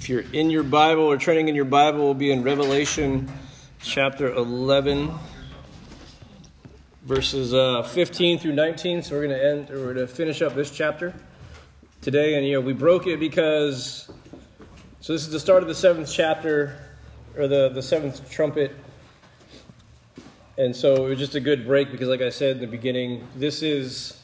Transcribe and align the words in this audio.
If 0.00 0.08
you're 0.08 0.24
in 0.32 0.48
your 0.48 0.62
Bible 0.62 1.02
or 1.02 1.18
training 1.18 1.48
in 1.48 1.54
your 1.54 1.66
Bible, 1.66 1.98
we'll 1.98 2.14
be 2.14 2.32
in 2.32 2.42
Revelation 2.42 3.30
chapter 3.82 4.32
11, 4.32 5.12
verses 7.02 7.52
uh, 7.52 7.82
15 7.82 8.38
through 8.38 8.54
19. 8.54 9.02
So 9.02 9.14
we're 9.14 9.26
going 9.26 9.38
to 9.38 9.46
end, 9.46 9.68
we're 9.68 9.92
going 9.92 9.96
to 9.96 10.06
finish 10.06 10.40
up 10.40 10.54
this 10.54 10.70
chapter 10.70 11.12
today. 12.00 12.36
And, 12.36 12.46
you 12.46 12.54
know, 12.54 12.62
we 12.62 12.72
broke 12.72 13.06
it 13.08 13.20
because, 13.20 14.10
so 15.00 15.12
this 15.12 15.20
is 15.20 15.32
the 15.32 15.38
start 15.38 15.62
of 15.62 15.68
the 15.68 15.74
seventh 15.74 16.10
chapter, 16.10 16.78
or 17.36 17.46
the, 17.46 17.68
the 17.68 17.82
seventh 17.82 18.30
trumpet. 18.30 18.74
And 20.56 20.74
so 20.74 21.04
it 21.04 21.10
was 21.10 21.18
just 21.18 21.34
a 21.34 21.40
good 21.40 21.66
break 21.66 21.92
because, 21.92 22.08
like 22.08 22.22
I 22.22 22.30
said 22.30 22.52
in 22.52 22.60
the 22.62 22.66
beginning, 22.66 23.28
this 23.36 23.60
is 23.60 24.18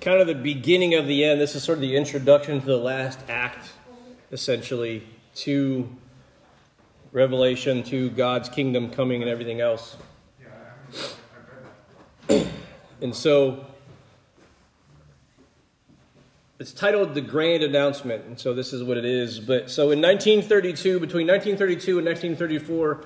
kind 0.00 0.18
of 0.18 0.26
the 0.26 0.34
beginning 0.34 0.94
of 0.94 1.06
the 1.06 1.26
end. 1.26 1.42
This 1.42 1.54
is 1.54 1.62
sort 1.62 1.76
of 1.76 1.82
the 1.82 1.94
introduction 1.94 2.58
to 2.60 2.66
the 2.66 2.78
last 2.78 3.18
act, 3.28 3.73
essentially, 4.34 5.06
to 5.36 5.88
Revelation, 7.12 7.84
to 7.84 8.10
God's 8.10 8.48
kingdom 8.48 8.90
coming 8.90 9.22
and 9.22 9.30
everything 9.30 9.60
else. 9.60 9.96
and 12.28 13.14
so 13.14 13.64
it's 16.58 16.72
titled 16.72 17.14
The 17.14 17.20
Grand 17.20 17.62
Announcement, 17.62 18.24
and 18.24 18.38
so 18.38 18.52
this 18.52 18.72
is 18.72 18.82
what 18.82 18.96
it 18.96 19.04
is. 19.04 19.38
But 19.38 19.70
so 19.70 19.92
in 19.92 20.02
1932, 20.02 20.98
between 20.98 21.28
1932 21.28 21.98
and 21.98 22.06
1934, 22.06 23.04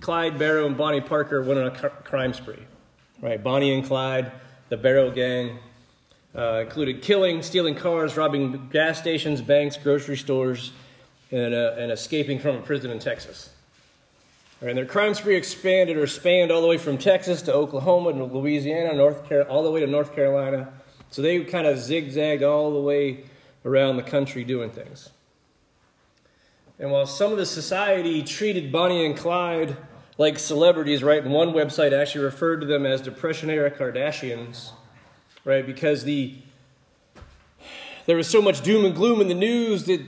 Clyde 0.00 0.38
Barrow 0.40 0.66
and 0.66 0.76
Bonnie 0.76 1.00
Parker 1.00 1.40
went 1.40 1.60
on 1.60 1.66
a 1.66 1.70
crime 1.70 2.34
spree. 2.34 2.66
Right, 3.22 3.40
Bonnie 3.40 3.72
and 3.72 3.84
Clyde, 3.84 4.32
the 4.70 4.76
Barrow 4.76 5.12
gang, 5.12 5.60
uh, 6.38 6.60
included 6.60 7.02
killing, 7.02 7.42
stealing 7.42 7.74
cars, 7.74 8.16
robbing 8.16 8.68
gas 8.70 8.98
stations, 8.98 9.42
banks, 9.42 9.76
grocery 9.76 10.16
stores, 10.16 10.70
and, 11.32 11.52
uh, 11.52 11.74
and 11.76 11.90
escaping 11.90 12.38
from 12.38 12.56
a 12.56 12.62
prison 12.62 12.90
in 12.92 13.00
Texas. 13.00 13.50
And 14.60 14.78
their 14.78 14.86
crime 14.86 15.14
spree 15.14 15.36
expanded 15.36 15.96
or 15.96 16.06
spanned 16.06 16.52
all 16.52 16.60
the 16.60 16.68
way 16.68 16.78
from 16.78 16.96
Texas 16.96 17.42
to 17.42 17.54
Oklahoma 17.54 18.12
to 18.12 18.24
Louisiana, 18.24 18.94
North 18.94 19.28
Car- 19.28 19.42
all 19.42 19.62
the 19.62 19.70
way 19.70 19.80
to 19.80 19.86
North 19.86 20.14
Carolina. 20.14 20.72
So 21.10 21.22
they 21.22 21.42
kind 21.44 21.66
of 21.66 21.78
zigzagged 21.78 22.42
all 22.42 22.72
the 22.72 22.80
way 22.80 23.24
around 23.64 23.96
the 23.96 24.02
country 24.02 24.44
doing 24.44 24.70
things. 24.70 25.10
And 26.78 26.92
while 26.92 27.06
some 27.06 27.32
of 27.32 27.38
the 27.38 27.46
society 27.46 28.22
treated 28.22 28.70
Bonnie 28.70 29.04
and 29.04 29.16
Clyde 29.16 29.76
like 30.16 30.38
celebrities, 30.38 31.02
right, 31.02 31.22
and 31.22 31.32
one 31.32 31.50
website 31.50 31.92
actually 31.92 32.24
referred 32.24 32.60
to 32.60 32.66
them 32.66 32.86
as 32.86 33.00
Depression 33.00 33.50
era 33.50 33.70
Kardashians, 33.70 34.72
right? 35.44 35.66
Because 35.66 36.04
the 36.04 36.34
there 38.08 38.16
was 38.16 38.26
so 38.26 38.40
much 38.40 38.62
doom 38.62 38.86
and 38.86 38.94
gloom 38.94 39.20
in 39.20 39.28
the 39.28 39.34
news 39.34 39.84
that, 39.84 40.00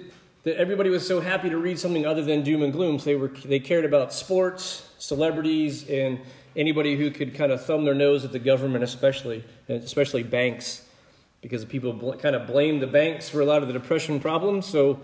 that 0.45 0.57
everybody 0.57 0.89
was 0.89 1.07
so 1.07 1.21
happy 1.21 1.51
to 1.51 1.59
read 1.59 1.79
something 1.79 2.07
other 2.07 2.23
than 2.23 2.43
doom 2.43 2.63
and 2.63 2.73
gloom. 2.73 2.99
So 2.99 3.05
they 3.05 3.15
were 3.15 3.29
they 3.29 3.61
cared 3.61 3.85
about 3.85 4.15
sports, 4.15 4.89
celebrities, 4.99 5.87
and 5.87 6.19
anybody 6.57 6.97
who 6.97 7.11
could 7.11 7.35
kind 7.35 7.53
of 7.53 7.63
thumb 7.63 7.85
their 7.85 7.95
nose 7.95 8.25
at 8.25 8.33
the 8.33 8.39
government, 8.39 8.85
especially 8.85 9.45
especially 9.69 10.23
banks, 10.23 10.87
because 11.43 11.65
people 11.67 11.93
bl- 11.93 12.13
kind 12.13 12.35
of 12.35 12.47
blamed 12.47 12.81
the 12.81 12.87
banks 12.87 13.29
for 13.29 13.43
a 13.43 13.45
lot 13.45 13.61
of 13.61 13.69
the 13.69 13.75
depression 13.75 14.19
problems. 14.19 14.65
So 14.65 14.99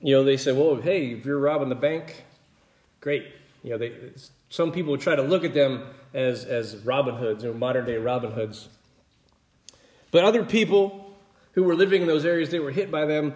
you 0.00 0.14
know 0.14 0.24
they 0.24 0.36
said, 0.36 0.56
well, 0.56 0.74
hey, 0.74 1.12
if 1.12 1.24
you're 1.24 1.38
robbing 1.38 1.68
the 1.68 1.76
bank, 1.76 2.24
great. 3.00 3.26
You 3.62 3.70
know 3.70 3.78
they 3.78 3.92
some 4.48 4.72
people 4.72 4.90
would 4.90 5.00
try 5.00 5.14
to 5.14 5.22
look 5.22 5.44
at 5.44 5.54
them 5.54 5.84
as 6.14 6.44
as 6.44 6.78
Robin 6.78 7.14
Hoods 7.14 7.44
or 7.44 7.54
modern 7.54 7.86
day 7.86 7.96
Robin 7.96 8.32
Hoods. 8.32 8.68
But 10.10 10.24
other 10.24 10.44
people 10.44 11.14
who 11.52 11.62
were 11.62 11.74
living 11.74 12.02
in 12.02 12.08
those 12.08 12.24
areas 12.24 12.50
they 12.50 12.58
were 12.58 12.70
hit 12.70 12.90
by 12.90 13.04
them, 13.06 13.34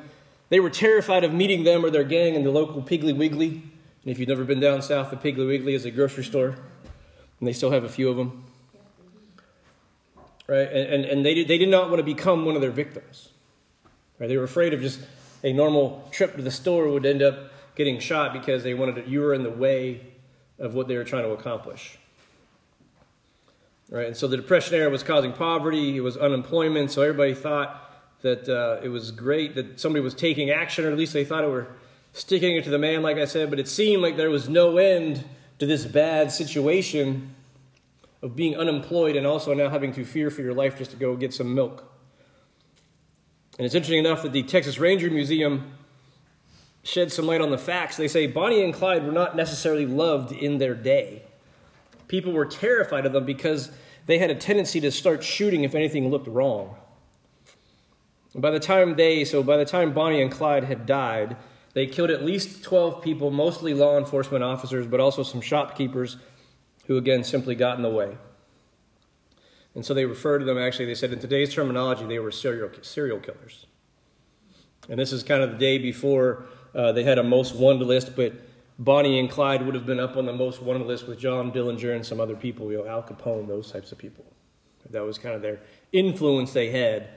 they 0.49 0.61
were 0.61 0.71
terrified 0.71 1.25
of 1.25 1.33
meeting 1.33 1.65
them 1.65 1.85
or 1.85 1.91
their 1.91 2.05
gang 2.05 2.35
in 2.35 2.45
the 2.45 2.51
local 2.51 2.83
Piggly 2.83 3.17
Wiggly. 3.17 3.49
And 3.49 4.13
if 4.13 4.19
you've 4.19 4.29
never 4.29 4.45
been 4.45 4.61
down 4.61 4.83
south, 4.83 5.11
the 5.11 5.17
Piggly 5.17 5.47
Wiggly 5.47 5.75
is 5.75 5.85
a 5.85 5.91
grocery 5.91 6.25
store, 6.25 6.57
and 7.39 7.49
they 7.49 7.53
still 7.53 7.71
have 7.71 7.85
a 7.85 7.89
few 7.89 8.09
of 8.09 8.17
them. 8.17 8.45
Right? 10.47 10.69
And, 10.71 10.95
and, 10.95 11.05
and 11.05 11.27
they, 11.27 11.35
did, 11.35 11.49
they 11.49 11.59
did 11.59 11.71
not 11.71 11.89
want 11.89 11.99
to 11.99 12.05
become 12.05 12.45
one 12.45 12.55
of 12.55 12.61
their 12.61 12.71
victims. 12.71 13.31
Right? 14.19 14.29
They 14.29 14.37
were 14.37 14.45
afraid 14.45 14.75
of 14.75 14.81
just 14.81 15.01
a 15.43 15.53
normal 15.53 16.07
trip 16.11 16.37
to 16.37 16.43
the 16.43 16.51
store 16.51 16.89
would 16.89 17.07
end 17.07 17.23
up 17.23 17.51
getting 17.77 17.99
shot 17.99 18.33
because 18.33 18.63
they 18.63 18.75
wanted 18.75 18.97
to, 18.97 19.11
you 19.11 19.21
were 19.21 19.35
in 19.35 19.43
the 19.43 19.51
way 19.51 20.01
of 20.59 20.75
what 20.75 20.87
they 20.87 20.97
were 20.97 21.05
trying 21.05 21.25
to 21.25 21.31
accomplish. 21.31 21.99
Right? 23.95 24.09
And 24.09 24.17
so 24.17 24.27
the 24.27 24.37
Depression 24.37 24.75
era 24.75 24.91
was 24.91 25.05
causing 25.05 25.33
poverty, 25.33 25.97
it 25.97 26.01
was 26.01 26.17
unemployment, 26.17 26.91
so 26.91 27.03
everybody 27.03 27.33
thought 27.33 27.81
that 28.23 28.49
uh, 28.49 28.81
it 28.83 28.89
was 28.89 29.13
great 29.13 29.55
that 29.55 29.79
somebody 29.79 30.03
was 30.03 30.15
taking 30.15 30.51
action, 30.51 30.85
or 30.85 30.91
at 30.91 30.99
least 30.99 31.13
they 31.13 31.25
thought 31.25 31.45
it 31.45 31.47
were 31.47 31.69
sticking 32.13 32.57
it 32.57 32.65
to 32.65 32.71
the 32.71 32.79
man, 32.79 33.03
like 33.03 33.19
I 33.19 33.25
said, 33.25 33.51
but 33.51 33.61
it 33.61 33.69
seemed 33.69 34.03
like 34.03 34.17
there 34.17 34.31
was 34.31 34.49
no 34.49 34.79
end 34.79 35.25
to 35.61 35.67
this 35.67 35.85
bad 35.85 36.33
situation 36.33 37.37
of 38.21 38.35
being 38.35 38.57
unemployed 38.57 39.15
and 39.15 39.29
also 39.29 39.55
now 39.55 39.69
having 39.69 39.93
to 39.93 40.05
fear 40.05 40.29
for 40.29 40.43
your 40.43 40.55
life 40.55 40.77
just 40.77 40.91
to 40.91 40.97
go 40.97 41.15
get 41.15 41.33
some 41.33 41.55
milk. 41.55 41.85
And 43.59 43.65
it's 43.65 43.77
interesting 43.77 44.01
enough 44.01 44.23
that 44.23 44.33
the 44.33 44.43
Texas 44.43 44.77
Ranger 44.81 45.09
Museum 45.09 45.73
shed 46.83 47.13
some 47.13 47.27
light 47.27 47.41
on 47.41 47.53
the 47.53 47.59
facts. 47.59 47.97
They 47.97 48.09
say 48.09 48.27
Bonnie 48.27 48.65
and 48.65 48.75
Clyde 48.75 49.07
were 49.07 49.13
not 49.13 49.37
necessarily 49.37 49.87
loved 49.87 50.33
in 50.33 50.59
their 50.59 50.75
day. 50.75 51.23
People 52.09 52.33
were 52.33 52.47
terrified 52.47 53.07
of 53.07 53.13
them 53.13 53.25
because 53.25 53.71
they 54.07 54.19
had 54.19 54.31
a 54.31 54.35
tendency 54.35 54.81
to 54.81 54.91
start 54.91 55.23
shooting 55.25 55.65
if 55.65 55.75
anything 55.75 56.11
looked 56.11 56.29
wrong. 56.29 56.77
By 58.35 58.51
the 58.51 58.61
time 58.61 58.97
they, 58.97 59.25
so 59.25 59.43
by 59.43 59.57
the 59.57 59.65
time 59.65 59.93
Bonnie 59.93 60.21
and 60.21 60.31
Clyde 60.31 60.65
had 60.65 60.87
died, 60.87 61.37
they 61.73 61.87
killed 61.87 62.11
at 62.11 62.25
least 62.25 62.63
12 62.63 63.03
people, 63.03 63.31
mostly 63.31 63.75
law 63.75 63.99
enforcement 63.99 64.45
officers, 64.45 64.87
but 64.87 65.01
also 65.01 65.23
some 65.23 65.41
shopkeepers 65.41 66.17
who, 66.87 66.97
again, 66.97 67.25
simply 67.25 67.55
got 67.55 67.77
in 67.77 67.83
the 67.83 67.91
way. 67.91 68.17
And 69.75 69.85
so 69.85 69.95
they 69.95 70.05
refer 70.05 70.39
to 70.39 70.45
them, 70.45 70.59
actually, 70.59 70.87
they 70.87 70.95
said 70.95 71.13
in 71.13 71.19
today's 71.19 71.53
terminology, 71.53 72.05
they 72.07 72.19
were 72.19 72.31
serial, 72.31 72.71
serial 72.83 73.19
killers. 73.19 73.67
And 74.89 75.01
this 75.01 75.13
is 75.13 75.23
kind 75.23 75.43
of 75.43 75.53
the 75.53 75.59
day 75.59 75.79
before 75.79 76.45
uh, 76.75 76.93
they 76.93 77.03
had 77.03 77.19
a 77.19 77.23
most 77.23 77.55
wanted 77.55 77.87
list, 77.87 78.15
but 78.15 78.35
Bonnie 78.79 79.21
and 79.21 79.31
Clyde 79.31 79.65
would 79.65 79.75
have 79.75 79.87
been 79.87 80.01
up 80.01 80.17
on 80.17 80.27
the 80.27 80.33
most 80.33 80.61
wanted 80.61 80.87
list 80.87 81.07
with 81.07 81.19
John 81.19 81.53
Dillinger 81.53 81.95
and 81.95 82.05
some 82.05 82.21
other 82.21 82.35
people, 82.35 82.71
you 82.73 82.79
know, 82.79 82.87
Al 82.87 83.03
Capone, 83.03 83.47
those 83.47 83.71
types 83.71 83.93
of 83.93 83.99
people. 83.99 84.25
That 84.91 85.05
was 85.05 85.17
kind 85.17 85.35
of 85.35 85.43
their 85.43 85.61
influence 85.93 86.53
they 86.53 86.71
had. 86.71 87.09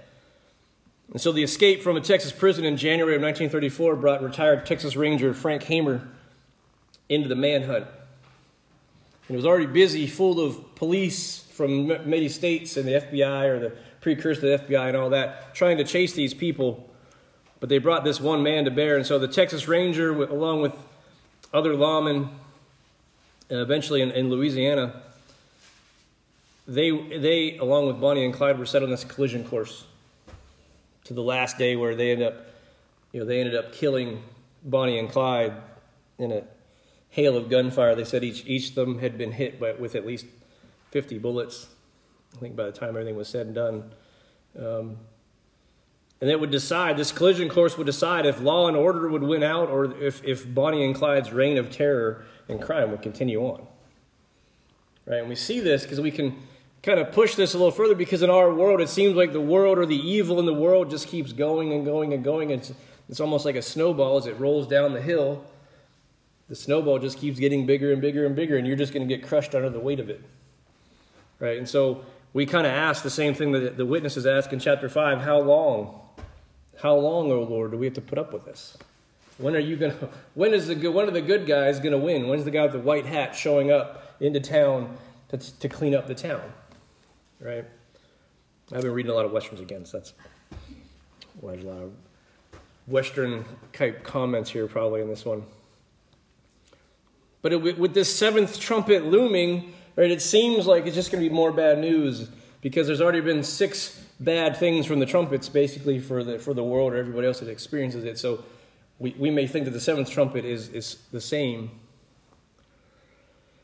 And 1.12 1.22
so 1.22 1.32
the 1.32 1.44
escape 1.44 1.82
from 1.82 1.98
a 1.98 2.02
Texas 2.02 2.32
prison 2.32 2.66
in 2.66 2.78
January 2.78 3.16
of 3.16 3.22
1934 3.22 3.96
brought 3.96 4.22
retired 4.22 4.66
Texas 4.66 4.96
Ranger 4.96 5.34
Frank 5.34 5.64
Hamer 5.64 6.08
into 7.10 7.28
the 7.28 7.36
manhunt. 7.36 7.86
And 9.28 9.36
it 9.36 9.38
was 9.38 9.46
already 9.46 9.66
busy, 9.66 10.08
full 10.08 10.40
of 10.40 10.76
police 10.76 11.40
from 11.52 11.88
many 12.10 12.30
states 12.30 12.78
and 12.78 12.88
the 12.88 12.94
FBI 12.94 13.46
or 13.46 13.60
the 13.60 13.74
precursor 14.00 14.42
to 14.42 14.58
the 14.58 14.58
FBI 14.60 14.90
and 14.90 14.98
all 14.98 15.10
that, 15.10 15.56
trying 15.56 15.78
to 15.78 15.84
chase 15.84 16.14
these 16.14 16.34
people. 16.34 16.90
But 17.60 17.70
they 17.70 17.80
brought 17.80 18.04
this 18.04 18.22
one 18.22 18.44
man 18.44 18.66
to 18.66 18.72
bear. 18.72 18.96
And 18.96 19.06
so 19.06 19.18
the 19.18 19.28
Texas 19.28 19.68
Ranger, 19.68 20.12
along 20.12 20.62
with 20.62 20.74
other 21.58 21.74
lawmen, 21.74 22.30
uh, 23.52 23.56
eventually 23.56 24.02
in, 24.02 24.12
in, 24.12 24.30
Louisiana, 24.30 25.02
they, 26.68 26.92
they, 26.92 27.58
along 27.58 27.88
with 27.88 28.00
Bonnie 28.00 28.24
and 28.24 28.34
Clyde, 28.34 28.60
were 28.60 28.66
set 28.66 28.84
on 28.84 28.90
this 28.90 29.04
collision 29.04 29.44
course 29.44 29.86
to 31.06 31.14
the 31.14 31.24
last 31.24 31.58
day 31.58 31.76
where 31.76 31.96
they 31.96 32.12
ended 32.12 32.28
up, 32.28 32.46
you 33.12 33.20
know, 33.20 33.26
they 33.26 33.40
ended 33.40 33.56
up 33.56 33.74
killing 33.74 34.22
Bonnie 34.64 35.00
and 35.00 35.10
Clyde 35.10 35.54
in 36.20 36.32
a 36.32 36.44
hail 37.10 37.36
of 37.36 37.50
gunfire. 37.50 37.96
They 37.96 38.04
said 38.04 38.24
each, 38.24 38.46
each 38.46 38.70
of 38.70 38.76
them 38.76 39.00
had 39.00 39.18
been 39.18 39.32
hit 39.32 39.60
by, 39.60 39.72
with 39.74 39.96
at 39.96 40.06
least 40.06 40.26
50 40.92 41.18
bullets, 41.18 41.68
I 42.36 42.40
think 42.40 42.56
by 42.56 42.66
the 42.66 42.72
time 42.72 42.90
everything 42.90 43.16
was 43.16 43.30
said 43.30 43.48
and 43.48 43.56
done. 43.56 43.92
Um, 44.60 44.98
and 46.20 46.30
it 46.30 46.40
would 46.40 46.50
decide, 46.50 46.98
this 46.98 47.12
collision 47.12 47.48
course 47.48 47.78
would 47.78 47.86
decide 47.86 48.26
if 48.26 48.42
law 48.42 48.68
and 48.68 48.76
order 48.76 49.08
would 49.08 49.24
win 49.24 49.44
out 49.44 49.70
or 49.70 49.94
if, 50.02 50.24
if 50.24 50.52
Bonnie 50.52 50.84
and 50.84 50.96
Clyde's 50.96 51.32
reign 51.32 51.58
of 51.58 51.70
terror 51.70 52.26
and 52.50 52.62
crime 52.62 52.90
would 52.92 53.04
continue 53.04 53.42
on. 53.42 53.68
Right? 55.06 55.20
And 55.20 55.30
we 55.30 55.36
see 55.36 55.60
this 55.60 55.84
because 55.84 56.02
we 56.02 56.12
can 56.12 56.36
kind 56.82 57.00
of 57.00 57.12
push 57.12 57.36
this 57.36 57.54
a 57.54 57.58
little 57.58 57.72
further 57.72 57.94
because 57.94 58.24
in 58.24 58.30
our 58.30 58.52
world, 58.52 58.82
it 58.82 58.90
seems 58.90 59.16
like 59.16 59.32
the 59.32 59.42
world 59.42 59.78
or 59.78 59.86
the 59.86 59.96
evil 59.96 60.40
in 60.40 60.46
the 60.46 60.54
world 60.54 60.90
just 60.90 61.08
keeps 61.08 61.34
going 61.34 61.72
and 61.72 61.86
going 61.86 62.14
and 62.14 62.24
going. 62.24 62.50
It's, 62.50 62.74
it's 63.10 63.20
almost 63.20 63.46
like 63.46 63.56
a 63.56 63.62
snowball 63.62 64.18
as 64.18 64.26
it 64.26 64.40
rolls 64.40 64.68
down 64.68 64.94
the 64.94 65.02
hill. 65.02 65.46
The 66.48 66.56
snowball 66.56 66.98
just 66.98 67.20
keeps 67.20 67.40
getting 67.40 67.66
bigger 67.66 67.92
and 67.92 68.02
bigger 68.02 68.26
and 68.26 68.36
bigger, 68.36 68.58
and 68.58 68.66
you're 68.66 68.78
just 68.78 68.94
going 68.94 69.08
to 69.08 69.16
get 69.16 69.28
crushed 69.28 69.54
under 69.54 69.70
the 69.70 69.80
weight 69.80 70.00
of 70.00 70.10
it. 70.10 70.22
Right? 71.40 71.58
And 71.58 71.68
so 71.68 72.06
we 72.34 72.46
kind 72.46 72.66
of 72.66 72.74
ask 72.74 73.04
the 73.04 73.10
same 73.10 73.34
thing 73.34 73.52
that 73.52 73.78
the 73.78 73.86
witnesses 73.86 74.26
ask 74.26 74.52
in 74.52 74.60
chapter 74.60 74.90
5 74.90 75.22
how 75.22 75.40
long? 75.40 76.07
How 76.82 76.96
long, 76.96 77.32
O 77.32 77.42
Lord, 77.42 77.72
do 77.72 77.78
we 77.78 77.86
have 77.86 77.96
to 77.96 78.02
put 78.02 78.18
up 78.18 78.34
with 78.34 78.46
this? 78.46 78.78
When 79.38 79.56
are 79.56 79.60
you 79.60 79.76
going 79.76 79.92
to, 80.00 80.10
when 80.34 80.54
is 80.54 80.68
the 80.68 80.76
good, 80.76 80.94
when 80.94 81.08
are 81.08 81.12
the 81.12 81.22
good 81.22 81.46
guys 81.46 81.80
going 81.80 81.92
to 81.92 81.98
win? 81.98 82.28
When's 82.28 82.46
the 82.46 82.52
guy 82.52 82.64
with 82.64 82.74
the 82.74 82.80
white 82.80 83.06
hat 83.06 83.36
showing 83.36 83.72
up 83.72 84.16
into 84.20 84.40
town 84.40 84.96
to, 85.30 85.38
to 85.38 85.70
clean 85.70 85.96
up 85.96 86.08
the 86.08 86.16
town? 86.16 86.42
Right? 87.40 87.66
I've 88.74 88.82
been 88.82 88.92
reading 88.92 89.12
a 89.12 89.16
lot 89.16 89.26
of 89.26 89.32
Westerns 89.32 89.62
again, 89.62 89.86
so 89.86 89.98
that's 89.98 90.14
why 91.40 91.54
there's 91.54 91.64
a 91.64 91.68
lot 91.68 91.84
of 91.84 91.94
Western 92.88 93.46
type 93.74 94.04
comments 94.04 94.50
here, 94.50 94.68
probably, 94.68 95.02
in 95.02 95.08
this 95.08 95.24
one. 95.24 95.44
But 97.42 97.54
it, 97.54 97.80
with 97.80 97.94
this 97.94 98.14
seventh 98.14 98.60
trumpet 98.60 99.06
looming, 99.06 99.74
right, 99.96 100.12
it 100.12 100.22
seems 100.22 100.68
like 100.68 100.86
it's 100.86 100.96
just 100.96 101.12
going 101.12 101.24
to 101.24 101.30
be 101.30 101.34
more 101.34 101.52
bad 101.52 101.80
news 101.80 102.30
because 102.62 102.88
there's 102.88 103.02
already 103.02 103.22
been 103.22 103.44
six 103.44 104.04
bad 104.20 104.58
things 104.58 104.86
from 104.86 105.00
the 105.00 105.06
trumpets, 105.06 105.50
basically, 105.50 106.00
for 106.00 106.24
the, 106.24 106.40
for 106.40 106.54
the 106.54 106.64
world 106.64 106.94
or 106.94 106.98
everybody 106.98 107.28
else 107.28 107.40
that 107.40 107.50
experiences 107.50 108.04
it. 108.04 108.18
So 108.18 108.44
we, 109.00 109.16
we 109.18 109.30
may 109.30 109.48
think 109.48 109.66
that 109.66 109.72
the 109.72 109.80
seventh 109.80 110.10
trumpet 110.10 110.46
is, 110.46 110.70
is 110.70 110.98
the 111.12 111.22
same. 111.22 111.72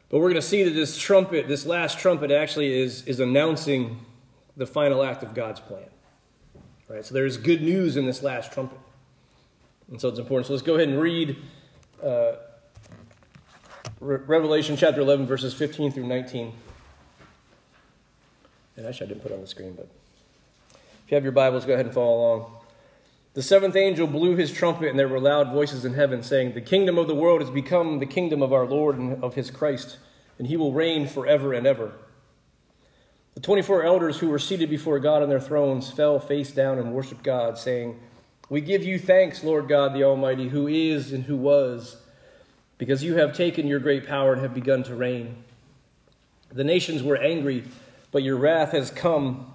But 0.10 0.20
we're 0.20 0.30
going 0.30 0.36
to 0.36 0.48
see 0.48 0.64
that 0.64 0.72
this 0.72 0.98
trumpet, 0.98 1.48
this 1.48 1.66
last 1.66 1.98
trumpet, 1.98 2.30
actually 2.30 2.80
is, 2.80 3.04
is 3.08 3.20
announcing 3.20 4.06
the 4.56 4.68
final 4.68 5.04
act 5.04 5.24
of 5.24 5.34
God's 5.34 5.60
plan. 5.60 5.86
Right? 6.88 7.04
So 7.04 7.16
there's 7.16 7.38
good 7.38 7.64
news 7.64 7.98
in 7.98 8.06
this 8.06 8.22
last 8.22 8.52
trumpet. 8.52 8.78
And 9.90 10.00
so 10.00 10.10
it's 10.10 10.20
important. 10.20 10.48
So 10.48 10.54
let's 10.54 10.64
go 10.64 10.76
ahead 10.76 10.88
and 10.88 11.02
read 11.02 11.38
uh, 12.04 12.34
Re- 14.00 14.20
Revelation 14.28 14.78
chapter 14.78 15.02
11, 15.02 15.26
verses 15.26 15.54
15 15.54 15.92
through 15.92 16.08
19. 16.08 16.54
And 18.76 18.86
actually, 18.86 19.08
I 19.08 19.10
didn't 19.10 19.24
put 19.24 19.32
it 19.32 19.36
on 19.36 19.42
the 19.42 19.48
screen, 19.48 19.74
but 19.74 19.88
if 21.06 21.12
you 21.12 21.16
have 21.16 21.24
your 21.24 21.34
Bibles, 21.34 21.66
go 21.66 21.74
ahead 21.74 21.86
and 21.86 21.94
follow 21.94 22.16
along. 22.16 22.52
The 23.34 23.42
seventh 23.42 23.76
angel 23.76 24.08
blew 24.08 24.36
his 24.36 24.54
trumpet, 24.54 24.90
and 24.90 24.98
there 24.98 25.08
were 25.08 25.20
loud 25.20 25.52
voices 25.52 25.86
in 25.86 25.96
heaven 25.96 26.22
saying, 26.24 26.54
The 26.54 26.62
kingdom 26.62 26.98
of 26.98 27.08
the 27.08 27.16
world 27.16 27.42
has 27.42 27.50
become 27.50 28.00
the 28.00 28.06
kingdom 28.06 28.42
of 28.42 28.54
our 28.54 28.66
Lord 28.66 28.98
and 28.98 29.24
of 29.24 29.34
his 29.34 29.50
Christ, 29.50 29.98
and 30.38 30.48
he 30.48 30.56
will 30.56 30.72
reign 30.72 31.08
forever 31.08 31.52
and 31.52 31.66
ever. 31.66 31.94
The 33.34 33.42
24 33.42 33.84
elders 33.84 34.20
who 34.20 34.30
were 34.30 34.40
seated 34.40 34.70
before 34.70 35.00
God 35.00 35.24
on 35.24 35.30
their 35.30 35.40
thrones 35.40 35.90
fell 35.90 36.20
face 36.20 36.52
down 36.52 36.78
and 36.78 36.94
worshiped 36.94 37.24
God, 37.24 37.58
saying, 37.58 38.00
We 38.50 38.62
give 38.62 38.84
you 38.84 39.00
thanks, 39.00 39.44
Lord 39.44 39.68
God 39.68 39.94
the 39.94 40.04
Almighty, 40.04 40.50
who 40.50 40.68
is 40.68 41.12
and 41.12 41.24
who 41.24 41.36
was, 41.36 41.98
because 42.78 43.04
you 43.04 43.16
have 43.16 43.36
taken 43.36 43.68
your 43.68 43.80
great 43.80 44.08
power 44.08 44.34
and 44.34 44.42
have 44.44 44.54
begun 44.54 44.84
to 44.84 44.96
reign. 44.96 45.44
The 46.52 46.64
nations 46.64 47.02
were 47.02 47.18
angry, 47.18 47.64
but 48.12 48.22
your 48.22 48.38
wrath 48.38 48.74
has 48.74 48.92
come 48.92 49.53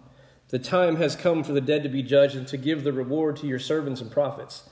the 0.48 0.58
time 0.58 0.96
has 0.96 1.14
come 1.14 1.44
for 1.44 1.52
the 1.52 1.60
dead 1.60 1.82
to 1.82 1.88
be 1.88 2.02
judged 2.02 2.34
and 2.34 2.48
to 2.48 2.56
give 2.56 2.84
the 2.84 2.92
reward 2.92 3.36
to 3.36 3.46
your 3.46 3.58
servants 3.58 4.00
and 4.00 4.10
prophets, 4.10 4.68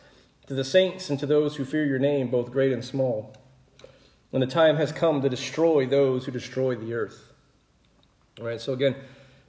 to 0.46 0.54
the 0.54 0.64
saints 0.64 1.10
and 1.10 1.18
to 1.18 1.26
those 1.26 1.56
who 1.56 1.64
fear 1.64 1.84
your 1.84 1.98
name, 1.98 2.28
both 2.28 2.50
great 2.50 2.72
and 2.72 2.84
small. 2.84 3.34
And 4.32 4.42
the 4.42 4.46
time 4.46 4.76
has 4.76 4.92
come 4.92 5.22
to 5.22 5.28
destroy 5.28 5.86
those 5.86 6.24
who 6.24 6.32
destroy 6.32 6.74
the 6.74 6.94
earth. 6.94 7.32
All 8.40 8.46
right, 8.46 8.60
so 8.60 8.72
again, 8.72 8.96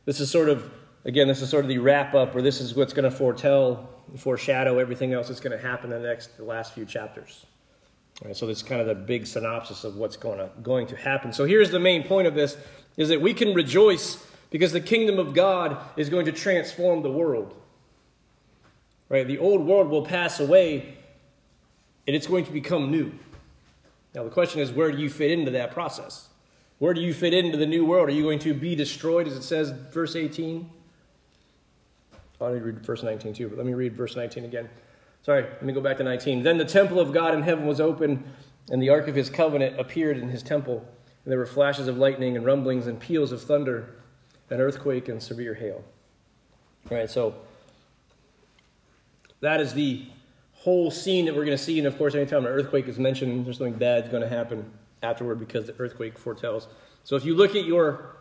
this 0.05 0.19
is 0.19 0.31
sort 0.31 0.49
of, 0.49 0.71
again, 1.03 1.27
this 1.27 1.41
is 1.41 1.49
sort 1.49 1.65
of 1.65 1.69
the 1.69 1.77
wrap 1.77 2.13
up, 2.13 2.35
or 2.35 2.41
this 2.41 2.61
is 2.61 2.75
what's 2.75 2.93
going 2.93 3.09
to 3.09 3.15
foretell, 3.15 3.89
foreshadow 4.17 4.79
everything 4.79 5.13
else 5.13 5.27
that's 5.27 5.39
going 5.39 5.57
to 5.57 5.65
happen 5.65 5.91
in 5.91 6.01
the 6.01 6.07
next, 6.07 6.37
the 6.37 6.43
last 6.43 6.73
few 6.73 6.85
chapters. 6.85 7.45
All 8.21 8.27
right, 8.27 8.37
so 8.37 8.47
this 8.47 8.57
is 8.57 8.63
kind 8.63 8.81
of 8.81 8.87
the 8.87 8.95
big 8.95 9.27
synopsis 9.27 9.83
of 9.83 9.95
what's 9.95 10.17
going 10.17 10.39
to, 10.39 10.49
going 10.61 10.87
to 10.87 10.95
happen. 10.95 11.33
So 11.33 11.45
here's 11.45 11.69
the 11.69 11.79
main 11.79 12.03
point 12.03 12.27
of 12.27 12.33
this, 12.33 12.57
is 12.95 13.09
that 13.09 13.21
we 13.21 13.33
can 13.33 13.53
rejoice 13.53 14.25
because 14.49 14.71
the 14.71 14.81
kingdom 14.81 15.19
of 15.19 15.33
God 15.33 15.77
is 15.97 16.09
going 16.09 16.25
to 16.25 16.31
transform 16.31 17.01
the 17.01 17.11
world. 17.11 17.53
Right? 19.09 19.27
The 19.27 19.37
old 19.37 19.65
world 19.65 19.89
will 19.89 20.05
pass 20.05 20.39
away 20.39 20.97
and 22.05 22.15
it's 22.15 22.27
going 22.27 22.45
to 22.45 22.51
become 22.51 22.89
new. 22.89 23.11
Now, 24.15 24.23
the 24.23 24.29
question 24.29 24.61
is 24.61 24.71
where 24.71 24.91
do 24.91 24.97
you 24.97 25.09
fit 25.09 25.31
into 25.31 25.51
that 25.51 25.71
process? 25.71 26.29
Where 26.79 26.93
do 26.93 27.01
you 27.01 27.13
fit 27.13 27.33
into 27.33 27.57
the 27.57 27.65
new 27.65 27.85
world? 27.85 28.09
Are 28.09 28.13
you 28.13 28.23
going 28.23 28.39
to 28.39 28.53
be 28.53 28.75
destroyed, 28.75 29.27
as 29.27 29.35
it 29.35 29.43
says, 29.43 29.71
verse 29.71 30.15
18? 30.15 30.69
I 32.39 32.53
need 32.53 32.59
to 32.59 32.65
read 32.65 32.85
verse 32.85 33.01
19 33.01 33.33
too, 33.33 33.49
but 33.49 33.57
let 33.57 33.65
me 33.65 33.73
read 33.73 33.95
verse 33.95 34.15
19 34.15 34.45
again. 34.45 34.69
Sorry, 35.23 35.41
let 35.41 35.63
me 35.63 35.73
go 35.73 35.81
back 35.81 35.97
to 35.97 36.03
19. 36.03 36.43
Then 36.43 36.57
the 36.57 36.65
temple 36.65 36.99
of 36.99 37.11
God 37.11 37.33
in 37.33 37.41
heaven 37.41 37.65
was 37.65 37.81
open, 37.81 38.23
and 38.69 38.81
the 38.81 38.89
ark 38.89 39.07
of 39.07 39.15
his 39.15 39.29
covenant 39.29 39.79
appeared 39.79 40.17
in 40.17 40.29
his 40.29 40.43
temple. 40.43 40.87
And 41.25 41.31
there 41.31 41.39
were 41.39 41.47
flashes 41.47 41.87
of 41.87 41.97
lightning 41.97 42.37
and 42.37 42.45
rumblings 42.45 42.85
and 42.85 42.99
peals 42.99 43.31
of 43.31 43.41
thunder 43.41 43.89
an 44.49 44.61
earthquake, 44.61 45.09
and 45.09 45.21
severe 45.21 45.53
hail. 45.53 45.83
All 46.89 46.97
right, 46.97 47.09
so 47.09 47.35
that 49.41 49.59
is 49.59 49.73
the 49.73 50.05
whole 50.53 50.89
scene 50.89 51.25
that 51.25 51.35
we're 51.35 51.45
going 51.45 51.57
to 51.57 51.63
see. 51.63 51.77
And 51.77 51.87
of 51.87 51.97
course, 51.97 52.15
anytime 52.15 52.45
an 52.45 52.51
earthquake 52.51 52.87
is 52.87 52.97
mentioned, 52.97 53.45
there's 53.45 53.57
something 53.57 53.77
bad 53.77 54.09
going 54.09 54.23
to 54.23 54.29
happen 54.29 54.71
afterward 55.03 55.39
because 55.39 55.67
the 55.67 55.75
earthquake 55.79 56.17
foretells. 56.17 56.67
So 57.03 57.15
if 57.15 57.25
you 57.25 57.35
look 57.35 57.55
at 57.55 57.65
your 57.65 58.15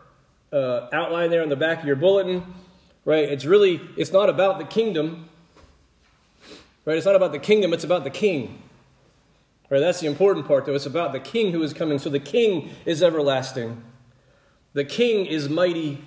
uh, 0.51 0.87
outline 0.93 1.29
there 1.29 1.41
on 1.41 1.49
the 1.49 1.55
back 1.55 1.79
of 1.79 1.85
your 1.85 1.95
bulletin, 1.95 2.43
right, 3.05 3.27
it's 3.27 3.45
really, 3.45 3.81
it's 3.97 4.11
not 4.11 4.29
about 4.29 4.59
the 4.59 4.65
kingdom, 4.65 5.29
right? 6.85 6.97
It's 6.97 7.05
not 7.05 7.15
about 7.15 7.31
the 7.31 7.39
kingdom, 7.39 7.73
it's 7.73 7.83
about 7.83 8.03
the 8.03 8.09
king. 8.09 8.63
Right, 9.69 9.79
that's 9.79 9.99
the 9.99 10.07
important 10.07 10.47
part, 10.47 10.65
though. 10.65 10.75
It's 10.75 10.85
about 10.85 11.11
the 11.11 11.19
king 11.19 11.51
who 11.51 11.61
is 11.61 11.73
coming. 11.73 11.99
So 11.99 12.09
the 12.09 12.21
king 12.21 12.69
is 12.85 13.03
everlasting. 13.03 13.83
The 14.71 14.85
king 14.85 15.25
is 15.25 15.49
mighty 15.49 16.05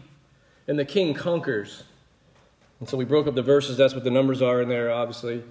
and 0.71 0.79
the 0.79 0.85
king 0.85 1.15
conquers. 1.15 1.83
And 2.79 2.89
so 2.89 2.97
we 2.97 3.05
broke 3.05 3.27
up 3.27 3.35
the 3.35 3.43
verses. 3.43 3.77
That's 3.77 3.93
what 3.93 4.05
the 4.05 4.11
numbers 4.11 4.41
are 4.41 4.63
in 4.63 4.69
there, 4.69 4.93
obviously, 4.93 5.43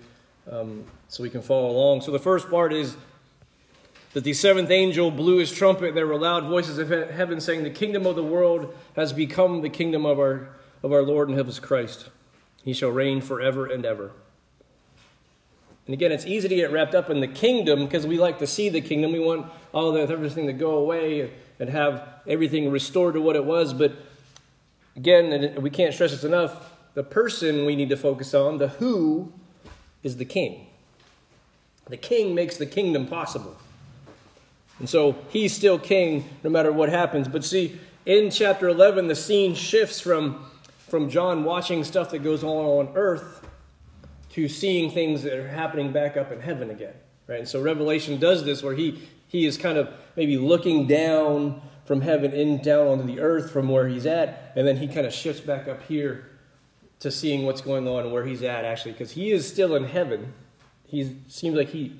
um, 0.49 0.85
so 1.09 1.23
we 1.23 1.29
can 1.29 1.41
follow 1.41 1.69
along. 1.69 2.01
So 2.01 2.11
the 2.11 2.19
first 2.19 2.49
part 2.49 2.71
is 2.71 2.95
that 4.13 4.23
the 4.23 4.31
seventh 4.31 4.71
angel 4.71 5.11
blew 5.11 5.39
his 5.39 5.51
trumpet. 5.51 5.93
There 5.93 6.07
were 6.07 6.17
loud 6.17 6.45
voices 6.45 6.77
of 6.77 6.87
heaven 6.87 7.41
saying, 7.41 7.63
The 7.63 7.69
kingdom 7.69 8.05
of 8.05 8.15
the 8.15 8.23
world 8.23 8.73
has 8.95 9.11
become 9.11 9.61
the 9.61 9.69
kingdom 9.69 10.05
of 10.05 10.19
our, 10.19 10.51
of 10.83 10.93
our 10.93 11.01
Lord 11.01 11.27
and 11.27 11.37
of 11.37 11.47
his 11.47 11.59
Christ. 11.59 12.07
He 12.63 12.71
shall 12.71 12.89
reign 12.89 13.19
forever 13.19 13.65
and 13.65 13.85
ever. 13.85 14.11
And 15.85 15.93
again, 15.93 16.13
it's 16.13 16.25
easy 16.25 16.47
to 16.47 16.55
get 16.55 16.71
wrapped 16.71 16.95
up 16.95 17.09
in 17.09 17.19
the 17.19 17.27
kingdom 17.27 17.83
because 17.83 18.07
we 18.07 18.17
like 18.17 18.39
to 18.39 18.47
see 18.47 18.69
the 18.69 18.79
kingdom. 18.79 19.11
We 19.11 19.19
want 19.19 19.51
all 19.73 19.91
that 19.91 20.09
everything 20.11 20.47
to 20.47 20.53
go 20.53 20.77
away 20.77 21.29
and 21.59 21.69
have 21.69 22.07
everything 22.25 22.71
restored 22.71 23.15
to 23.15 23.21
what 23.21 23.35
it 23.35 23.43
was. 23.43 23.73
But 23.73 23.97
Again, 24.99 25.55
we 25.61 25.69
can't 25.69 25.93
stress 25.93 26.11
this 26.11 26.25
enough 26.25 26.73
the 26.93 27.03
person 27.03 27.65
we 27.65 27.77
need 27.77 27.87
to 27.87 27.95
focus 27.95 28.33
on, 28.33 28.57
the 28.57 28.67
who, 28.67 29.31
is 30.03 30.17
the 30.17 30.25
king. 30.25 30.67
The 31.87 31.95
king 31.95 32.35
makes 32.35 32.57
the 32.57 32.65
kingdom 32.65 33.07
possible. 33.07 33.55
And 34.77 34.89
so 34.89 35.15
he's 35.29 35.55
still 35.55 35.79
king 35.79 36.27
no 36.43 36.49
matter 36.49 36.73
what 36.73 36.89
happens. 36.89 37.29
But 37.29 37.45
see, 37.45 37.79
in 38.05 38.29
chapter 38.29 38.67
11, 38.67 39.07
the 39.07 39.15
scene 39.15 39.55
shifts 39.55 40.01
from, 40.01 40.45
from 40.89 41.09
John 41.09 41.45
watching 41.45 41.85
stuff 41.85 42.11
that 42.11 42.19
goes 42.19 42.43
on 42.43 42.87
on 42.87 42.93
earth 42.95 43.47
to 44.31 44.49
seeing 44.49 44.91
things 44.91 45.23
that 45.23 45.31
are 45.31 45.47
happening 45.47 45.93
back 45.93 46.17
up 46.17 46.29
in 46.29 46.41
heaven 46.41 46.69
again. 46.69 46.95
Right? 47.25 47.39
And 47.39 47.47
so 47.47 47.61
Revelation 47.61 48.19
does 48.19 48.43
this 48.43 48.61
where 48.61 48.75
he, 48.75 49.07
he 49.29 49.45
is 49.45 49.57
kind 49.57 49.77
of 49.77 49.89
maybe 50.17 50.37
looking 50.37 50.87
down 50.87 51.61
from 51.89 52.01
heaven 52.01 52.31
in 52.33 52.61
down 52.61 52.85
onto 52.85 53.03
the 53.03 53.19
earth 53.19 53.49
from 53.49 53.67
where 53.67 53.87
he's 53.87 54.05
at, 54.05 54.51
and 54.55 54.67
then 54.67 54.77
he 54.77 54.87
kind 54.87 55.07
of 55.07 55.11
shifts 55.11 55.41
back 55.41 55.67
up 55.67 55.81
here 55.87 56.29
to 56.99 57.09
seeing 57.09 57.47
what's 57.47 57.61
going 57.61 57.87
on 57.87 58.03
and 58.03 58.13
where 58.13 58.23
he's 58.23 58.43
at 58.43 58.63
actually, 58.63 58.91
because 58.91 59.09
he 59.09 59.31
is 59.31 59.47
still 59.47 59.75
in 59.75 59.85
heaven. 59.85 60.31
He 60.85 61.17
seems 61.29 61.55
like 61.55 61.69
he 61.69 61.93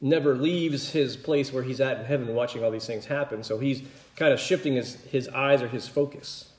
never 0.00 0.34
leaves 0.34 0.90
his 0.90 1.16
place 1.16 1.52
where 1.52 1.62
he's 1.62 1.80
at 1.80 2.00
in 2.00 2.04
heaven 2.04 2.34
watching 2.34 2.64
all 2.64 2.72
these 2.72 2.84
things 2.84 3.06
happen. 3.06 3.44
So 3.44 3.60
he's 3.60 3.80
kind 4.16 4.32
of 4.32 4.40
shifting 4.40 4.74
his, 4.74 4.96
his 5.04 5.28
eyes 5.28 5.62
or 5.62 5.68
his 5.68 5.86
focus. 5.86 6.50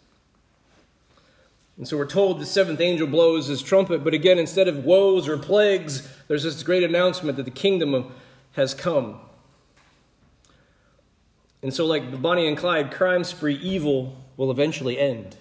And 1.76 1.86
so 1.86 1.98
we're 1.98 2.06
told 2.06 2.40
the 2.40 2.46
seventh 2.46 2.80
angel 2.80 3.08
blows 3.08 3.48
his 3.48 3.62
trumpet, 3.62 4.06
but 4.06 4.14
again, 4.14 4.40
instead 4.40 4.70
of 4.70 4.86
woes 4.86 5.28
or 5.28 5.38
plagues, 5.38 6.08
there's 6.30 6.44
this 6.44 6.64
great 6.64 6.84
announcement 6.84 7.36
that 7.36 7.44
the 7.44 7.52
kingdom 7.52 8.14
has 8.54 8.74
come. 8.74 9.20
And 11.68 11.74
so, 11.74 11.86
like 11.86 12.12
the 12.12 12.18
Bonnie 12.18 12.48
and 12.48 12.56
Clyde 12.56 12.94
crime 12.94 13.26
spree, 13.26 13.56
evil 13.56 14.16
will 14.38 14.52
eventually 14.52 14.98
end. 14.98 15.36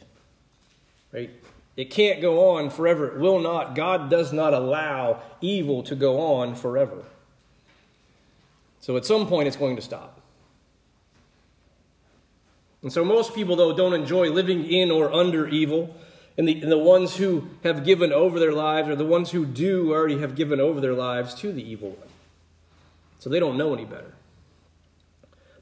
Right? 1.12 1.30
It 1.76 1.88
can't 1.88 2.20
go 2.20 2.56
on 2.56 2.68
forever. 2.68 3.14
It 3.14 3.20
will 3.20 3.38
not. 3.38 3.76
God 3.76 4.10
does 4.10 4.32
not 4.32 4.52
allow 4.52 5.22
evil 5.40 5.84
to 5.84 5.94
go 5.94 6.18
on 6.34 6.56
forever. 6.56 7.04
So, 8.80 8.96
at 8.96 9.04
some 9.04 9.28
point, 9.28 9.46
it's 9.46 9.56
going 9.56 9.76
to 9.76 9.82
stop. 9.82 10.20
And 12.82 12.92
so, 12.92 13.04
most 13.04 13.32
people, 13.32 13.54
though, 13.54 13.76
don't 13.76 13.94
enjoy 13.94 14.28
living 14.28 14.64
in 14.66 14.90
or 14.90 15.12
under 15.12 15.46
evil. 15.46 15.96
And 16.36 16.48
the, 16.48 16.60
and 16.60 16.72
the 16.72 16.76
ones 16.76 17.18
who 17.18 17.50
have 17.62 17.84
given 17.84 18.12
over 18.12 18.40
their 18.40 18.52
lives, 18.52 18.88
or 18.88 18.96
the 18.96 19.06
ones 19.06 19.30
who 19.30 19.46
do 19.46 19.92
already 19.92 20.18
have 20.18 20.34
given 20.34 20.58
over 20.58 20.80
their 20.80 20.92
lives 20.92 21.36
to 21.36 21.52
the 21.52 21.62
evil 21.62 21.90
one. 21.90 22.08
So, 23.20 23.30
they 23.30 23.38
don't 23.38 23.56
know 23.56 23.72
any 23.72 23.84
better. 23.84 24.12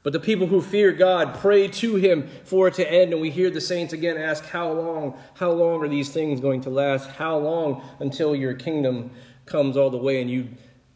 But 0.05 0.13
the 0.13 0.19
people 0.19 0.45
who 0.45 0.61
fear 0.61 0.91
God 0.91 1.33
pray 1.33 1.67
to 1.67 1.95
Him 1.95 2.29
for 2.43 2.67
it 2.67 2.75
to 2.75 2.87
end. 2.87 3.11
And 3.11 3.19
we 3.19 3.31
hear 3.31 3.49
the 3.49 3.59
saints 3.59 3.91
again 3.91 4.17
ask, 4.17 4.45
How 4.45 4.71
long? 4.71 5.17
How 5.33 5.49
long 5.49 5.83
are 5.83 5.87
these 5.87 6.11
things 6.11 6.39
going 6.39 6.61
to 6.61 6.69
last? 6.69 7.09
How 7.09 7.39
long 7.39 7.81
until 7.99 8.35
your 8.35 8.53
kingdom 8.53 9.09
comes 9.47 9.75
all 9.75 9.89
the 9.89 9.97
way 9.97 10.21
and 10.21 10.29
you 10.29 10.49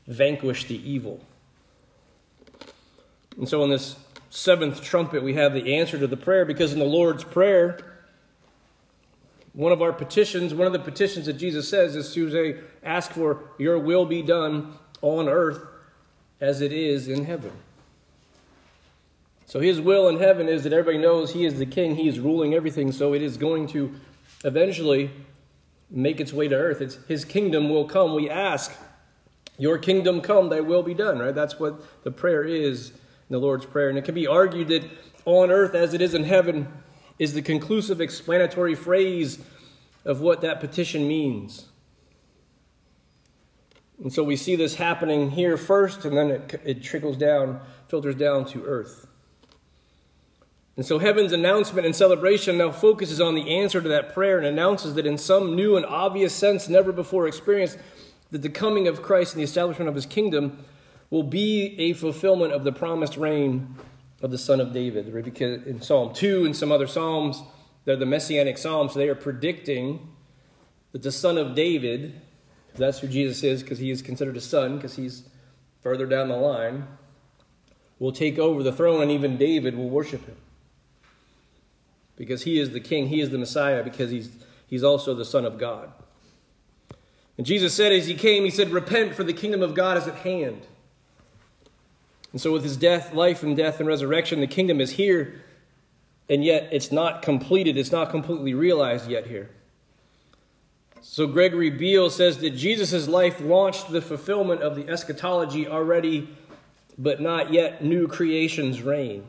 vanquish 0.05 0.65
the 0.65 0.77
evil? 0.87 1.19
And 3.35 3.49
so 3.49 3.63
in 3.63 3.71
this 3.71 3.95
seventh 4.29 4.83
trumpet, 4.83 5.23
we 5.23 5.33
have 5.33 5.53
the 5.53 5.75
answer 5.77 5.97
to 5.97 6.05
the 6.05 6.15
prayer 6.15 6.45
because 6.45 6.71
in 6.71 6.77
the 6.77 6.85
Lord's 6.85 7.23
Prayer, 7.23 7.79
One 9.53 9.71
of 9.71 9.81
our 9.81 9.91
petitions, 9.91 10.53
one 10.53 10.67
of 10.67 10.73
the 10.73 10.77
petitions 10.77 11.25
that 11.25 11.33
Jesus 11.33 11.67
says 11.67 11.95
is 11.95 12.13
to 12.13 12.29
say, 12.29 12.59
ask 12.83 13.09
for 13.09 13.49
your 13.57 13.79
will 13.79 14.05
be 14.05 14.21
done 14.21 14.77
on 15.01 15.27
earth 15.27 15.67
as 16.39 16.61
it 16.61 16.71
is 16.71 17.07
in 17.07 17.25
heaven. 17.25 17.53
So 19.49 19.59
his 19.59 19.81
will 19.81 20.07
in 20.07 20.19
heaven 20.19 20.47
is 20.47 20.63
that 20.63 20.73
everybody 20.73 20.99
knows 20.99 21.33
he 21.33 21.43
is 21.43 21.57
the 21.57 21.65
king, 21.65 21.95
he 21.95 22.07
is 22.07 22.19
ruling 22.19 22.53
everything, 22.53 22.91
so 22.91 23.15
it 23.15 23.23
is 23.23 23.35
going 23.35 23.65
to 23.69 23.91
eventually 24.45 25.09
make 25.89 26.21
its 26.21 26.31
way 26.31 26.47
to 26.47 26.55
earth. 26.55 26.81
It's 26.81 26.99
his 27.07 27.25
kingdom 27.25 27.67
will 27.67 27.85
come. 27.85 28.13
We 28.13 28.29
ask, 28.29 28.71
Your 29.57 29.79
kingdom 29.79 30.21
come, 30.21 30.49
thy 30.49 30.59
will 30.59 30.83
be 30.83 30.93
done, 30.93 31.17
right? 31.17 31.33
That's 31.33 31.59
what 31.59 32.03
the 32.03 32.11
prayer 32.11 32.43
is 32.43 32.91
in 32.91 32.97
the 33.31 33.39
Lord's 33.39 33.65
Prayer. 33.65 33.89
And 33.89 33.97
it 33.97 34.05
can 34.05 34.13
be 34.13 34.27
argued 34.27 34.67
that 34.67 34.87
on 35.25 35.49
earth 35.49 35.73
as 35.73 35.95
it 35.95 36.01
is 36.01 36.13
in 36.13 36.25
heaven 36.25 36.71
is 37.17 37.33
the 37.33 37.41
conclusive 37.41 37.99
explanatory 37.99 38.75
phrase 38.75 39.39
of 40.05 40.21
what 40.21 40.41
that 40.41 40.59
petition 40.59 41.07
means. 41.07 41.69
And 43.97 44.13
so 44.13 44.23
we 44.23 44.35
see 44.35 44.55
this 44.55 44.75
happening 44.75 45.31
here 45.31 45.57
first, 45.57 46.05
and 46.05 46.15
then 46.15 46.29
it, 46.29 46.61
it 46.63 46.83
trickles 46.83 47.17
down, 47.17 47.61
filters 47.87 48.13
down 48.13 48.45
to 48.45 48.63
earth. 48.63 49.07
And 50.79 50.85
so 50.85 50.97
heaven's 50.97 51.33
announcement 51.33 51.85
and 51.85 51.93
celebration 51.93 52.57
now 52.57 52.71
focuses 52.71 53.19
on 53.19 53.35
the 53.35 53.57
answer 53.57 53.81
to 53.81 53.89
that 53.89 54.13
prayer 54.13 54.37
and 54.37 54.47
announces 54.47 54.93
that 54.93 55.05
in 55.05 55.17
some 55.17 55.53
new 55.53 55.75
and 55.75 55.85
obvious 55.85 56.33
sense, 56.33 56.69
never 56.69 56.93
before 56.93 57.27
experienced, 57.27 57.77
that 58.31 58.43
the 58.43 58.49
coming 58.49 58.87
of 58.87 59.01
Christ 59.01 59.33
and 59.33 59.41
the 59.41 59.43
establishment 59.43 59.89
of 59.89 59.95
his 59.95 60.05
kingdom 60.05 60.63
will 61.09 61.23
be 61.23 61.77
a 61.77 61.91
fulfillment 61.91 62.53
of 62.53 62.63
the 62.63 62.71
promised 62.71 63.17
reign 63.17 63.75
of 64.21 64.31
the 64.31 64.37
Son 64.37 64.61
of 64.61 64.71
David. 64.71 65.13
Because 65.21 65.67
in 65.67 65.81
Psalm 65.81 66.13
2 66.13 66.45
and 66.45 66.55
some 66.55 66.71
other 66.71 66.87
Psalms, 66.87 67.43
they're 67.83 67.97
the 67.97 68.05
Messianic 68.05 68.57
Psalms, 68.57 68.93
they 68.93 69.09
are 69.09 69.15
predicting 69.15 70.07
that 70.93 71.01
the 71.01 71.11
Son 71.11 71.37
of 71.37 71.55
David, 71.55 72.21
that's 72.75 72.99
who 72.99 73.09
Jesus 73.09 73.43
is 73.43 73.63
because 73.63 73.79
he 73.79 73.91
is 73.91 74.01
considered 74.01 74.37
a 74.37 74.39
son, 74.39 74.77
because 74.77 74.95
he's 74.95 75.27
further 75.81 76.05
down 76.05 76.29
the 76.29 76.37
line, 76.37 76.87
will 77.99 78.13
take 78.13 78.39
over 78.39 78.63
the 78.63 78.71
throne 78.71 79.01
and 79.01 79.11
even 79.11 79.35
David 79.35 79.75
will 79.75 79.89
worship 79.89 80.25
him 80.25 80.37
because 82.19 82.43
he 82.43 82.59
is 82.59 82.71
the 82.71 82.81
king, 82.81 83.07
he 83.07 83.21
is 83.21 83.29
the 83.29 83.37
Messiah, 83.37 83.81
because 83.81 84.11
he's, 84.11 84.29
he's 84.67 84.83
also 84.83 85.15
the 85.15 85.25
Son 85.25 85.45
of 85.45 85.57
God. 85.57 85.89
And 87.37 87.47
Jesus 87.47 87.73
said 87.73 87.93
as 87.93 88.07
he 88.07 88.13
came, 88.13 88.43
he 88.43 88.49
said, 88.49 88.69
Repent, 88.71 89.15
for 89.15 89.23
the 89.23 89.33
kingdom 89.33 89.63
of 89.63 89.73
God 89.73 89.97
is 89.97 90.05
at 90.05 90.15
hand. 90.15 90.67
And 92.33 92.41
so, 92.41 92.51
with 92.51 92.63
his 92.63 92.75
death, 92.75 93.13
life, 93.13 93.41
and 93.41 93.55
death 93.55 93.79
and 93.79 93.87
resurrection, 93.87 94.41
the 94.41 94.47
kingdom 94.47 94.81
is 94.81 94.91
here, 94.91 95.41
and 96.29 96.43
yet 96.43 96.67
it's 96.73 96.91
not 96.91 97.21
completed, 97.21 97.77
it's 97.77 97.91
not 97.91 98.11
completely 98.11 98.53
realized 98.53 99.09
yet 99.09 99.27
here. 99.27 99.49
So, 101.01 101.25
Gregory 101.25 101.69
Beale 101.69 102.09
says 102.09 102.39
that 102.39 102.49
Jesus' 102.49 103.07
life 103.07 103.39
launched 103.39 103.89
the 103.93 104.01
fulfillment 104.01 104.61
of 104.61 104.75
the 104.75 104.89
eschatology 104.89 105.69
already, 105.69 106.27
but 106.97 107.21
not 107.21 107.53
yet 107.53 107.81
new 107.81 108.09
creation's 108.09 108.81
reign. 108.81 109.25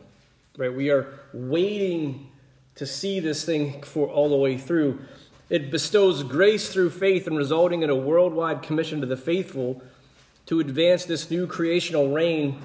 Right? 0.58 0.74
We 0.74 0.90
are 0.90 1.20
waiting 1.32 2.29
to 2.76 2.86
see 2.86 3.20
this 3.20 3.44
thing 3.44 3.82
for 3.82 4.08
all 4.08 4.28
the 4.28 4.36
way 4.36 4.56
through. 4.56 5.00
It 5.48 5.70
bestows 5.70 6.22
grace 6.22 6.72
through 6.72 6.90
faith 6.90 7.26
and 7.26 7.36
resulting 7.36 7.82
in 7.82 7.90
a 7.90 7.96
worldwide 7.96 8.62
commission 8.62 9.00
to 9.00 9.06
the 9.06 9.16
faithful 9.16 9.82
to 10.46 10.60
advance 10.60 11.04
this 11.04 11.30
new 11.30 11.46
creational 11.46 12.10
reign, 12.10 12.60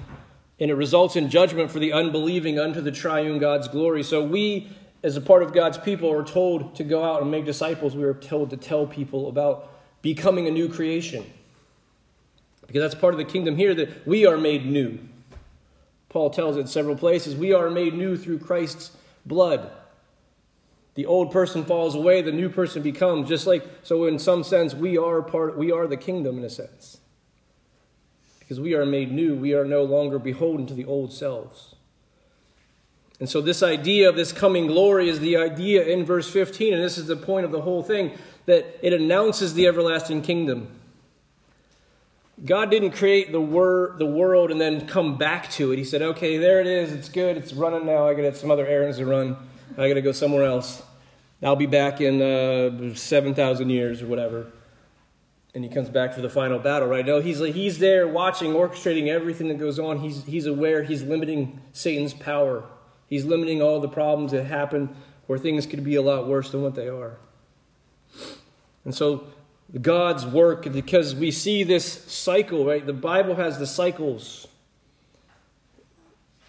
and 0.58 0.70
it 0.70 0.74
results 0.74 1.16
in 1.16 1.28
judgment 1.28 1.70
for 1.70 1.78
the 1.78 1.92
unbelieving 1.92 2.58
unto 2.58 2.80
the 2.80 2.90
triune 2.90 3.38
God's 3.38 3.68
glory. 3.68 4.02
So 4.02 4.24
we, 4.24 4.68
as 5.02 5.16
a 5.16 5.20
part 5.20 5.42
of 5.42 5.52
God's 5.52 5.78
people, 5.78 6.10
are 6.12 6.24
told 6.24 6.74
to 6.76 6.84
go 6.84 7.04
out 7.04 7.22
and 7.22 7.30
make 7.30 7.44
disciples. 7.44 7.94
We 7.94 8.04
are 8.04 8.14
told 8.14 8.50
to 8.50 8.56
tell 8.56 8.86
people 8.86 9.28
about 9.28 9.72
becoming 10.02 10.46
a 10.46 10.50
new 10.50 10.68
creation. 10.68 11.30
Because 12.66 12.82
that's 12.82 13.00
part 13.00 13.14
of 13.14 13.18
the 13.18 13.24
kingdom 13.24 13.56
here 13.56 13.74
that 13.74 14.06
we 14.06 14.26
are 14.26 14.36
made 14.36 14.66
new. 14.66 14.98
Paul 16.08 16.30
tells 16.30 16.56
it 16.56 16.68
several 16.68 16.96
places. 16.96 17.36
We 17.36 17.52
are 17.52 17.70
made 17.70 17.94
new 17.94 18.16
through 18.16 18.38
Christ's 18.38 18.92
blood 19.24 19.70
the 20.96 21.06
old 21.06 21.30
person 21.30 21.64
falls 21.64 21.94
away, 21.94 22.22
the 22.22 22.32
new 22.32 22.48
person 22.48 22.82
becomes. 22.82 23.28
Just 23.28 23.46
like, 23.46 23.64
so 23.82 24.06
in 24.06 24.18
some 24.18 24.42
sense, 24.42 24.74
we 24.74 24.96
are 24.96 25.22
part, 25.22 25.56
we 25.56 25.70
are 25.70 25.86
the 25.86 25.96
kingdom 25.96 26.38
in 26.38 26.44
a 26.44 26.50
sense. 26.50 26.98
Because 28.40 28.58
we 28.58 28.74
are 28.74 28.86
made 28.86 29.12
new, 29.12 29.34
we 29.36 29.54
are 29.54 29.66
no 29.66 29.84
longer 29.84 30.18
beholden 30.18 30.66
to 30.66 30.74
the 30.74 30.86
old 30.86 31.12
selves. 31.12 31.74
And 33.20 33.28
so, 33.28 33.40
this 33.40 33.62
idea 33.62 34.08
of 34.08 34.16
this 34.16 34.32
coming 34.32 34.66
glory 34.66 35.08
is 35.08 35.20
the 35.20 35.36
idea 35.36 35.84
in 35.84 36.04
verse 36.04 36.30
15, 36.30 36.74
and 36.74 36.82
this 36.82 36.98
is 36.98 37.06
the 37.06 37.16
point 37.16 37.44
of 37.44 37.52
the 37.52 37.62
whole 37.62 37.82
thing 37.82 38.12
that 38.46 38.78
it 38.82 38.92
announces 38.92 39.54
the 39.54 39.66
everlasting 39.66 40.22
kingdom. 40.22 40.68
God 42.44 42.70
didn't 42.70 42.92
create 42.92 43.32
the, 43.32 43.40
wor- 43.40 43.94
the 43.98 44.06
world 44.06 44.50
and 44.50 44.60
then 44.60 44.86
come 44.86 45.16
back 45.16 45.50
to 45.52 45.72
it. 45.72 45.78
He 45.78 45.84
said, 45.84 46.02
okay, 46.02 46.36
there 46.36 46.60
it 46.60 46.66
is, 46.66 46.92
it's 46.92 47.08
good, 47.08 47.36
it's 47.36 47.54
running 47.54 47.86
now, 47.86 48.06
I 48.06 48.14
got 48.14 48.36
some 48.36 48.50
other 48.50 48.66
errands 48.66 48.98
to 48.98 49.06
run. 49.06 49.36
I 49.76 49.88
got 49.88 49.94
to 49.94 50.02
go 50.02 50.12
somewhere 50.12 50.44
else. 50.44 50.82
I'll 51.42 51.56
be 51.56 51.66
back 51.66 52.00
in 52.00 52.22
uh, 52.22 52.94
7,000 52.94 53.70
years 53.70 54.02
or 54.02 54.06
whatever. 54.06 54.46
And 55.54 55.64
he 55.64 55.70
comes 55.70 55.88
back 55.88 56.14
for 56.14 56.20
the 56.20 56.28
final 56.28 56.58
battle, 56.58 56.88
right? 56.88 57.04
No, 57.04 57.20
he's, 57.20 57.38
he's 57.38 57.78
there 57.78 58.08
watching, 58.08 58.52
orchestrating 58.52 59.08
everything 59.08 59.48
that 59.48 59.58
goes 59.58 59.78
on. 59.78 60.00
He's, 60.00 60.24
he's 60.24 60.46
aware, 60.46 60.82
he's 60.82 61.02
limiting 61.02 61.60
Satan's 61.72 62.14
power. 62.14 62.64
He's 63.06 63.24
limiting 63.24 63.62
all 63.62 63.80
the 63.80 63.88
problems 63.88 64.32
that 64.32 64.44
happen 64.44 64.94
where 65.26 65.38
things 65.38 65.66
could 65.66 65.84
be 65.84 65.94
a 65.94 66.02
lot 66.02 66.26
worse 66.26 66.50
than 66.50 66.62
what 66.62 66.74
they 66.74 66.88
are. 66.88 67.18
And 68.84 68.94
so, 68.94 69.26
God's 69.80 70.24
work, 70.24 70.70
because 70.72 71.14
we 71.14 71.30
see 71.30 71.64
this 71.64 72.04
cycle, 72.04 72.64
right? 72.64 72.84
The 72.84 72.92
Bible 72.92 73.34
has 73.34 73.58
the 73.58 73.66
cycles 73.66 74.46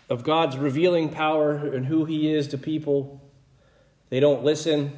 of 0.10 0.24
God's 0.24 0.58
revealing 0.58 1.10
power 1.10 1.56
and 1.56 1.86
who 1.86 2.06
He 2.06 2.32
is 2.34 2.48
to 2.50 2.58
people. 2.58 3.22
They 4.10 4.20
don't 4.20 4.44
listen. 4.44 4.92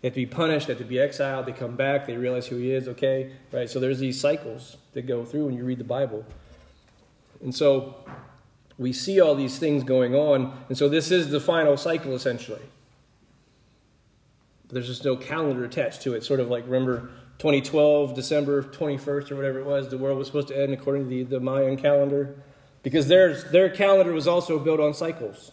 They 0.00 0.08
have 0.08 0.14
to 0.14 0.20
be 0.20 0.26
punished. 0.26 0.66
They 0.66 0.74
have 0.74 0.82
to 0.82 0.88
be 0.88 1.00
exiled. 1.00 1.46
They 1.46 1.52
come 1.52 1.76
back. 1.76 2.06
They 2.06 2.16
realize 2.16 2.46
who 2.46 2.56
He 2.56 2.72
is. 2.72 2.88
Okay, 2.88 3.32
right? 3.52 3.68
So 3.68 3.80
there's 3.80 3.98
these 3.98 4.20
cycles 4.20 4.76
that 4.92 5.06
go 5.06 5.24
through 5.24 5.46
when 5.46 5.56
you 5.56 5.64
read 5.64 5.78
the 5.78 5.84
Bible, 5.84 6.24
and 7.42 7.54
so 7.54 7.96
we 8.78 8.92
see 8.92 9.20
all 9.20 9.34
these 9.34 9.58
things 9.58 9.84
going 9.84 10.14
on. 10.14 10.56
And 10.68 10.76
so 10.76 10.88
this 10.88 11.10
is 11.10 11.30
the 11.30 11.40
final 11.40 11.76
cycle 11.76 12.14
essentially. 12.14 12.62
There's 14.68 14.88
just 14.88 15.04
no 15.04 15.16
calendar 15.16 15.64
attached 15.64 16.02
to 16.02 16.14
it. 16.14 16.24
Sort 16.24 16.40
of 16.40 16.48
like 16.48 16.64
remember 16.64 17.10
2012, 17.38 18.14
December 18.14 18.62
21st 18.62 19.30
or 19.30 19.36
whatever 19.36 19.60
it 19.60 19.66
was, 19.66 19.88
the 19.88 19.98
world 19.98 20.18
was 20.18 20.26
supposed 20.26 20.48
to 20.48 20.60
end 20.60 20.72
according 20.72 21.04
to 21.04 21.08
the, 21.08 21.22
the 21.22 21.40
Mayan 21.40 21.76
calendar 21.76 22.34
because 22.84 23.08
their, 23.08 23.34
their 23.34 23.68
calendar 23.68 24.12
was 24.12 24.28
also 24.28 24.60
built 24.60 24.78
on 24.78 24.94
cycles. 24.94 25.50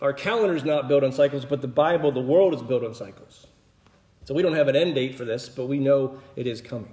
Our 0.00 0.12
calendar 0.12 0.54
is 0.54 0.62
not 0.62 0.86
built 0.86 1.02
on 1.02 1.10
cycles, 1.10 1.44
but 1.44 1.62
the 1.62 1.66
Bible, 1.66 2.12
the 2.12 2.20
world 2.20 2.54
is 2.54 2.62
built 2.62 2.84
on 2.84 2.94
cycles. 2.94 3.48
So 4.24 4.34
we 4.34 4.42
don't 4.42 4.54
have 4.54 4.68
an 4.68 4.76
end 4.76 4.94
date 4.94 5.16
for 5.16 5.24
this, 5.24 5.48
but 5.48 5.66
we 5.66 5.78
know 5.78 6.20
it 6.36 6.46
is 6.46 6.60
coming. 6.60 6.92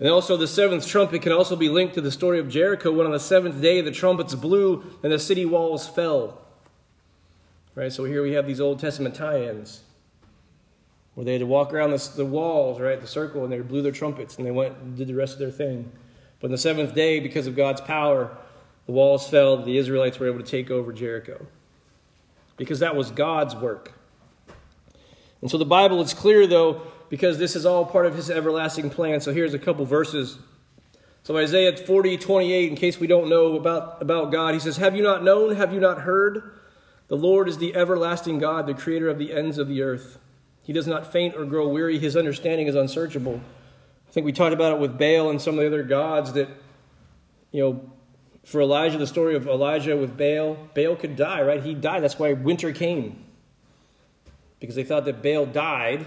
And 0.00 0.08
also, 0.08 0.36
the 0.36 0.48
seventh 0.48 0.86
trumpet 0.86 1.22
can 1.22 1.32
also 1.32 1.54
be 1.54 1.68
linked 1.68 1.94
to 1.94 2.00
the 2.00 2.10
story 2.10 2.38
of 2.38 2.48
Jericho 2.48 2.92
when 2.92 3.04
on 3.04 3.12
the 3.12 3.20
seventh 3.20 3.60
day 3.60 3.82
the 3.82 3.90
trumpets 3.90 4.34
blew 4.34 4.84
and 5.02 5.12
the 5.12 5.18
city 5.18 5.44
walls 5.44 5.86
fell. 5.86 6.40
Right, 7.74 7.92
so 7.92 8.04
here 8.04 8.22
we 8.22 8.32
have 8.32 8.46
these 8.46 8.60
Old 8.60 8.80
Testament 8.80 9.14
tie 9.14 9.42
ins 9.42 9.82
where 11.14 11.24
they 11.24 11.32
had 11.32 11.40
to 11.40 11.46
walk 11.46 11.74
around 11.74 11.90
the, 11.90 12.10
the 12.16 12.24
walls, 12.24 12.80
right, 12.80 13.00
the 13.00 13.06
circle, 13.06 13.44
and 13.44 13.52
they 13.52 13.60
blew 13.60 13.82
their 13.82 13.92
trumpets 13.92 14.36
and 14.36 14.46
they 14.46 14.50
went 14.50 14.76
and 14.78 14.96
did 14.96 15.08
the 15.08 15.14
rest 15.14 15.34
of 15.34 15.40
their 15.40 15.50
thing. 15.50 15.92
But 16.40 16.48
on 16.48 16.50
the 16.52 16.58
seventh 16.58 16.94
day, 16.94 17.20
because 17.20 17.46
of 17.46 17.56
God's 17.56 17.80
power, 17.80 18.36
the 18.86 18.92
walls 18.92 19.28
fell, 19.28 19.56
the 19.62 19.76
Israelites 19.76 20.18
were 20.18 20.28
able 20.28 20.38
to 20.38 20.50
take 20.50 20.70
over 20.70 20.92
Jericho. 20.92 21.46
Because 22.56 22.80
that 22.80 22.96
was 22.96 23.10
God's 23.10 23.54
work. 23.54 23.92
And 25.40 25.50
so 25.50 25.58
the 25.58 25.64
Bible 25.64 26.00
is 26.00 26.14
clear, 26.14 26.46
though, 26.46 26.82
because 27.08 27.38
this 27.38 27.54
is 27.54 27.64
all 27.64 27.84
part 27.84 28.06
of 28.06 28.14
his 28.14 28.30
everlasting 28.30 28.90
plan. 28.90 29.20
So 29.20 29.32
here's 29.32 29.54
a 29.54 29.58
couple 29.58 29.84
verses. 29.84 30.38
So 31.22 31.36
Isaiah 31.36 31.76
40, 31.76 32.16
28, 32.16 32.70
in 32.70 32.76
case 32.76 32.98
we 32.98 33.06
don't 33.06 33.28
know 33.28 33.56
about, 33.56 34.00
about 34.00 34.32
God, 34.32 34.54
he 34.54 34.60
says, 34.60 34.78
Have 34.78 34.96
you 34.96 35.02
not 35.02 35.22
known? 35.22 35.54
Have 35.54 35.72
you 35.72 35.80
not 35.80 36.02
heard? 36.02 36.52
The 37.08 37.16
Lord 37.16 37.48
is 37.48 37.58
the 37.58 37.74
everlasting 37.74 38.38
God, 38.38 38.66
the 38.66 38.74
creator 38.74 39.08
of 39.08 39.18
the 39.18 39.32
ends 39.32 39.58
of 39.58 39.68
the 39.68 39.82
earth. 39.82 40.18
He 40.62 40.72
does 40.72 40.86
not 40.86 41.10
faint 41.10 41.34
or 41.34 41.44
grow 41.44 41.68
weary. 41.68 41.98
His 41.98 42.16
understanding 42.16 42.66
is 42.66 42.74
unsearchable. 42.74 43.40
Think 44.18 44.26
we 44.26 44.32
talked 44.32 44.52
about 44.52 44.72
it 44.72 44.80
with 44.80 44.98
Baal 44.98 45.30
and 45.30 45.40
some 45.40 45.54
of 45.54 45.60
the 45.60 45.68
other 45.68 45.84
gods 45.84 46.32
that, 46.32 46.48
you 47.52 47.62
know, 47.62 47.88
for 48.42 48.60
Elijah, 48.60 48.98
the 48.98 49.06
story 49.06 49.36
of 49.36 49.46
Elijah 49.46 49.96
with 49.96 50.18
Baal, 50.18 50.56
Baal 50.74 50.96
could 50.96 51.14
die, 51.14 51.40
right? 51.42 51.62
He 51.62 51.72
died. 51.72 52.02
That's 52.02 52.18
why 52.18 52.32
winter 52.32 52.72
came. 52.72 53.24
Because 54.58 54.74
they 54.74 54.82
thought 54.82 55.04
that 55.04 55.22
Baal 55.22 55.46
died 55.46 56.04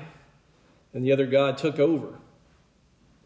and 0.93 1.05
the 1.05 1.13
other 1.13 1.25
God 1.25 1.57
took 1.57 1.79
over. 1.79 2.09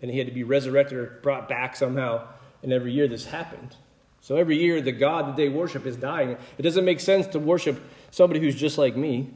And 0.04 0.12
he 0.12 0.20
had 0.20 0.27
to 0.27 0.34
be 0.34 0.44
resurrected 0.44 1.00
or 1.00 1.20
brought 1.24 1.50
back 1.50 1.75
somehow. 1.75 2.27
And 2.62 2.72
every 2.72 2.92
year 2.92 3.08
this 3.08 3.25
happened. 3.25 3.75
So 4.22 4.36
every 4.36 4.60
year 4.60 4.82
the 4.82 4.92
God 4.92 5.30
that 5.30 5.36
they 5.36 5.50
worship 5.50 5.88
is 5.88 5.96
dying. 5.96 6.38
It 6.60 6.62
doesn't 6.62 6.86
make 6.86 7.00
sense 7.00 7.25
to 7.30 7.39
worship 7.39 7.82
somebody 8.12 8.39
who's 8.39 8.54
just 8.54 8.77
like 8.77 8.96
me. 8.96 9.32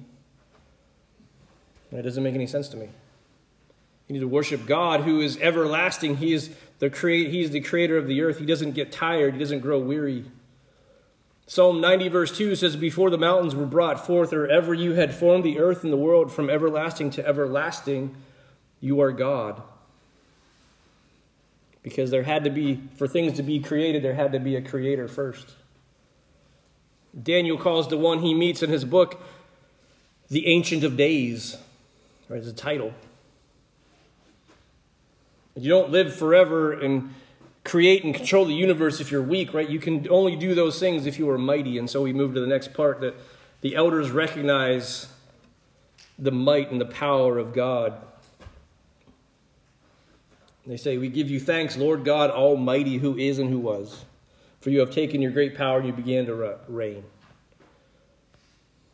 It 1.91 2.03
doesn't 2.03 2.21
make 2.21 2.35
any 2.35 2.45
sense 2.45 2.69
to 2.69 2.77
me. 2.77 2.89
You 4.09 4.13
need 4.13 4.19
to 4.21 4.27
worship 4.27 4.65
God 4.65 5.01
who 5.01 5.21
is 5.21 5.37
everlasting. 5.37 6.17
He 6.17 6.33
is 6.33 6.49
the 6.79 6.89
create 6.89 7.29
he 7.29 7.41
is 7.41 7.51
the 7.51 7.61
creator 7.61 7.95
of 7.95 8.07
the 8.07 8.21
earth. 8.21 8.39
He 8.39 8.45
doesn't 8.45 8.71
get 8.71 8.91
tired, 8.91 9.33
he 9.33 9.39
doesn't 9.39 9.59
grow 9.59 9.79
weary. 9.79 10.25
Psalm 11.45 11.81
90, 11.81 12.09
verse 12.09 12.37
2 12.37 12.55
says, 12.55 12.75
Before 12.75 13.09
the 13.09 13.17
mountains 13.17 13.55
were 13.55 13.65
brought 13.65 14.05
forth, 14.05 14.33
or 14.33 14.47
ever 14.47 14.71
you 14.71 14.93
had 14.93 15.15
formed 15.15 15.43
the 15.43 15.57
earth 15.57 15.83
and 15.83 15.91
the 15.91 15.97
world 15.97 16.31
from 16.31 16.47
everlasting 16.47 17.09
to 17.09 17.25
everlasting, 17.25 18.15
you 18.79 19.01
are 19.01 19.11
God. 19.11 19.59
Because 21.81 22.11
there 22.11 22.21
had 22.21 22.43
to 22.43 22.51
be, 22.51 22.79
for 22.97 23.07
things 23.07 23.35
to 23.37 23.43
be 23.43 23.59
created, 23.59 24.03
there 24.03 24.13
had 24.13 24.31
to 24.33 24.39
be 24.39 24.57
a 24.57 24.61
creator 24.61 25.07
first. 25.07 25.55
Daniel 27.19 27.57
calls 27.57 27.87
the 27.87 27.97
one 27.97 28.19
he 28.19 28.35
meets 28.35 28.61
in 28.61 28.69
his 28.69 28.85
book 28.85 29.19
the 30.29 30.45
Ancient 30.45 30.83
of 30.83 30.97
Days, 30.97 31.57
right, 32.29 32.39
as 32.39 32.47
a 32.47 32.53
title. 32.53 32.93
You 35.55 35.69
don't 35.69 35.89
live 35.89 36.15
forever 36.15 36.73
and 36.73 37.13
create 37.63 38.03
and 38.03 38.15
control 38.15 38.45
the 38.45 38.53
universe 38.53 38.99
if 38.99 39.11
you're 39.11 39.21
weak, 39.21 39.53
right? 39.53 39.69
You 39.69 39.79
can 39.79 40.07
only 40.09 40.35
do 40.35 40.55
those 40.55 40.79
things 40.79 41.05
if 41.05 41.19
you 41.19 41.29
are 41.29 41.37
mighty. 41.37 41.77
And 41.77 41.89
so 41.89 42.01
we 42.01 42.13
move 42.13 42.33
to 42.33 42.39
the 42.39 42.47
next 42.47 42.73
part 42.73 43.01
that 43.01 43.15
the 43.61 43.75
elders 43.75 44.11
recognize 44.11 45.07
the 46.17 46.31
might 46.31 46.71
and 46.71 46.79
the 46.79 46.85
power 46.85 47.37
of 47.37 47.53
God. 47.53 48.01
They 50.65 50.77
say, 50.77 50.97
We 50.97 51.09
give 51.09 51.29
you 51.29 51.39
thanks, 51.39 51.77
Lord 51.77 52.05
God 52.05 52.29
Almighty, 52.29 52.97
who 52.97 53.17
is 53.17 53.39
and 53.39 53.49
who 53.49 53.59
was, 53.59 54.05
for 54.61 54.69
you 54.69 54.79
have 54.79 54.91
taken 54.91 55.21
your 55.21 55.31
great 55.31 55.57
power 55.57 55.79
and 55.79 55.87
you 55.87 55.93
began 55.93 56.25
to 56.27 56.59
reign. 56.67 57.03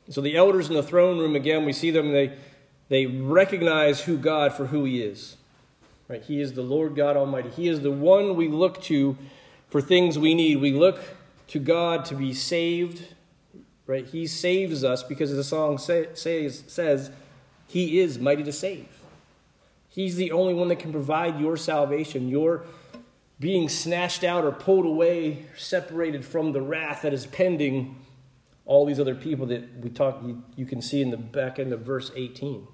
So 0.09 0.21
the 0.21 0.37
elders 0.37 0.69
in 0.69 0.75
the 0.75 0.83
throne 0.83 1.17
room, 1.17 1.35
again, 1.35 1.65
we 1.65 1.73
see 1.73 1.91
them, 1.91 2.11
they, 2.11 2.37
they 2.89 3.07
recognize 3.07 4.01
who 4.01 4.17
God 4.17 4.53
for 4.53 4.67
who 4.67 4.85
he 4.85 5.01
is. 5.01 5.35
Right? 6.07 6.23
He 6.23 6.39
is 6.39 6.53
the 6.53 6.61
Lord 6.61 6.95
God 6.95 7.17
Almighty. 7.17 7.49
He 7.49 7.67
is 7.67 7.81
the 7.81 7.91
one 7.91 8.35
we 8.35 8.47
look 8.47 8.81
to 8.83 9.17
for 9.69 9.81
things 9.81 10.19
we 10.19 10.35
need. 10.35 10.57
We 10.57 10.71
look 10.71 10.99
to 11.47 11.59
God 11.59 12.05
to 12.05 12.15
be 12.15 12.33
saved. 12.33 13.13
Right? 13.87 14.05
He 14.05 14.27
saves 14.27 14.83
us 14.83 15.03
because 15.03 15.31
the 15.31 15.43
song 15.43 15.77
say, 15.77 16.09
says, 16.13 16.63
says 16.67 17.11
he 17.67 17.99
is 17.99 18.19
mighty 18.19 18.43
to 18.43 18.51
save. 18.51 18.87
He's 19.89 20.15
the 20.15 20.31
only 20.31 20.53
one 20.53 20.67
that 20.67 20.79
can 20.79 20.91
provide 20.91 21.39
your 21.39 21.55
salvation, 21.55 22.27
your 22.27 22.65
being 23.39 23.69
snatched 23.69 24.23
out 24.23 24.43
or 24.43 24.51
pulled 24.51 24.85
away, 24.85 25.45
separated 25.57 26.23
from 26.23 26.51
the 26.51 26.61
wrath 26.61 27.01
that 27.01 27.13
is 27.13 27.25
pending 27.25 27.95
all 28.65 28.85
these 28.85 28.99
other 28.99 29.15
people 29.15 29.45
that 29.47 29.77
we 29.79 29.89
talk 29.89 30.21
you, 30.23 30.43
you 30.55 30.65
can 30.65 30.81
see 30.81 31.01
in 31.01 31.11
the 31.11 31.17
back 31.17 31.59
end 31.59 31.71
of 31.71 31.81
verse 31.81 32.11
18. 32.15 32.67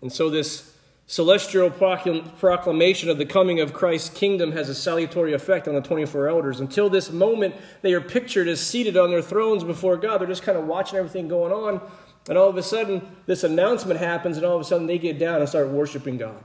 And 0.00 0.12
so, 0.12 0.30
this 0.30 0.72
celestial 1.06 1.70
proclamation 1.70 3.08
of 3.08 3.16
the 3.18 3.24
coming 3.24 3.60
of 3.60 3.72
Christ's 3.72 4.10
kingdom 4.10 4.52
has 4.52 4.68
a 4.68 4.74
salutary 4.74 5.32
effect 5.32 5.66
on 5.66 5.74
the 5.74 5.80
24 5.80 6.28
elders. 6.28 6.60
Until 6.60 6.90
this 6.90 7.10
moment, 7.10 7.54
they 7.80 7.94
are 7.94 8.00
pictured 8.00 8.46
as 8.46 8.60
seated 8.60 8.96
on 8.96 9.10
their 9.10 9.22
thrones 9.22 9.64
before 9.64 9.96
God. 9.96 10.20
They're 10.20 10.28
just 10.28 10.42
kind 10.42 10.58
of 10.58 10.66
watching 10.66 10.98
everything 10.98 11.26
going 11.26 11.52
on. 11.52 11.80
And 12.28 12.36
all 12.36 12.48
of 12.48 12.56
a 12.58 12.62
sudden, 12.62 13.08
this 13.24 13.42
announcement 13.42 13.98
happens, 13.98 14.36
and 14.36 14.44
all 14.44 14.54
of 14.54 14.60
a 14.60 14.64
sudden, 14.64 14.86
they 14.86 14.98
get 14.98 15.18
down 15.18 15.40
and 15.40 15.48
start 15.48 15.68
worshiping 15.68 16.18
God. 16.18 16.44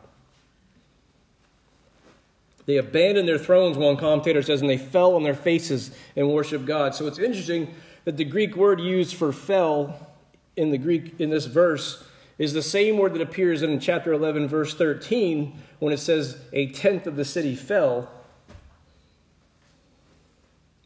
They 2.66 2.78
abandoned 2.78 3.28
their 3.28 3.38
thrones, 3.38 3.78
one 3.78 3.98
commentator 3.98 4.42
says, 4.42 4.62
and 4.62 4.70
they 4.70 4.78
fell 4.78 5.16
on 5.16 5.24
their 5.24 5.34
faces 5.34 5.92
and 6.16 6.30
worshiped 6.30 6.66
God. 6.66 6.96
So 6.96 7.08
it's 7.08 7.20
interesting 7.20 7.74
that 8.06 8.16
the 8.16 8.24
Greek 8.24 8.56
word 8.56 8.80
used 8.80 9.16
for 9.16 9.34
fell 9.34 10.08
in 10.56 10.72
the 10.72 10.78
Greek 10.78 11.20
in 11.20 11.30
this 11.30 11.46
verse 11.46 12.04
is 12.38 12.54
the 12.54 12.62
same 12.62 12.98
word 12.98 13.14
that 13.14 13.22
appears 13.22 13.62
in 13.62 13.80
chapter 13.80 14.14
11, 14.14 14.48
verse 14.48 14.74
13, 14.74 15.60
when 15.80 15.94
it 15.94 15.98
says, 15.98 16.38
A 16.52 16.68
tenth 16.68 17.08
of 17.08 17.16
the 17.16 17.26
city 17.26 17.56
fell. 17.56 18.10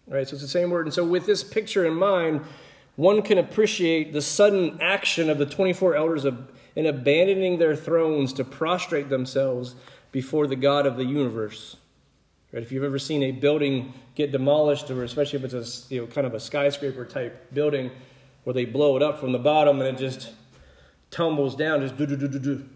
Right, 0.07 0.27
so 0.27 0.33
it's 0.33 0.41
the 0.41 0.47
same 0.47 0.69
word. 0.69 0.85
And 0.85 0.93
so, 0.93 1.03
with 1.03 1.25
this 1.25 1.43
picture 1.43 1.85
in 1.85 1.93
mind, 1.93 2.41
one 2.95 3.21
can 3.21 3.37
appreciate 3.37 4.13
the 4.13 4.21
sudden 4.21 4.79
action 4.81 5.29
of 5.29 5.37
the 5.37 5.45
24 5.45 5.95
elders 5.95 6.25
in 6.25 6.85
abandoning 6.85 7.57
their 7.57 7.75
thrones 7.75 8.33
to 8.33 8.43
prostrate 8.43 9.09
themselves 9.09 9.75
before 10.11 10.47
the 10.47 10.55
God 10.55 10.85
of 10.85 10.95
the 10.95 11.03
universe. 11.03 11.75
Right? 12.53 12.63
If 12.63 12.71
you've 12.71 12.83
ever 12.83 12.99
seen 12.99 13.23
a 13.23 13.31
building 13.31 13.93
get 14.15 14.31
demolished, 14.31 14.89
or 14.89 15.03
especially 15.03 15.39
if 15.39 15.53
it's 15.53 15.89
a 15.89 15.93
you 15.93 16.01
know, 16.01 16.07
kind 16.07 16.25
of 16.25 16.33
a 16.33 16.39
skyscraper 16.39 17.05
type 17.05 17.53
building, 17.53 17.91
where 18.45 18.53
they 18.53 18.65
blow 18.65 18.95
it 18.95 19.03
up 19.03 19.19
from 19.19 19.33
the 19.33 19.39
bottom 19.39 19.81
and 19.81 19.95
it 19.95 19.99
just 19.99 20.31
tumbles 21.11 21.55
down, 21.55 21.81
just 21.81 21.97
do 21.97 22.05
do 22.05 22.15
do 22.15 22.27
do 22.27 22.39
do. 22.39 22.69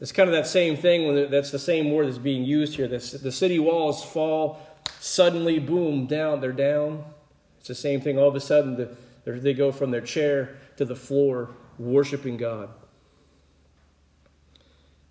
It's 0.00 0.12
kind 0.12 0.28
of 0.28 0.34
that 0.34 0.46
same 0.46 0.76
thing. 0.76 1.06
When 1.06 1.30
that's 1.30 1.50
the 1.50 1.58
same 1.58 1.90
word 1.90 2.06
that's 2.06 2.18
being 2.18 2.44
used 2.44 2.76
here. 2.76 2.86
The, 2.86 3.18
the 3.22 3.32
city 3.32 3.58
walls 3.58 4.04
fall 4.04 4.60
suddenly, 5.00 5.58
boom, 5.58 6.06
down. 6.06 6.40
They're 6.40 6.52
down. 6.52 7.04
It's 7.58 7.68
the 7.68 7.74
same 7.74 8.00
thing. 8.00 8.18
All 8.18 8.28
of 8.28 8.36
a 8.36 8.40
sudden, 8.40 8.76
the, 8.76 9.32
they 9.32 9.54
go 9.54 9.72
from 9.72 9.90
their 9.90 10.00
chair 10.00 10.56
to 10.76 10.84
the 10.84 10.96
floor, 10.96 11.50
worshiping 11.78 12.36
God. 12.36 12.70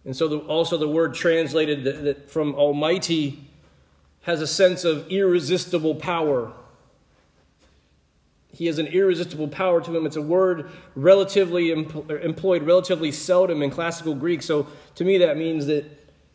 And 0.05 0.15
so, 0.15 0.29
the, 0.29 0.37
also 0.37 0.77
the 0.77 0.87
word 0.87 1.13
translated 1.13 1.83
that, 1.83 2.03
that 2.03 2.29
from 2.29 2.55
Almighty 2.55 3.43
has 4.21 4.41
a 4.41 4.47
sense 4.47 4.85
of 4.85 5.09
irresistible 5.09 5.95
power. 5.95 6.53
He 8.53 8.65
has 8.67 8.79
an 8.79 8.87
irresistible 8.87 9.47
power 9.47 9.81
to 9.81 9.95
him. 9.95 10.05
It's 10.05 10.15
a 10.15 10.21
word 10.21 10.69
relatively 10.95 11.71
employed 11.71 12.63
relatively 12.63 13.11
seldom 13.11 13.61
in 13.61 13.69
classical 13.69 14.15
Greek. 14.15 14.41
So 14.41 14.67
to 14.95 15.03
me, 15.03 15.19
that 15.19 15.37
means 15.37 15.65
that 15.67 15.85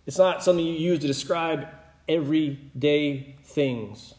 it's 0.06 0.18
not 0.18 0.42
something 0.42 0.64
you 0.64 0.74
use 0.74 1.00
to 1.00 1.06
describe 1.06 1.68
everyday 2.08 3.36
things. 3.44 4.14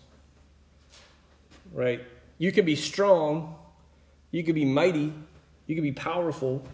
Right? 1.71 2.01
You 2.38 2.51
can 2.51 2.65
be 2.65 2.75
strong, 2.75 3.56
you 4.32 4.43
can 4.43 4.56
be 4.56 4.65
mighty, 4.65 5.13
you 5.67 5.75
can 5.75 5.84
be 5.84 5.91
powerful, 5.91 6.65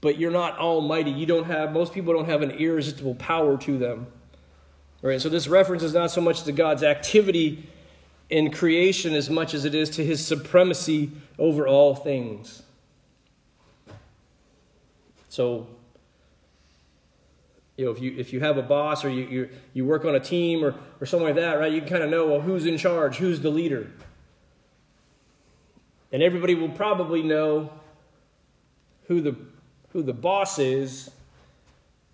but 0.00 0.18
you're 0.18 0.30
not 0.30 0.58
almighty. 0.58 1.10
You 1.10 1.26
don't 1.26 1.44
have, 1.44 1.72
most 1.72 1.92
people 1.92 2.12
don't 2.12 2.28
have 2.28 2.42
an 2.42 2.50
irresistible 2.52 3.14
power 3.14 3.56
to 3.58 3.78
them. 3.78 4.06
Right? 5.02 5.20
So 5.20 5.28
this 5.28 5.48
reference 5.48 5.82
is 5.82 5.94
not 5.94 6.10
so 6.10 6.20
much 6.20 6.42
to 6.44 6.52
God's 6.52 6.82
activity 6.82 7.68
in 8.30 8.52
creation 8.52 9.14
as 9.14 9.28
much 9.28 9.54
as 9.54 9.64
it 9.64 9.74
is 9.74 9.90
to 9.90 10.04
his 10.04 10.24
supremacy 10.24 11.10
over 11.38 11.66
all 11.66 11.96
things. 11.96 12.62
So, 15.28 15.66
you 17.76 17.84
know, 17.84 17.90
if 17.90 18.00
you 18.00 18.14
if 18.16 18.32
you 18.32 18.40
have 18.40 18.56
a 18.56 18.62
boss 18.62 19.04
or 19.04 19.10
you 19.10 19.26
you, 19.26 19.48
you 19.74 19.84
work 19.84 20.04
on 20.04 20.14
a 20.14 20.20
team 20.20 20.64
or, 20.64 20.74
or 21.00 21.06
something 21.06 21.26
like 21.26 21.36
that, 21.36 21.58
right, 21.58 21.72
you 21.72 21.80
can 21.80 21.88
kind 21.88 22.02
of 22.02 22.10
know 22.10 22.26
well 22.26 22.40
who's 22.40 22.66
in 22.66 22.78
charge, 22.78 23.16
who's 23.16 23.40
the 23.40 23.50
leader. 23.50 23.90
And 26.12 26.22
everybody 26.22 26.54
will 26.54 26.70
probably 26.70 27.22
know 27.22 27.70
who 29.06 29.20
the 29.20 29.36
who 29.92 30.02
the 30.02 30.12
boss 30.12 30.58
is 30.58 31.10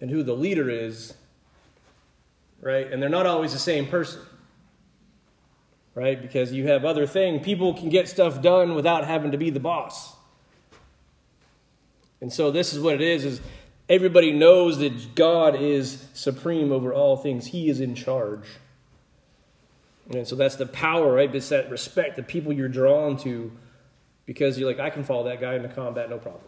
and 0.01 0.11
who 0.11 0.23
the 0.23 0.35
leader 0.35 0.71
is, 0.71 1.15
right? 2.61 2.91
And 2.91 3.03
they're 3.03 3.11
not 3.11 3.27
always 3.27 3.53
the 3.53 3.59
same 3.59 3.87
person 3.87 4.21
right? 5.97 6.21
Because 6.21 6.53
you 6.53 6.69
have 6.69 6.85
other 6.85 7.07
things. 7.07 7.43
People 7.45 7.75
can 7.75 7.89
get 7.89 8.07
stuff 8.07 8.43
done 8.43 8.75
without 8.75 9.07
having 9.07 9.33
to 9.33 9.39
be 9.39 9.51
the 9.51 9.59
boss. 9.59 10.15
And 12.21 12.33
so 12.33 12.51
this 12.51 12.75
is 12.75 12.81
what 12.81 12.95
it 12.95 13.01
is 13.01 13.25
is 13.25 13.41
everybody 13.89 14.31
knows 14.31 14.79
that 14.79 15.15
God 15.15 15.57
is 15.57 16.05
supreme 16.13 16.71
over 16.71 16.93
all 16.93 17.17
things. 17.17 17.47
He 17.47 17.71
is 17.71 17.81
in 17.81 17.95
charge. 17.95 18.45
And 20.11 20.29
so 20.29 20.37
that's 20.37 20.57
the 20.57 20.67
power, 20.67 21.15
right? 21.15 21.35
It's 21.35 21.49
that 21.49 21.71
respect, 21.71 22.17
the 22.17 22.23
people 22.23 22.53
you're 22.53 22.69
drawn 22.69 23.17
to 23.19 23.51
because 24.27 24.59
you're 24.59 24.69
like, 24.69 24.79
I 24.79 24.91
can 24.91 25.03
follow 25.03 25.25
that 25.25 25.41
guy 25.41 25.55
into 25.55 25.69
combat, 25.69 26.11
no 26.11 26.19
problem. 26.19 26.43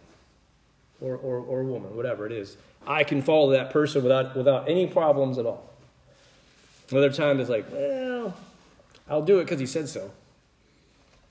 Or, 1.01 1.15
or, 1.15 1.39
or 1.39 1.61
a 1.61 1.65
woman, 1.65 1.95
whatever 1.95 2.25
it 2.27 2.31
is. 2.31 2.55
I 2.85 3.03
can 3.03 3.21
follow 3.23 3.51
that 3.51 3.71
person 3.71 4.03
without, 4.03 4.35
without 4.35 4.69
any 4.69 4.85
problems 4.85 5.39
at 5.39 5.45
all. 5.45 5.69
Another 6.91 7.11
time 7.11 7.39
it's 7.39 7.49
like, 7.49 7.65
well, 7.71 8.35
I'll 9.09 9.21
do 9.21 9.39
it 9.39 9.45
because 9.45 9.59
he 9.59 9.65
said 9.65 9.89
so. 9.89 10.11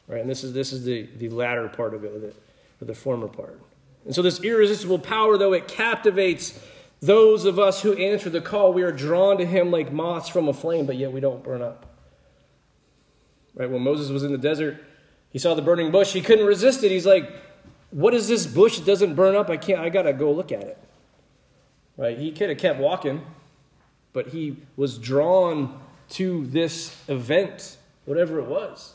Right? 0.08 0.20
And 0.20 0.28
this 0.28 0.42
is, 0.42 0.52
this 0.52 0.72
is 0.72 0.84
the, 0.84 1.08
the 1.18 1.28
latter 1.28 1.68
part 1.68 1.94
of 1.94 2.04
it, 2.04 2.34
or 2.80 2.84
the 2.84 2.94
former 2.94 3.28
part. 3.28 3.60
And 4.04 4.14
so, 4.14 4.22
this 4.22 4.40
irresistible 4.40 4.98
power, 4.98 5.36
though, 5.36 5.52
it 5.52 5.68
captivates 5.68 6.58
those 7.00 7.44
of 7.44 7.58
us 7.58 7.82
who 7.82 7.92
answer 7.94 8.30
the 8.30 8.40
call. 8.40 8.72
We 8.72 8.82
are 8.82 8.92
drawn 8.92 9.38
to 9.38 9.46
him 9.46 9.70
like 9.70 9.92
moths 9.92 10.28
from 10.28 10.48
a 10.48 10.52
flame, 10.52 10.86
but 10.86 10.96
yet 10.96 11.12
we 11.12 11.20
don't 11.20 11.44
burn 11.44 11.62
up. 11.62 11.86
Right? 13.54 13.70
When 13.70 13.82
Moses 13.82 14.10
was 14.10 14.22
in 14.22 14.32
the 14.32 14.38
desert, 14.38 14.82
he 15.30 15.38
saw 15.38 15.54
the 15.54 15.62
burning 15.62 15.90
bush. 15.90 16.12
He 16.12 16.22
couldn't 16.22 16.46
resist 16.46 16.82
it. 16.82 16.90
He's 16.90 17.06
like, 17.06 17.30
What 17.90 18.14
is 18.14 18.28
this 18.28 18.46
bush 18.46 18.78
that 18.78 18.86
doesn't 18.86 19.14
burn 19.14 19.36
up? 19.36 19.50
I 19.50 19.58
can't, 19.58 19.80
I 19.80 19.90
got 19.90 20.02
to 20.02 20.12
go 20.12 20.32
look 20.32 20.52
at 20.52 20.62
it. 20.62 20.78
Right? 21.98 22.16
He 22.16 22.32
could 22.32 22.48
have 22.48 22.58
kept 22.58 22.80
walking, 22.80 23.26
but 24.12 24.28
he 24.28 24.56
was 24.76 24.96
drawn 24.96 25.80
to 26.10 26.46
this 26.46 26.96
event, 27.08 27.76
whatever 28.04 28.38
it 28.38 28.46
was. 28.46 28.94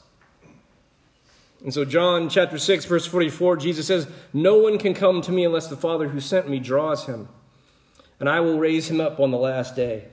And 1.63 1.73
so, 1.73 1.85
John 1.85 2.27
chapter 2.27 2.57
6, 2.57 2.85
verse 2.85 3.05
44, 3.05 3.57
Jesus 3.57 3.87
says, 3.87 4.07
No 4.33 4.57
one 4.57 4.77
can 4.77 4.93
come 4.93 5.21
to 5.21 5.31
me 5.31 5.45
unless 5.45 5.67
the 5.67 5.77
Father 5.77 6.09
who 6.09 6.19
sent 6.19 6.49
me 6.49 6.59
draws 6.59 7.05
him, 7.05 7.29
and 8.19 8.27
I 8.27 8.41
will 8.41 8.59
raise 8.59 8.89
him 8.89 8.99
up 8.99 9.19
on 9.19 9.31
the 9.31 9.37
last 9.37 9.75
day. 9.75 10.05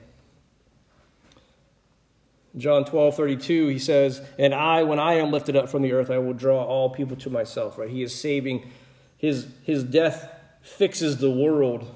John 2.57 2.83
12, 2.83 3.15
32, 3.15 3.67
he 3.67 3.79
says, 3.79 4.21
And 4.37 4.53
I, 4.53 4.83
when 4.83 4.99
I 4.99 5.13
am 5.15 5.31
lifted 5.31 5.55
up 5.55 5.69
from 5.69 5.81
the 5.81 5.93
earth, 5.93 6.09
I 6.09 6.17
will 6.17 6.33
draw 6.33 6.63
all 6.63 6.89
people 6.89 7.15
to 7.17 7.29
myself. 7.29 7.77
Right? 7.77 7.89
He 7.89 8.03
is 8.03 8.13
saving, 8.13 8.69
his, 9.17 9.47
his 9.63 9.83
death 9.83 10.33
fixes 10.61 11.17
the 11.17 11.31
world. 11.31 11.95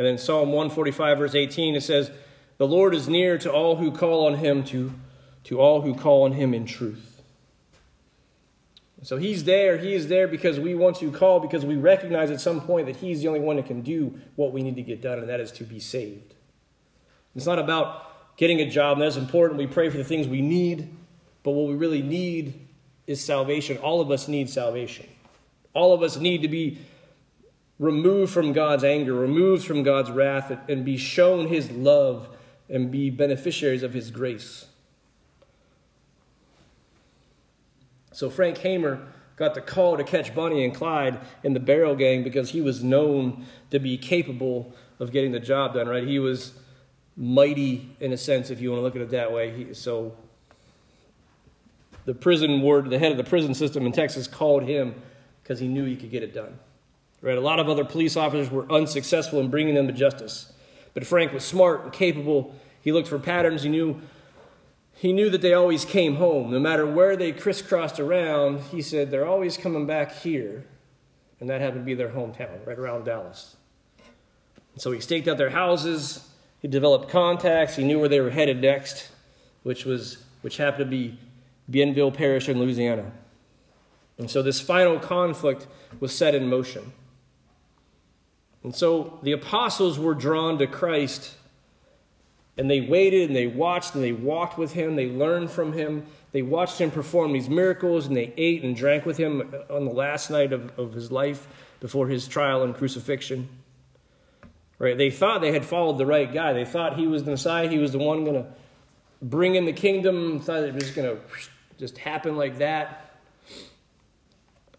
And 0.00 0.06
then 0.06 0.16
Psalm 0.16 0.48
145, 0.48 1.18
verse 1.18 1.34
18, 1.34 1.74
it 1.74 1.82
says, 1.82 2.10
The 2.56 2.66
Lord 2.66 2.94
is 2.94 3.06
near 3.06 3.36
to 3.36 3.52
all 3.52 3.76
who 3.76 3.92
call 3.92 4.24
on 4.24 4.36
him, 4.36 4.64
to, 4.64 4.94
to 5.44 5.60
all 5.60 5.82
who 5.82 5.94
call 5.94 6.22
on 6.22 6.32
him 6.32 6.54
in 6.54 6.64
truth. 6.64 7.20
So 9.02 9.18
he's 9.18 9.44
there. 9.44 9.76
He 9.76 9.92
is 9.92 10.08
there 10.08 10.26
because 10.26 10.58
we 10.58 10.74
want 10.74 10.96
to 11.00 11.12
call, 11.12 11.38
because 11.38 11.66
we 11.66 11.76
recognize 11.76 12.30
at 12.30 12.40
some 12.40 12.62
point 12.62 12.86
that 12.86 12.96
he's 12.96 13.20
the 13.20 13.28
only 13.28 13.40
one 13.40 13.56
that 13.56 13.66
can 13.66 13.82
do 13.82 14.18
what 14.36 14.54
we 14.54 14.62
need 14.62 14.76
to 14.76 14.82
get 14.82 15.02
done, 15.02 15.18
and 15.18 15.28
that 15.28 15.38
is 15.38 15.52
to 15.52 15.64
be 15.64 15.78
saved. 15.78 16.32
It's 17.36 17.44
not 17.44 17.58
about 17.58 18.38
getting 18.38 18.58
a 18.62 18.70
job, 18.70 18.96
and 18.96 19.02
that's 19.02 19.18
important. 19.18 19.58
We 19.58 19.66
pray 19.66 19.90
for 19.90 19.98
the 19.98 20.04
things 20.04 20.26
we 20.26 20.40
need, 20.40 20.88
but 21.42 21.50
what 21.50 21.68
we 21.68 21.74
really 21.74 22.00
need 22.00 22.58
is 23.06 23.22
salvation. 23.22 23.76
All 23.76 24.00
of 24.00 24.10
us 24.10 24.28
need 24.28 24.48
salvation. 24.48 25.06
All 25.74 25.92
of 25.92 26.02
us 26.02 26.16
need 26.16 26.40
to 26.40 26.48
be 26.48 26.78
removed 27.80 28.30
from 28.30 28.52
God's 28.52 28.84
anger, 28.84 29.14
removed 29.14 29.66
from 29.66 29.82
God's 29.82 30.10
wrath, 30.10 30.56
and 30.68 30.84
be 30.84 30.98
shown 30.98 31.48
his 31.48 31.70
love 31.70 32.28
and 32.68 32.90
be 32.90 33.08
beneficiaries 33.08 33.82
of 33.82 33.94
his 33.94 34.10
grace. 34.10 34.66
So 38.12 38.28
Frank 38.28 38.58
Hamer 38.58 39.00
got 39.36 39.54
the 39.54 39.62
call 39.62 39.96
to 39.96 40.04
catch 40.04 40.34
Bonnie 40.34 40.62
and 40.62 40.74
Clyde 40.74 41.18
in 41.42 41.54
the 41.54 41.60
Barrow 41.60 41.94
gang 41.94 42.22
because 42.22 42.50
he 42.50 42.60
was 42.60 42.84
known 42.84 43.46
to 43.70 43.78
be 43.78 43.96
capable 43.96 44.74
of 44.98 45.10
getting 45.10 45.32
the 45.32 45.40
job 45.40 45.72
done, 45.72 45.88
right? 45.88 46.06
He 46.06 46.18
was 46.18 46.52
mighty 47.16 47.96
in 47.98 48.12
a 48.12 48.18
sense, 48.18 48.50
if 48.50 48.60
you 48.60 48.70
want 48.70 48.80
to 48.80 48.82
look 48.82 48.94
at 48.94 49.00
it 49.00 49.10
that 49.10 49.32
way. 49.32 49.56
He, 49.56 49.74
so 49.74 50.14
the 52.04 52.12
prison 52.12 52.60
ward, 52.60 52.90
the 52.90 52.98
head 52.98 53.10
of 53.10 53.16
the 53.16 53.24
prison 53.24 53.54
system 53.54 53.86
in 53.86 53.92
Texas, 53.92 54.26
called 54.26 54.64
him 54.64 54.94
because 55.42 55.60
he 55.60 55.66
knew 55.66 55.86
he 55.86 55.96
could 55.96 56.10
get 56.10 56.22
it 56.22 56.34
done. 56.34 56.58
Right? 57.22 57.36
A 57.36 57.40
lot 57.40 57.60
of 57.60 57.68
other 57.68 57.84
police 57.84 58.16
officers 58.16 58.50
were 58.50 58.70
unsuccessful 58.70 59.40
in 59.40 59.48
bringing 59.48 59.74
them 59.74 59.86
to 59.86 59.92
justice, 59.92 60.52
but 60.94 61.06
Frank 61.06 61.32
was 61.32 61.44
smart 61.44 61.84
and 61.84 61.92
capable. 61.92 62.54
He 62.80 62.92
looked 62.92 63.08
for 63.08 63.18
patterns. 63.18 63.62
He 63.62 63.68
knew. 63.68 64.00
He 64.94 65.14
knew 65.14 65.30
that 65.30 65.40
they 65.40 65.54
always 65.54 65.86
came 65.86 66.16
home. 66.16 66.50
No 66.50 66.60
matter 66.60 66.84
where 66.86 67.16
they 67.16 67.32
crisscrossed 67.32 67.98
around, 67.98 68.60
he 68.64 68.82
said, 68.82 69.10
they're 69.10 69.26
always 69.26 69.56
coming 69.56 69.86
back 69.86 70.12
here. 70.12 70.66
And 71.40 71.48
that 71.48 71.62
happened 71.62 71.80
to 71.80 71.86
be 71.86 71.94
their 71.94 72.10
hometown, 72.10 72.66
right 72.66 72.78
around 72.78 73.04
Dallas. 73.04 73.56
And 74.74 74.82
so 74.82 74.92
he 74.92 75.00
staked 75.00 75.26
out 75.26 75.38
their 75.38 75.50
houses, 75.50 76.28
he 76.60 76.68
developed 76.68 77.08
contacts. 77.08 77.76
He 77.76 77.84
knew 77.84 77.98
where 77.98 78.08
they 78.08 78.20
were 78.20 78.30
headed 78.30 78.60
next, 78.60 79.08
which 79.62 79.84
was 79.84 80.18
which 80.42 80.56
happened 80.58 80.84
to 80.84 80.90
be 80.90 81.18
Bienville 81.70 82.14
Parish 82.14 82.48
in 82.48 82.58
Louisiana. 82.58 83.12
And 84.18 84.30
so 84.30 84.42
this 84.42 84.60
final 84.60 84.98
conflict 84.98 85.66
was 85.98 86.14
set 86.14 86.34
in 86.34 86.48
motion. 86.48 86.92
And 88.62 88.74
so 88.74 89.18
the 89.22 89.32
apostles 89.32 89.98
were 89.98 90.14
drawn 90.14 90.58
to 90.58 90.66
Christ 90.66 91.36
and 92.58 92.70
they 92.70 92.82
waited 92.82 93.28
and 93.28 93.36
they 93.36 93.46
watched 93.46 93.94
and 93.94 94.04
they 94.04 94.12
walked 94.12 94.58
with 94.58 94.72
him. 94.74 94.96
They 94.96 95.08
learned 95.08 95.50
from 95.50 95.72
him. 95.72 96.04
They 96.32 96.42
watched 96.42 96.78
him 96.78 96.90
perform 96.90 97.32
these 97.32 97.48
miracles 97.48 98.06
and 98.06 98.16
they 98.16 98.34
ate 98.36 98.62
and 98.62 98.76
drank 98.76 99.06
with 99.06 99.16
him 99.16 99.54
on 99.70 99.86
the 99.86 99.92
last 99.92 100.30
night 100.30 100.52
of, 100.52 100.78
of 100.78 100.92
his 100.92 101.10
life 101.10 101.48
before 101.80 102.08
his 102.08 102.28
trial 102.28 102.62
and 102.62 102.74
crucifixion. 102.74 103.48
Right? 104.78 104.96
They 104.96 105.10
thought 105.10 105.40
they 105.40 105.52
had 105.52 105.64
followed 105.64 105.98
the 105.98 106.06
right 106.06 106.30
guy. 106.30 106.52
They 106.52 106.64
thought 106.64 106.98
he 106.98 107.06
was 107.06 107.24
the 107.24 107.30
Messiah. 107.30 107.68
He 107.68 107.78
was 107.78 107.92
the 107.92 107.98
one 107.98 108.24
going 108.24 108.44
to 108.44 108.46
bring 109.22 109.54
in 109.54 109.64
the 109.64 109.72
kingdom. 109.72 110.40
Thought 110.40 110.64
it 110.64 110.74
was 110.74 110.84
just 110.84 110.94
going 110.94 111.16
to 111.16 111.22
just 111.78 111.98
happen 111.98 112.36
like 112.36 112.58
that. 112.58 113.14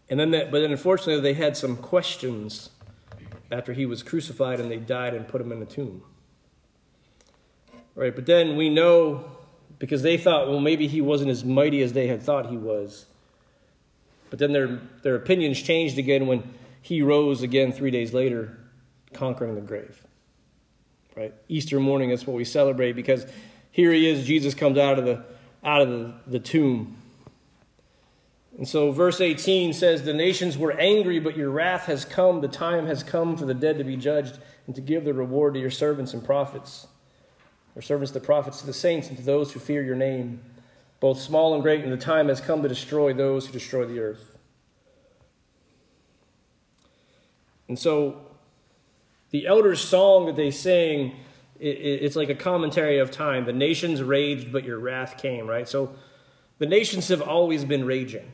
And 0.08 0.20
then, 0.20 0.30
that, 0.32 0.50
but 0.50 0.60
then 0.60 0.70
unfortunately, 0.70 1.20
they 1.20 1.34
had 1.34 1.56
some 1.56 1.76
questions 1.76 2.70
after 3.52 3.72
he 3.72 3.86
was 3.86 4.02
crucified 4.02 4.58
and 4.58 4.70
they 4.70 4.78
died 4.78 5.14
and 5.14 5.28
put 5.28 5.40
him 5.40 5.52
in 5.52 5.62
a 5.62 5.66
tomb. 5.66 6.02
Right? 7.94 8.14
But 8.14 8.26
then 8.26 8.56
we 8.56 8.70
know 8.70 9.30
because 9.78 10.02
they 10.02 10.16
thought, 10.16 10.48
well, 10.48 10.60
maybe 10.60 10.86
he 10.86 11.00
wasn't 11.00 11.30
as 11.30 11.44
mighty 11.44 11.82
as 11.82 11.92
they 11.92 12.06
had 12.06 12.22
thought 12.22 12.46
he 12.46 12.56
was. 12.56 13.06
But 14.30 14.38
then 14.38 14.52
their, 14.52 14.80
their 15.02 15.14
opinions 15.14 15.60
changed 15.60 15.98
again 15.98 16.26
when 16.26 16.54
he 16.80 17.02
rose 17.02 17.42
again 17.42 17.72
three 17.72 17.90
days 17.90 18.14
later 18.14 18.58
conquering 19.12 19.54
the 19.54 19.60
grave. 19.60 20.06
Right? 21.14 21.34
Easter 21.48 21.78
morning, 21.78 22.08
that's 22.08 22.26
what 22.26 22.36
we 22.36 22.44
celebrate 22.44 22.92
because 22.92 23.26
here 23.70 23.92
he 23.92 24.08
is, 24.08 24.26
Jesus 24.26 24.54
comes 24.54 24.78
out 24.78 24.98
of 24.98 25.04
the 25.04 25.24
out 25.64 25.82
of 25.82 25.88
the, 25.88 26.14
the 26.26 26.38
tomb. 26.40 26.96
And 28.62 28.68
so 28.68 28.92
verse 28.92 29.20
18 29.20 29.72
says, 29.72 30.04
The 30.04 30.14
nations 30.14 30.56
were 30.56 30.70
angry, 30.70 31.18
but 31.18 31.36
your 31.36 31.50
wrath 31.50 31.86
has 31.86 32.04
come. 32.04 32.40
The 32.40 32.46
time 32.46 32.86
has 32.86 33.02
come 33.02 33.36
for 33.36 33.44
the 33.44 33.54
dead 33.54 33.78
to 33.78 33.82
be 33.82 33.96
judged 33.96 34.38
and 34.68 34.76
to 34.76 34.80
give 34.80 35.04
the 35.04 35.12
reward 35.12 35.54
to 35.54 35.60
your 35.60 35.68
servants 35.68 36.14
and 36.14 36.24
prophets. 36.24 36.86
Your 37.74 37.82
servants, 37.82 38.12
the 38.12 38.20
prophets, 38.20 38.60
to 38.60 38.66
the 38.66 38.72
saints, 38.72 39.08
and 39.08 39.16
to 39.16 39.24
those 39.24 39.52
who 39.52 39.58
fear 39.58 39.82
your 39.82 39.96
name, 39.96 40.40
both 41.00 41.20
small 41.20 41.54
and 41.54 41.62
great, 41.64 41.82
and 41.82 41.92
the 41.92 41.96
time 41.96 42.28
has 42.28 42.40
come 42.40 42.62
to 42.62 42.68
destroy 42.68 43.12
those 43.12 43.46
who 43.46 43.52
destroy 43.52 43.84
the 43.84 43.98
earth. 43.98 44.38
And 47.66 47.76
so 47.76 48.20
the 49.30 49.44
elders' 49.48 49.80
song 49.80 50.26
that 50.26 50.36
they 50.36 50.52
sing, 50.52 51.16
it's 51.58 52.14
like 52.14 52.28
a 52.28 52.36
commentary 52.36 52.98
of 52.98 53.10
time. 53.10 53.44
The 53.44 53.52
nations 53.52 54.04
raged, 54.04 54.52
but 54.52 54.62
your 54.62 54.78
wrath 54.78 55.18
came, 55.18 55.48
right? 55.48 55.68
So 55.68 55.96
the 56.58 56.66
nations 56.66 57.08
have 57.08 57.22
always 57.22 57.64
been 57.64 57.84
raging. 57.84 58.30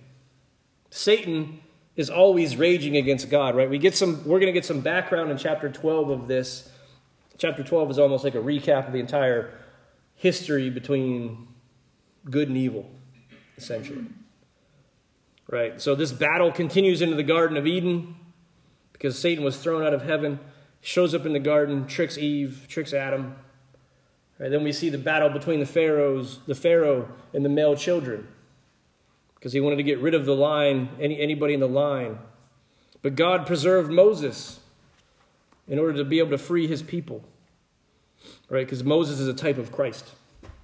Satan 0.90 1.60
is 1.96 2.10
always 2.10 2.56
raging 2.56 2.96
against 2.96 3.28
God, 3.30 3.56
right? 3.56 3.68
We 3.68 3.78
get 3.78 3.94
some 3.94 4.24
we're 4.24 4.38
going 4.38 4.52
to 4.52 4.52
get 4.52 4.64
some 4.64 4.80
background 4.80 5.30
in 5.30 5.36
chapter 5.36 5.68
12 5.68 6.10
of 6.10 6.28
this. 6.28 6.70
Chapter 7.36 7.62
12 7.62 7.92
is 7.92 7.98
almost 7.98 8.24
like 8.24 8.34
a 8.34 8.40
recap 8.40 8.86
of 8.86 8.92
the 8.92 8.98
entire 8.98 9.54
history 10.14 10.70
between 10.70 11.48
good 12.28 12.48
and 12.48 12.56
evil, 12.56 12.90
essentially. 13.56 14.04
Right? 15.48 15.80
So 15.80 15.94
this 15.94 16.12
battle 16.12 16.52
continues 16.52 17.00
into 17.00 17.14
the 17.14 17.22
Garden 17.22 17.56
of 17.56 17.66
Eden 17.66 18.16
because 18.92 19.18
Satan 19.18 19.44
was 19.44 19.56
thrown 19.56 19.84
out 19.84 19.94
of 19.94 20.02
heaven 20.02 20.40
shows 20.80 21.14
up 21.14 21.26
in 21.26 21.32
the 21.32 21.40
garden, 21.40 21.86
tricks 21.86 22.16
Eve, 22.18 22.66
tricks 22.68 22.92
Adam. 22.92 23.36
Right, 24.38 24.50
then 24.50 24.62
we 24.62 24.72
see 24.72 24.88
the 24.88 24.98
battle 24.98 25.28
between 25.28 25.60
the 25.60 25.66
pharaohs, 25.66 26.38
the 26.46 26.54
pharaoh 26.54 27.08
and 27.32 27.44
the 27.44 27.48
male 27.48 27.74
children, 27.74 28.28
because 29.38 29.52
he 29.52 29.60
wanted 29.60 29.76
to 29.76 29.82
get 29.82 30.00
rid 30.00 30.14
of 30.14 30.26
the 30.26 30.34
line, 30.34 30.88
any, 31.00 31.20
anybody 31.20 31.54
in 31.54 31.60
the 31.60 31.68
line. 31.68 32.18
But 33.02 33.14
God 33.14 33.46
preserved 33.46 33.90
Moses 33.90 34.58
in 35.68 35.78
order 35.78 35.92
to 35.94 36.04
be 36.04 36.18
able 36.18 36.30
to 36.30 36.38
free 36.38 36.66
his 36.66 36.82
people, 36.82 37.22
right? 38.48 38.66
Because 38.66 38.82
Moses 38.82 39.20
is 39.20 39.28
a 39.28 39.34
type 39.34 39.58
of 39.58 39.70
Christ, 39.70 40.06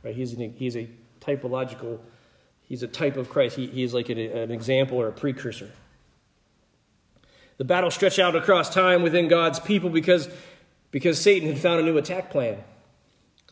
right? 0.03 0.15
He's 0.15 0.33
an, 0.33 0.55
he's 0.57 0.77
a 0.77 0.89
typological, 1.21 2.01
he's 2.63 2.83
a 2.83 2.89
type 2.89 3.17
of 3.17 3.29
Christ. 3.29 3.57
He, 3.57 3.67
he's 3.69 3.95
like 3.95 4.09
an, 4.09 4.19
an 4.19 4.51
example 4.51 4.99
or 4.99 5.09
a 5.09 5.13
precursor. 5.13 5.71
The 7.57 7.65
battle 7.65 7.91
stretched 7.91 8.19
out 8.19 8.35
across 8.35 8.75
time 8.75 9.03
within 9.03 9.29
God's 9.29 9.61
people 9.61 9.91
because, 9.91 10.29
because 10.91 11.21
Satan 11.21 11.49
had 11.49 11.59
found 11.59 11.81
a 11.81 11.85
new 11.85 11.97
attack 11.97 12.31
plan. 12.31 12.59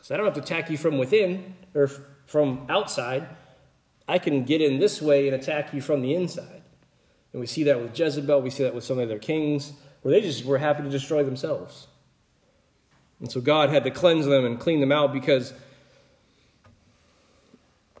So 0.01 0.13
I 0.13 0.17
don't 0.17 0.25
have 0.25 0.35
to 0.35 0.41
attack 0.41 0.69
you 0.69 0.77
from 0.77 0.97
within 0.97 1.55
or 1.73 1.89
from 2.25 2.65
outside. 2.67 3.25
I 4.07 4.19
can 4.19 4.43
get 4.43 4.61
in 4.61 4.79
this 4.79 5.01
way 5.01 5.27
and 5.27 5.35
attack 5.35 5.73
you 5.73 5.81
from 5.81 6.01
the 6.01 6.13
inside. 6.13 6.61
And 7.31 7.39
we 7.39 7.47
see 7.47 7.63
that 7.63 7.81
with 7.81 7.97
Jezebel, 7.97 8.41
we 8.41 8.49
see 8.49 8.63
that 8.63 8.75
with 8.75 8.83
some 8.83 8.99
of 8.99 9.09
their 9.09 9.19
kings, 9.19 9.73
where 10.01 10.13
they 10.13 10.21
just 10.21 10.45
were 10.45 10.57
happy 10.57 10.83
to 10.83 10.89
destroy 10.89 11.23
themselves. 11.23 11.87
And 13.19 13.31
so 13.31 13.41
God 13.41 13.69
had 13.69 13.83
to 13.85 13.91
cleanse 13.91 14.25
them 14.25 14.45
and 14.45 14.59
clean 14.59 14.81
them 14.81 14.91
out 14.91 15.13
because, 15.13 15.53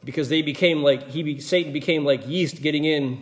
because 0.03 0.29
they 0.29 0.41
became 0.41 0.83
like, 0.83 1.07
he, 1.07 1.39
Satan 1.39 1.71
became 1.71 2.03
like 2.03 2.27
yeast 2.27 2.61
getting 2.61 2.83
in 2.83 3.21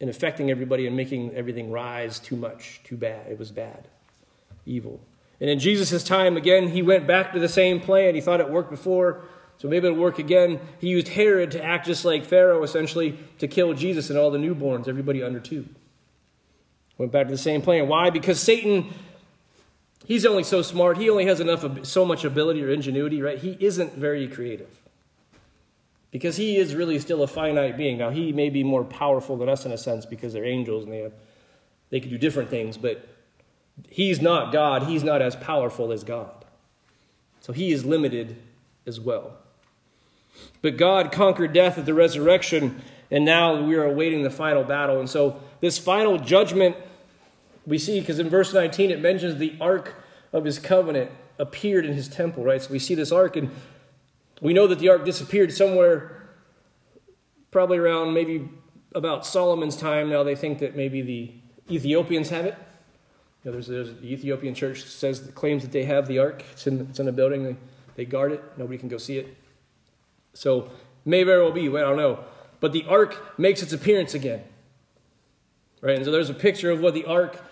and 0.00 0.08
affecting 0.08 0.50
everybody 0.50 0.86
and 0.86 0.96
making 0.96 1.34
everything 1.34 1.70
rise 1.70 2.18
too 2.18 2.36
much, 2.36 2.80
too 2.84 2.96
bad. 2.96 3.26
It 3.28 3.38
was 3.38 3.50
bad, 3.50 3.88
evil. 4.64 5.00
And 5.40 5.50
in 5.50 5.58
Jesus' 5.58 6.04
time, 6.04 6.36
again, 6.36 6.68
he 6.68 6.82
went 6.82 7.06
back 7.06 7.32
to 7.32 7.40
the 7.40 7.48
same 7.48 7.80
plan. 7.80 8.14
He 8.14 8.20
thought 8.20 8.40
it 8.40 8.48
worked 8.48 8.70
before, 8.70 9.24
so 9.62 9.68
maybe 9.68 9.86
it'll 9.86 9.96
work 9.96 10.18
again. 10.18 10.58
He 10.80 10.88
used 10.88 11.06
Herod 11.06 11.52
to 11.52 11.62
act 11.62 11.86
just 11.86 12.04
like 12.04 12.24
Pharaoh, 12.24 12.64
essentially, 12.64 13.16
to 13.38 13.46
kill 13.46 13.74
Jesus 13.74 14.10
and 14.10 14.18
all 14.18 14.32
the 14.32 14.38
newborns, 14.38 14.88
everybody 14.88 15.22
under 15.22 15.38
two. 15.38 15.68
Went 16.98 17.12
back 17.12 17.26
to 17.26 17.30
the 17.30 17.38
same 17.38 17.62
plan. 17.62 17.86
Why? 17.86 18.10
Because 18.10 18.40
Satan, 18.40 18.92
he's 20.04 20.26
only 20.26 20.42
so 20.42 20.62
smart. 20.62 20.98
He 20.98 21.08
only 21.08 21.26
has 21.26 21.38
enough, 21.38 21.86
so 21.86 22.04
much 22.04 22.24
ability 22.24 22.64
or 22.64 22.70
ingenuity, 22.70 23.22
right? 23.22 23.38
He 23.38 23.56
isn't 23.60 23.92
very 23.94 24.26
creative. 24.26 24.80
Because 26.10 26.34
he 26.34 26.56
is 26.56 26.74
really 26.74 26.98
still 26.98 27.22
a 27.22 27.28
finite 27.28 27.76
being. 27.76 27.98
Now, 27.98 28.10
he 28.10 28.32
may 28.32 28.50
be 28.50 28.64
more 28.64 28.82
powerful 28.82 29.36
than 29.36 29.48
us 29.48 29.64
in 29.64 29.70
a 29.70 29.78
sense 29.78 30.06
because 30.06 30.32
they're 30.32 30.44
angels 30.44 30.82
and 30.82 30.92
they, 30.92 31.02
have, 31.02 31.12
they 31.90 32.00
can 32.00 32.10
do 32.10 32.18
different 32.18 32.50
things, 32.50 32.76
but 32.76 33.06
he's 33.88 34.20
not 34.20 34.52
God. 34.52 34.82
He's 34.88 35.04
not 35.04 35.22
as 35.22 35.36
powerful 35.36 35.92
as 35.92 36.02
God. 36.02 36.44
So 37.38 37.52
he 37.52 37.70
is 37.70 37.84
limited 37.84 38.42
as 38.88 38.98
well. 38.98 39.36
But 40.60 40.76
God 40.76 41.12
conquered 41.12 41.52
death 41.52 41.78
at 41.78 41.86
the 41.86 41.94
resurrection, 41.94 42.82
and 43.10 43.24
now 43.24 43.62
we 43.62 43.74
are 43.74 43.84
awaiting 43.84 44.22
the 44.22 44.30
final 44.30 44.64
battle. 44.64 45.00
And 45.00 45.08
so, 45.08 45.40
this 45.60 45.78
final 45.78 46.18
judgment 46.18 46.76
we 47.66 47.78
see, 47.78 48.00
because 48.00 48.18
in 48.18 48.28
verse 48.28 48.52
19 48.52 48.90
it 48.90 49.00
mentions 49.00 49.38
the 49.38 49.54
ark 49.60 49.94
of 50.32 50.44
his 50.44 50.58
covenant 50.58 51.10
appeared 51.38 51.84
in 51.84 51.94
his 51.94 52.08
temple, 52.08 52.44
right? 52.44 52.60
So 52.60 52.70
we 52.70 52.78
see 52.78 52.94
this 52.94 53.12
ark, 53.12 53.36
and 53.36 53.50
we 54.40 54.52
know 54.52 54.66
that 54.66 54.78
the 54.78 54.88
ark 54.88 55.04
disappeared 55.04 55.52
somewhere, 55.52 56.28
probably 57.50 57.78
around 57.78 58.14
maybe 58.14 58.48
about 58.94 59.24
Solomon's 59.24 59.76
time. 59.76 60.10
Now 60.10 60.22
they 60.22 60.34
think 60.34 60.58
that 60.58 60.76
maybe 60.76 61.02
the 61.02 61.32
Ethiopians 61.70 62.30
have 62.30 62.46
it. 62.46 62.56
You 63.44 63.50
know, 63.50 63.52
there's, 63.52 63.66
there's 63.66 63.94
the 63.94 64.12
Ethiopian 64.12 64.54
church 64.54 64.84
says 64.84 65.30
claims 65.34 65.62
that 65.62 65.72
they 65.72 65.84
have 65.84 66.06
the 66.06 66.18
ark. 66.18 66.44
It's 66.52 66.66
in, 66.66 66.80
it's 66.88 67.00
in 67.00 67.08
a 67.08 67.12
building. 67.12 67.44
They, 67.44 67.56
they 67.96 68.04
guard 68.04 68.32
it. 68.32 68.42
Nobody 68.56 68.78
can 68.78 68.88
go 68.88 68.98
see 68.98 69.18
it. 69.18 69.36
So 70.34 70.70
may 71.04 71.22
very 71.22 71.42
well 71.42 71.52
be. 71.52 71.68
I 71.68 71.80
don't 71.80 71.96
know. 71.96 72.24
But 72.60 72.72
the 72.72 72.84
ark 72.88 73.38
makes 73.38 73.62
its 73.62 73.72
appearance 73.72 74.14
again. 74.14 74.42
Right? 75.80 75.96
And 75.96 76.04
so 76.04 76.12
there's 76.12 76.30
a 76.30 76.34
picture 76.34 76.70
of 76.70 76.80
what 76.80 76.94
the 76.94 77.04
ark 77.06 77.42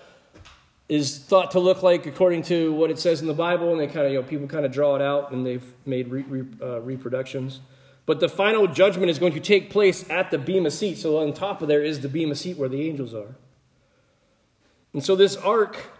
is 0.88 1.18
thought 1.18 1.52
to 1.52 1.60
look 1.60 1.82
like 1.82 2.06
according 2.06 2.42
to 2.42 2.72
what 2.72 2.90
it 2.90 2.98
says 2.98 3.20
in 3.20 3.28
the 3.28 3.34
Bible, 3.34 3.70
and 3.70 3.80
they 3.80 3.86
kind 3.86 4.06
of, 4.06 4.12
you 4.12 4.20
know, 4.20 4.26
people 4.26 4.46
kind 4.46 4.64
of 4.64 4.72
draw 4.72 4.96
it 4.96 5.02
out 5.02 5.30
and 5.30 5.46
they've 5.46 5.72
made 5.86 6.08
re, 6.08 6.22
re, 6.22 6.44
uh, 6.60 6.80
reproductions. 6.80 7.60
But 8.06 8.18
the 8.18 8.28
final 8.28 8.66
judgment 8.66 9.10
is 9.10 9.18
going 9.18 9.34
to 9.34 9.40
take 9.40 9.70
place 9.70 10.08
at 10.10 10.30
the 10.32 10.38
Bema 10.38 10.70
seat. 10.70 10.98
So 10.98 11.18
on 11.18 11.32
top 11.32 11.62
of 11.62 11.68
there 11.68 11.82
is 11.82 12.00
the 12.00 12.08
Bema 12.08 12.34
seat 12.34 12.56
where 12.56 12.68
the 12.68 12.88
angels 12.88 13.14
are. 13.14 13.36
And 14.92 15.04
so 15.04 15.14
this 15.14 15.36
ark 15.36 15.90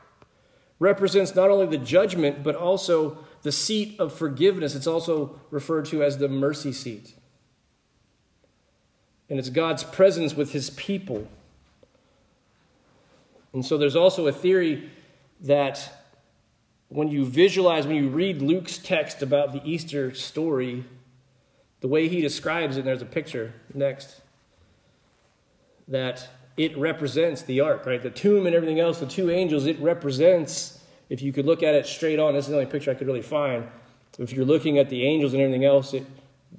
represents 0.81 1.37
not 1.37 1.51
only 1.51 1.67
the 1.67 1.79
judgment, 1.79 2.43
but 2.43 2.57
also 2.57 3.19
the 3.43 3.53
seat 3.53 3.95
of 4.01 4.13
forgiveness. 4.13 4.75
It's 4.75 4.89
also 4.89 5.39
referred 5.51 5.85
to 5.87 6.03
as 6.03 6.19
the 6.19 6.29
mercy 6.29 6.73
seat. 6.73 7.15
And 9.29 9.39
it's 9.39 9.51
God's 9.51 9.85
presence 9.85 10.35
with 10.35 10.53
his 10.53 10.71
people. 10.71 11.29
And 13.53 13.65
so 13.65 13.79
there's 13.79 13.95
also 13.95 14.27
a 14.27 14.33
theory 14.33 14.91
that 15.43 15.93
when 16.89 17.09
you 17.09 17.25
visualize, 17.25 17.87
when 17.87 17.97
you 17.97 18.09
read 18.09 18.43
Luke's 18.43 18.79
text 18.79 19.23
about 19.23 19.53
the 19.53 19.63
Easter 19.65 20.13
story, 20.15 20.85
the 21.81 21.89
way 21.89 22.09
he 22.09 22.21
describes 22.21 22.77
it, 22.77 22.81
and 22.81 22.89
there's 22.89 23.03
a 23.03 23.07
picture 23.07 23.53
next, 23.73 24.21
that 25.87 26.29
it 26.57 26.77
represents 26.77 27.43
the 27.43 27.61
ark, 27.61 27.87
right? 27.87 28.03
The 28.03 28.11
tomb 28.11 28.47
and 28.47 28.55
everything 28.55 28.81
else, 28.81 28.99
the 28.99 29.07
two 29.07 29.31
angels, 29.31 29.67
it 29.67 29.79
represents, 29.81 30.81
if 31.09 31.23
you 31.23 31.33
could 31.33 31.47
look 31.47 31.63
at 31.63 31.75
it 31.75 31.87
straight 31.87 32.19
on, 32.19 32.35
this 32.35 32.45
is 32.45 32.51
the 32.51 32.57
only 32.57 32.71
picture 32.71 32.91
I 32.91 32.95
could 32.95 33.07
really 33.07 33.23
find. 33.23 33.67
If 34.19 34.33
you're 34.33 34.45
looking 34.45 34.79
at 34.79 34.91
the 34.91 35.05
angels 35.05 35.33
and 35.33 35.41
everything 35.41 35.65
else, 35.65 35.95
it 35.95 36.05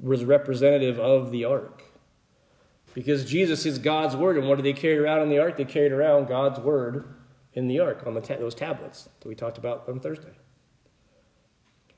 was 0.01 0.23
representative 0.23 0.99
of 0.99 1.31
the 1.31 1.45
ark. 1.45 1.83
Because 2.93 3.25
Jesus 3.25 3.65
is 3.65 3.77
God's 3.77 4.15
word. 4.15 4.37
And 4.37 4.47
what 4.47 4.55
did 4.55 4.65
they 4.65 4.73
carry 4.73 4.97
around 4.97 5.21
in 5.21 5.29
the 5.29 5.39
ark? 5.39 5.57
They 5.57 5.65
carried 5.65 5.91
around 5.91 6.27
God's 6.27 6.59
word 6.59 7.05
in 7.53 7.67
the 7.67 7.79
ark 7.79 8.03
on 8.05 8.13
the 8.13 8.21
ta- 8.21 8.37
those 8.37 8.55
tablets 8.55 9.09
that 9.19 9.27
we 9.27 9.35
talked 9.35 9.57
about 9.57 9.87
on 9.87 9.99
Thursday. 9.99 10.33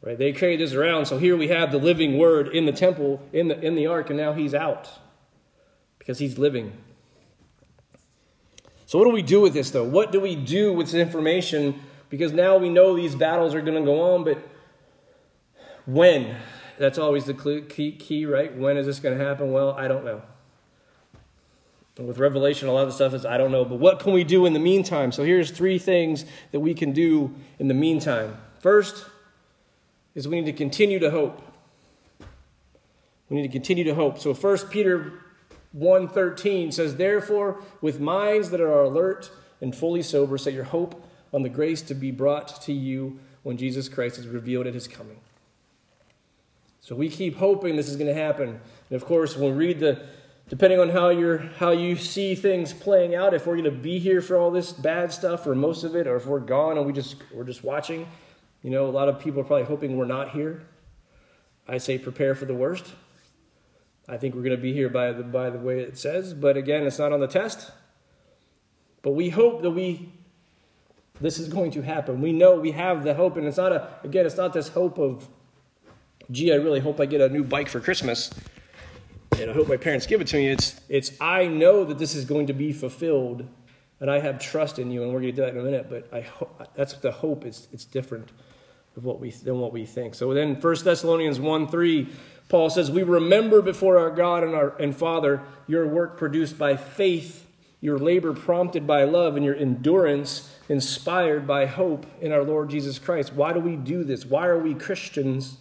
Right? 0.01 0.17
They 0.17 0.34
carried 0.34 0.60
this 0.60 0.73
around. 0.73 1.06
So 1.06 1.17
here 1.17 1.38
we 1.38 1.47
have 1.47 1.71
the 1.71 1.77
living 1.77 2.17
word 2.17 2.49
in 2.49 2.65
the 2.65 2.73
temple, 2.73 3.21
in 3.32 3.47
the, 3.47 3.60
in 3.60 3.75
the 3.75 3.88
ark, 3.88 4.10
and 4.10 4.17
now 4.17 4.34
he's 4.34 4.53
out 4.53 4.89
because 5.97 6.19
he's 6.19 6.38
living. 6.38 6.73
So, 8.93 8.99
what 8.99 9.06
do 9.06 9.12
we 9.12 9.23
do 9.23 9.41
with 9.41 9.56
this, 9.56 9.71
though? 9.71 9.84
What 9.84 10.12
do 10.12 10.19
we 10.19 10.36
do 10.36 10.71
with 10.71 10.91
this 10.91 10.93
information? 10.93 11.82
Because 12.12 12.32
now 12.32 12.58
we 12.58 12.69
know 12.69 12.95
these 12.95 13.15
battles 13.15 13.56
are 13.56 13.62
going 13.62 13.73
to 13.73 13.84
go 13.84 14.13
on, 14.13 14.23
but 14.23 14.38
when? 15.88 16.36
That's 16.77 16.99
always 16.99 17.25
the 17.25 17.34
key, 17.67 17.93
key, 17.93 18.27
right? 18.27 18.56
When 18.56 18.77
is 18.77 18.86
this 18.86 18.99
going 18.99 19.17
to 19.17 19.25
happen? 19.25 19.51
Well, 19.51 19.71
I 19.71 19.88
don't 19.88 20.06
know. 20.06 20.21
And 21.97 22.08
with 22.08 22.19
Revelation, 22.19 22.67
a 22.67 22.71
lot 22.71 22.84
of 22.84 22.89
the 22.89 22.93
stuff 22.93 23.15
is, 23.15 23.25
I 23.25 23.36
don't 23.39 23.51
know, 23.51 23.65
but 23.65 23.79
what 23.79 23.99
can 23.99 24.13
we 24.13 24.23
do 24.23 24.45
in 24.45 24.53
the 24.53 24.60
meantime? 24.60 25.12
So 25.12 25.23
here's 25.23 25.49
three 25.49 25.79
things 25.79 26.25
that 26.51 26.60
we 26.60 26.75
can 26.75 26.91
do 26.91 27.34
in 27.58 27.69
the 27.69 27.73
meantime. 27.73 28.38
First 28.60 29.08
is 30.13 30.27
we 30.27 30.39
need 30.39 30.45
to 30.45 30.53
continue 30.53 30.99
to 30.99 31.10
hope. 31.10 31.41
We 33.27 33.38
need 33.38 33.47
to 33.47 33.51
continue 33.51 33.86
to 33.86 33.95
hope. 33.95 34.19
So 34.19 34.36
First 34.36 34.69
Peter 34.69 35.13
1.13 35.78 36.74
says, 36.74 36.96
Therefore, 36.96 37.62
with 37.82 38.00
minds 38.00 38.52
that 38.52 38.62
are 38.62 38.84
alert 38.84 39.32
and 39.62 39.76
fully 39.76 40.02
sober, 40.02 40.38
set 40.38 40.54
your 40.54 40.66
hope 40.66 41.04
on 41.34 41.42
the 41.42 41.50
grace 41.50 41.82
to 41.84 41.96
be 41.96 42.12
brought 42.12 42.62
to 42.64 42.74
you 42.74 43.20
when 43.42 43.58
Jesus 43.58 43.90
Christ 43.90 44.20
is 44.20 44.28
revealed 44.28 44.68
at 44.68 44.74
his 44.74 44.88
coming. 44.88 45.20
So 46.82 46.96
we 46.96 47.10
keep 47.10 47.38
hoping 47.38 47.76
this 47.76 47.90
is 47.90 47.96
going 47.96 48.14
to 48.14 48.22
happen. 48.22 48.50
And 48.50 48.96
of 48.96 49.06
course, 49.06 49.36
when 49.36 49.52
we 49.52 49.68
read 49.68 49.80
the 49.80 50.06
depending 50.50 50.80
on 50.80 50.90
how 50.90 51.10
you're 51.10 51.38
how 51.38 51.72
you 51.72 51.96
see 51.96 52.36
things 52.36 52.74
playing 52.74 53.16
out 53.16 53.34
if 53.34 53.48
we're 53.48 53.56
going 53.56 53.64
to 53.64 53.72
be 53.72 53.98
here 53.98 54.22
for 54.22 54.38
all 54.38 54.52
this 54.52 54.74
bad 54.74 55.12
stuff 55.12 55.48
or 55.48 55.56
most 55.56 55.84
of 55.84 55.96
it 55.96 56.06
or 56.06 56.16
if 56.16 56.26
we're 56.26 56.40
gone 56.40 56.78
and 56.78 56.86
we 56.86 56.92
just 56.92 57.16
we're 57.34 57.46
just 57.46 57.64
watching 57.64 58.06
you 58.62 58.70
know 58.70 58.86
a 58.86 58.92
lot 58.92 59.08
of 59.08 59.20
people 59.20 59.40
are 59.40 59.46
probably 59.46 59.66
hoping 59.66 59.98
we're 59.98 60.06
not 60.06 60.32
here 60.32 60.62
i 61.68 61.78
say 61.78 61.98
prepare 61.98 62.36
for 62.36 62.46
the 62.46 62.54
worst 62.54 62.94
i 64.08 64.18
think 64.18 64.36
we're 64.36 64.42
going 64.42 64.56
to 64.56 64.62
be 64.62 64.74
here 64.74 64.89
by 64.89 65.12
the 65.12 65.24
by 65.24 65.50
the 65.50 65.60
way 65.60 65.80
it 65.80 65.98
says 65.98 66.34
but 66.34 66.58
again 66.58 66.86
it's 66.86 67.00
not 67.00 67.12
on 67.12 67.20
the 67.20 67.28
test 67.28 67.72
but 69.02 69.12
we 69.12 69.30
hope 69.30 69.62
that 69.62 69.72
we 69.72 70.10
this 71.22 71.39
is 71.39 71.48
going 71.48 71.72
to 71.72 71.82
happen 71.82 72.22
we 72.22 72.32
know 72.32 72.60
we 72.60 72.72
have 72.72 73.04
the 73.04 73.13
hope 73.13 73.38
and 73.38 73.48
it's 73.48 73.58
not 73.58 73.72
a 73.72 73.88
again 74.04 74.26
it's 74.26 74.38
not 74.38 74.54
this 74.54 74.70
hope 74.70 74.98
of 74.98 75.28
gee 76.32 76.52
i 76.52 76.56
really 76.56 76.80
hope 76.80 77.00
i 77.00 77.06
get 77.06 77.22
a 77.22 77.30
new 77.30 77.44
bike 77.44 77.70
for 77.70 77.80
christmas 77.80 78.32
and 79.39 79.50
I 79.50 79.54
hope 79.54 79.68
my 79.68 79.78
parents 79.78 80.06
give 80.06 80.22
it 80.22 80.28
to 80.28 80.38
me. 80.38 80.50
It's, 80.50 80.80
it's 80.89 81.12
I 81.20 81.48
know 81.48 81.84
that 81.86 81.98
this 81.98 82.16
is 82.16 82.26
going 82.26 82.48
to 82.48 82.54
be 82.54 82.72
fulfilled, 82.72 83.48
and 84.00 84.10
I 84.10 84.20
have 84.20 84.39
trust 84.39 84.80
in 84.80 84.92
you, 84.92 85.04
and 85.04 85.13
we're 85.13 85.22
going 85.22 85.36
to 85.36 85.42
do 85.42 85.42
that 85.44 85.54
in 85.54 85.60
a 85.60 85.63
minute. 85.63 85.88
But 85.89 86.13
I 86.13 86.22
ho- 86.22 86.50
that's 86.76 86.94
the 86.94 87.12
hope. 87.12 87.46
It's, 87.46 87.68
it's 87.72 87.86
different 87.86 88.30
of 88.95 89.06
what 89.06 89.19
we, 89.19 89.32
than 89.32 89.60
what 89.60 89.73
we 89.73 89.86
think. 89.86 90.15
So 90.15 90.34
then 90.34 90.56
1 90.56 90.75
Thessalonians 90.84 91.39
1 91.39 91.67
3, 91.67 92.08
Paul 92.49 92.69
says, 92.69 92.91
We 92.91 93.03
remember 93.03 93.62
before 93.62 93.97
our 93.97 94.12
God 94.12 94.43
and, 94.43 94.53
our, 94.53 94.75
and 94.77 94.95
Father 94.95 95.41
your 95.67 95.88
work 95.88 96.17
produced 96.17 96.58
by 96.58 96.75
faith, 96.75 97.47
your 97.82 97.97
labor 97.97 98.34
prompted 98.34 98.86
by 98.86 99.03
love, 99.03 99.36
and 99.36 99.45
your 99.45 99.56
endurance 99.56 100.56
inspired 100.69 101.47
by 101.47 101.65
hope 101.65 102.06
in 102.21 102.32
our 102.32 102.43
Lord 102.43 102.69
Jesus 102.69 102.99
Christ. 102.99 103.34
Why 103.34 103.53
do 103.53 103.60
we 103.60 103.75
do 103.75 104.03
this? 104.03 104.25
Why 104.25 104.47
are 104.47 104.60
we 104.60 104.73
Christians? 104.73 105.58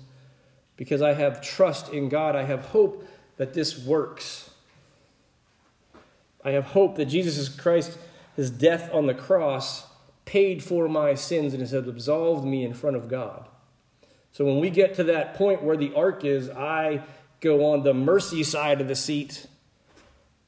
Because 0.77 1.03
I 1.03 1.15
have 1.15 1.41
trust 1.41 1.93
in 1.93 2.09
God. 2.09 2.37
I 2.37 2.45
have 2.45 2.67
hope 2.67 3.07
that 3.37 3.55
this 3.55 3.79
works. 3.79 4.51
I 6.45 6.51
have 6.51 6.65
hope 6.65 6.97
that 6.97 7.07
Jesus 7.07 7.49
Christ, 7.49 7.99
his 8.37 8.51
death 8.51 8.91
on 8.93 9.07
the 9.07 9.15
cross, 9.15 9.87
paid 10.25 10.63
for 10.63 10.89
my 10.89 11.15
sins 11.15 11.53
and 11.53 11.61
has 11.61 11.73
absolved 11.73 12.45
me 12.45 12.65
in 12.65 12.75
front 12.75 12.97
of 12.97 13.09
God. 13.09 13.49
So 14.33 14.45
when 14.45 14.61
we 14.61 14.71
get 14.71 14.95
to 14.95 15.05
that 15.05 15.35
point 15.35 15.63
where 15.63 15.77
the 15.77 15.93
ark 15.95 16.25
is, 16.25 16.49
I 16.49 17.03
go 17.41 17.73
on 17.73 17.83
the 17.83 17.93
mercy 17.93 18.43
side 18.43 18.81
of 18.81 18.89
the 18.89 18.95
seat 18.95 19.47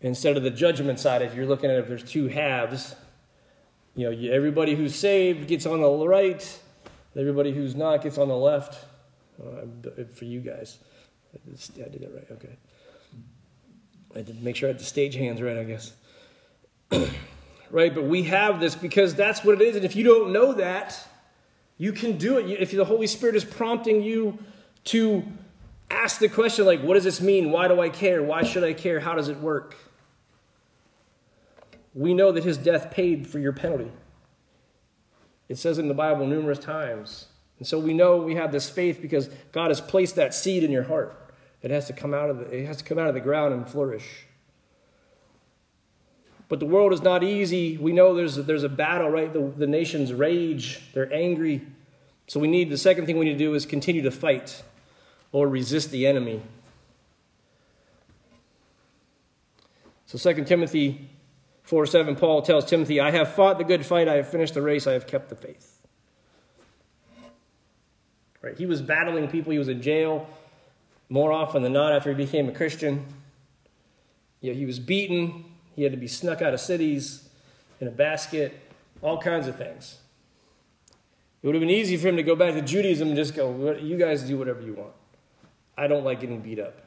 instead 0.01 0.37
of 0.37 0.43
the 0.43 0.51
judgment 0.51 0.99
side. 0.99 1.23
If 1.23 1.35
you're 1.35 1.47
looking 1.47 1.71
at 1.71 1.77
if 1.79 1.89
there's 1.89 2.05
two 2.05 2.29
halves, 2.29 2.95
you 3.95 4.11
know, 4.11 4.33
everybody 4.33 4.75
who's 4.75 4.95
saved 4.95 5.49
gets 5.49 5.67
on 5.67 5.81
the 5.81 5.89
right, 6.09 6.61
everybody 7.17 7.53
who's 7.53 7.75
not 7.75 8.03
gets 8.03 8.19
on 8.19 8.29
the 8.29 8.37
left. 8.37 8.85
Uh, 9.43 10.05
for 10.15 10.25
you 10.25 10.41
guys, 10.41 10.79
I 11.35 11.89
did 11.89 12.01
that 12.01 12.15
right. 12.15 12.27
Okay. 12.31 12.57
I 14.15 14.23
to 14.23 14.35
make 14.35 14.57
sure 14.57 14.69
I 14.69 14.73
had 14.73 14.81
the 14.81 14.85
stage 14.85 15.17
hands 15.17 15.43
right, 15.43 15.59
I 15.59 15.65
guess. 15.65 15.93
right? 17.71 17.95
But 17.95 18.05
we 18.05 18.25
have 18.25 18.61
this 18.61 18.75
because 18.75 19.15
that's 19.15 19.45
what 19.45 19.61
it 19.61 19.65
is. 19.65 19.77
And 19.77 19.85
if 19.85 19.97
you 19.97 20.05
don't 20.05 20.33
know 20.33 20.53
that, 20.55 20.97
you 21.79 21.93
can 21.93 22.19
do 22.19 22.39
it. 22.39 22.51
If 22.61 22.71
the 22.71 22.85
Holy 22.85 23.07
Spirit 23.07 23.37
is 23.37 23.45
prompting 23.45 24.03
you 24.03 24.39
to 24.85 25.25
ask 25.91 26.21
the 26.21 26.29
question, 26.29 26.67
like, 26.67 26.83
what 26.83 26.95
does 26.95 27.05
this 27.05 27.21
mean? 27.21 27.51
Why 27.51 27.69
do 27.69 27.81
I 27.81 27.89
care? 27.89 28.23
Why 28.23 28.43
should 28.43 28.65
I 28.65 28.73
care? 28.73 29.01
How 29.01 29.15
does 29.15 29.29
it 29.29 29.39
work? 29.39 29.77
We 31.95 32.15
know 32.15 32.33
that 32.33 32.45
his 32.45 32.59
death 32.59 32.91
paid 32.91 33.27
for 33.27 33.39
your 33.39 33.53
penalty. 33.53 33.91
It 35.49 35.59
says 35.59 35.79
in 35.79 35.89
the 35.89 35.95
Bible 35.95 36.27
numerous 36.27 36.59
times. 36.59 37.27
And 37.59 37.67
so 37.67 37.79
we 37.79 37.95
know 37.95 38.17
we 38.17 38.35
have 38.35 38.51
this 38.51 38.69
faith 38.69 39.01
because 39.01 39.29
God 39.53 39.71
has 39.71 39.81
placed 39.81 40.17
that 40.17 40.35
seed 40.35 40.65
in 40.65 40.71
your 40.71 40.83
heart. 40.85 41.33
It 41.63 41.71
has 41.71 41.87
to 41.87 41.93
come 41.93 42.13
out 42.13 42.31
of 42.31 42.39
the, 42.39 42.51
it 42.51 42.67
has 42.67 42.79
to 42.79 42.85
come 42.85 42.99
out 42.99 43.09
of 43.09 43.15
the 43.15 43.21
ground 43.21 43.55
and 43.55 43.69
flourish. 43.69 44.27
But 46.49 46.61
the 46.61 46.67
world 46.67 46.93
is 46.93 47.03
not 47.03 47.23
easy. 47.23 47.77
We 47.79 47.93
know 47.93 48.15
there's 48.15 48.37
a, 48.37 48.43
there's 48.43 48.65
a 48.65 48.69
battle, 48.69 49.09
right? 49.09 49.33
The, 49.33 49.41
the 49.41 49.67
nations 49.67 50.13
rage, 50.13 50.81
they're 50.93 51.13
angry. 51.13 51.63
So 52.27 52.41
we 52.41 52.49
need 52.49 52.71
the 52.71 52.79
second 52.79 53.07
thing 53.07 53.19
we 53.19 53.25
need 53.25 53.33
to 53.33 53.39
do 53.39 53.55
is 53.55 53.67
continue 53.67 54.03
to 54.03 54.11
fight 54.11 54.63
or 55.33 55.49
resist 55.49 55.91
the 55.91 56.07
enemy. 56.07 56.43
So 60.07 60.33
2 60.33 60.45
Timothy 60.45 61.09
4 61.65 61.87
7, 61.87 62.15
Paul 62.17 62.43
tells 62.43 62.67
Timothy, 62.67 63.01
I 63.01 63.11
have 63.11 63.35
fought 63.35 63.59
the 63.59 63.65
good 63.65 63.85
fight, 63.85 64.07
I 64.07 64.17
have 64.17 64.29
finished 64.29 64.55
the 64.55 64.63
race, 64.63 64.87
I 64.87 64.93
have 64.93 65.07
kept 65.07 65.31
the 65.31 65.35
faith. 65.35 65.81
Right? 68.43 68.57
He 68.57 68.67
was 68.67 68.83
battling 68.83 69.29
people, 69.29 69.53
he 69.53 69.59
was 69.59 69.69
in 69.69 69.81
jail 69.81 70.29
more 71.09 71.33
often 71.33 71.63
than 71.63 71.73
not 71.73 71.93
after 71.93 72.11
he 72.11 72.17
became 72.17 72.49
a 72.49 72.53
Christian. 72.53 73.05
You 74.41 74.53
know, 74.53 74.59
he 74.59 74.67
was 74.67 74.79
beaten, 74.79 75.45
he 75.77 75.83
had 75.83 75.93
to 75.93 75.99
be 75.99 76.09
snuck 76.09 76.43
out 76.43 76.55
of 76.55 76.61
cities 76.61 77.29
in 77.81 77.89
a 77.89 77.91
basket, 77.91 78.59
all 79.03 79.21
kinds 79.21 79.47
of 79.47 79.57
things. 79.57 79.99
It 81.43 81.47
would 81.47 81.55
have 81.55 81.61
been 81.61 81.71
easy 81.71 81.97
for 81.97 82.09
him 82.09 82.17
to 82.17 82.23
go 82.23 82.35
back 82.35 82.55
to 82.55 82.63
Judaism 82.63 83.09
and 83.09 83.17
just 83.17 83.35
go, 83.35 83.77
you 83.81 83.99
guys 83.99 84.23
do 84.23 84.39
whatever 84.39 84.63
you 84.63 84.73
want. 84.73 84.93
I 85.77 85.87
don't 85.87 86.05
like 86.05 86.21
getting 86.21 86.41
beat 86.41 86.59
up. 86.59 86.81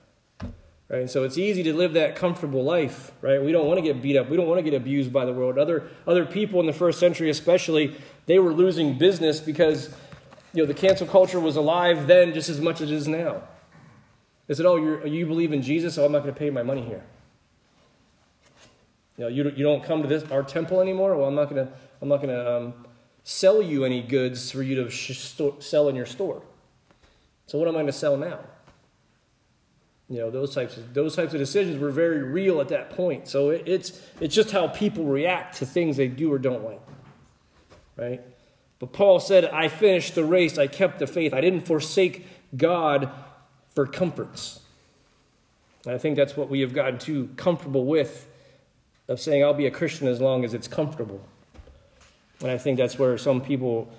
Right? 0.89 1.02
And 1.02 1.10
so 1.10 1.23
it's 1.23 1.38
easy 1.38 1.63
to 1.63 1.73
live 1.73 1.93
that 1.93 2.15
comfortable 2.15 2.63
life, 2.63 3.12
right? 3.21 3.43
We 3.43 3.52
don't 3.52 3.67
want 3.67 3.78
to 3.78 3.82
get 3.82 4.02
beat 4.02 4.15
up. 4.15 4.30
We 4.30 4.38
don't 4.38 4.47
want 4.47 4.60
to 4.60 4.63
get 4.63 4.73
abused 4.73 5.12
by 5.12 5.26
the 5.26 5.34
world. 5.34 5.58
Other, 5.58 5.89
other 6.08 6.26
people 6.26 6.62
in 6.62 6.65
the 6.65 6.73
first 6.73 6.97
century, 7.00 7.30
especially, 7.30 7.95
they 8.26 8.39
were 8.39 8.54
losing 8.54 8.97
business 8.97 9.41
because 9.41 9.93
you 10.54 10.63
know, 10.63 10.65
the 10.65 10.73
cancel 10.73 11.06
culture 11.06 11.39
was 11.39 11.56
alive 11.58 12.08
then 12.08 12.34
just 12.34 12.50
as 12.50 12.62
much 12.62 12.82
as 12.82 12.89
it 12.89 12.95
is 12.95 13.08
now. 13.08 13.43
They 14.47 14.54
said, 14.54 14.65
oh, 14.65 14.78
you 14.78 15.06
you 15.06 15.26
believe 15.26 15.52
in 15.52 15.62
Jesus, 15.62 15.95
so 15.95 16.06
I'm 16.06 16.12
not 16.13 16.23
going 16.23 16.34
to 16.34 16.39
pay 16.39 16.50
my 16.50 16.63
money 16.63 16.82
here. 16.82 17.04
You 19.17 19.23
know, 19.23 19.27
you, 19.30 19.43
you 19.56 19.63
don't 19.63 19.84
come 19.84 20.03
to 20.03 20.08
this 20.08 20.30
our 20.32 20.43
temple 20.43 20.80
anymore. 20.80 21.17
Well, 21.17 21.27
I'm 21.27 21.36
not 21.36 21.49
to 21.49 21.67
I'm 22.01 22.10
not 22.10 22.21
to 22.21 22.58
um, 22.58 22.73
sell 23.23 23.62
you 23.62 23.84
any 23.84 24.01
goods 24.01 24.51
for 24.51 24.62
you 24.62 24.75
to 24.84 24.89
sh- 24.89 25.32
sell 25.60 25.89
in 25.89 25.95
your 25.95 26.06
store. 26.06 26.43
So 27.47 27.58
what 27.58 27.67
am 27.67 27.75
I 27.75 27.77
going 27.77 27.88
to 27.88 27.93
sell 27.93 28.15
now? 28.15 28.39
You 30.10 30.19
know, 30.19 30.32
those 30.32 30.53
types 30.53 30.77
of 30.77 30.93
those 30.93 31.15
types 31.15 31.34
of 31.34 31.39
decisions 31.39 31.80
were 31.80 31.89
very 31.89 32.23
real 32.23 32.62
at 32.62 32.69
that 32.69 32.91
point. 32.91 33.27
So 33.27 33.49
it, 33.49 33.63
it's 33.65 34.01
it's 34.21 34.36
just 34.36 34.51
how 34.51 34.67
people 34.67 35.06
react 35.06 35.58
to 35.58 35.65
things 35.65 35.97
they 35.97 36.08
do 36.08 36.32
or 36.32 36.38
don't 36.38 36.63
like, 36.63 36.82
right? 37.97 38.21
But 38.80 38.93
Paul 38.93 39.19
said, 39.19 39.45
"I 39.45 39.67
finished 39.67 40.15
the 40.15 40.23
race. 40.23 40.58
I 40.58 40.67
kept 40.67 40.99
the 40.99 41.08
faith. 41.08 41.34
I 41.34 41.41
didn't 41.41 41.62
forsake 41.62 42.25
God 42.56 43.10
for 43.73 43.88
comforts." 43.88 44.62
And 45.86 45.95
I 45.95 45.97
think 45.97 46.15
that's 46.15 46.38
what 46.38 46.49
we 46.49 46.62
have 46.62 46.73
gotten 46.73 46.99
too 46.99 47.30
comfortable 47.36 47.86
with, 47.86 48.27
of 49.08 49.20
saying, 49.20 49.43
"I'll 49.43 49.54
be 49.54 49.67
a 49.67 49.72
Christian 49.72 50.08
as 50.08 50.20
long 50.20 50.43
as 50.43 50.54
it's 50.54 50.67
comfortable." 50.67 51.22
And 52.41 52.52
I 52.52 52.58
think 52.58 52.78
that's 52.78 53.00
where 53.00 53.17
some 53.17 53.41
people, 53.41 53.89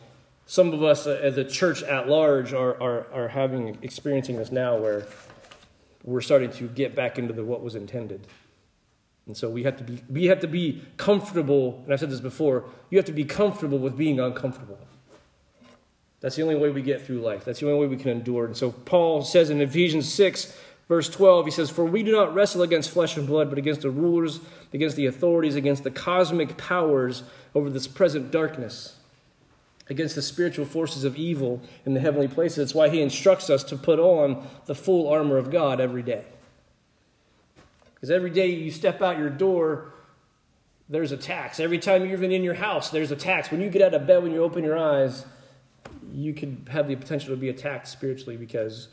some 0.46 0.72
of 0.72 0.82
us 0.82 1.06
as 1.06 1.36
a 1.36 1.44
church 1.44 1.82
at 1.82 2.08
large, 2.08 2.52
are 2.52 2.80
are, 2.80 3.06
are 3.12 3.28
having 3.28 3.78
experiencing 3.82 4.36
this 4.36 4.52
now, 4.52 4.76
where 4.76 5.06
we're 6.04 6.20
starting 6.20 6.50
to 6.52 6.68
get 6.68 6.94
back 6.94 7.18
into 7.18 7.32
the, 7.32 7.44
what 7.44 7.62
was 7.62 7.74
intended. 7.74 8.26
And 9.26 9.36
so 9.36 9.50
we 9.50 9.62
have 9.64 9.76
to 9.76 9.84
be 9.84 10.02
we 10.08 10.24
have 10.26 10.40
to 10.40 10.48
be 10.48 10.82
comfortable, 10.96 11.82
and 11.84 11.92
I've 11.92 12.00
said 12.00 12.10
this 12.10 12.20
before, 12.20 12.64
you 12.90 12.98
have 12.98 13.04
to 13.06 13.12
be 13.12 13.24
comfortable 13.24 13.78
with 13.78 13.96
being 13.96 14.18
uncomfortable. 14.18 14.78
That's 16.20 16.34
the 16.34 16.42
only 16.42 16.56
way 16.56 16.70
we 16.70 16.82
get 16.82 17.06
through 17.06 17.20
life. 17.20 17.44
That's 17.44 17.60
the 17.60 17.66
only 17.66 17.78
way 17.78 17.86
we 17.86 17.96
can 17.96 18.10
endure. 18.10 18.46
And 18.46 18.56
so 18.56 18.72
Paul 18.72 19.22
says 19.22 19.50
in 19.50 19.60
Ephesians 19.60 20.12
6, 20.12 20.56
verse 20.88 21.08
12, 21.08 21.44
he 21.44 21.50
says, 21.50 21.70
For 21.70 21.84
we 21.84 22.02
do 22.02 22.12
not 22.12 22.34
wrestle 22.34 22.62
against 22.62 22.90
flesh 22.90 23.16
and 23.16 23.26
blood, 23.26 23.48
but 23.48 23.58
against 23.58 23.82
the 23.82 23.90
rulers, 23.90 24.40
against 24.72 24.96
the 24.96 25.06
authorities, 25.06 25.54
against 25.54 25.84
the 25.84 25.90
cosmic 25.90 26.56
powers 26.56 27.22
over 27.54 27.70
this 27.70 27.86
present 27.86 28.30
darkness 28.30 28.98
against 29.90 30.14
the 30.14 30.22
spiritual 30.22 30.66
forces 30.66 31.04
of 31.04 31.16
evil 31.16 31.60
in 31.86 31.94
the 31.94 32.00
heavenly 32.00 32.28
places. 32.28 32.56
That's 32.56 32.74
why 32.74 32.88
he 32.88 33.00
instructs 33.00 33.48
us 33.50 33.64
to 33.64 33.76
put 33.76 33.98
on 33.98 34.46
the 34.66 34.74
full 34.74 35.08
armor 35.08 35.38
of 35.38 35.50
God 35.50 35.80
every 35.80 36.02
day. 36.02 36.24
Because 37.94 38.10
every 38.10 38.30
day 38.30 38.48
you 38.48 38.70
step 38.70 39.02
out 39.02 39.18
your 39.18 39.30
door, 39.30 39.92
there's 40.88 41.12
attacks. 41.12 41.58
Every 41.58 41.78
time 41.78 42.04
you're 42.04 42.12
even 42.12 42.32
in 42.32 42.44
your 42.44 42.54
house, 42.54 42.90
there's 42.90 43.10
attacks. 43.10 43.50
When 43.50 43.60
you 43.60 43.70
get 43.70 43.82
out 43.82 43.94
of 43.94 44.06
bed, 44.06 44.22
when 44.22 44.32
you 44.32 44.42
open 44.42 44.62
your 44.62 44.78
eyes, 44.78 45.24
you 46.12 46.32
could 46.32 46.68
have 46.70 46.86
the 46.86 46.96
potential 46.96 47.30
to 47.30 47.36
be 47.36 47.48
attacked 47.48 47.88
spiritually 47.88 48.36
because 48.36 48.88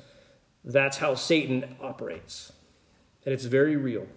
that's 0.73 0.97
how 0.97 1.15
Satan 1.15 1.75
operates. 1.81 2.51
And 3.23 3.33
it's 3.33 3.45
very 3.45 3.75
real. 3.75 4.07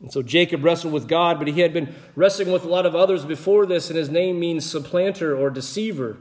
And 0.00 0.12
so 0.12 0.22
Jacob 0.22 0.64
wrestled 0.64 0.92
with 0.92 1.08
God, 1.08 1.38
but 1.38 1.48
he 1.48 1.60
had 1.60 1.72
been 1.72 1.94
wrestling 2.16 2.50
with 2.50 2.64
a 2.64 2.68
lot 2.68 2.86
of 2.86 2.96
others 2.96 3.24
before 3.24 3.66
this, 3.66 3.90
and 3.90 3.98
his 3.98 4.08
name 4.08 4.40
means 4.40 4.68
supplanter 4.68 5.36
or 5.36 5.50
deceiver. 5.50 6.16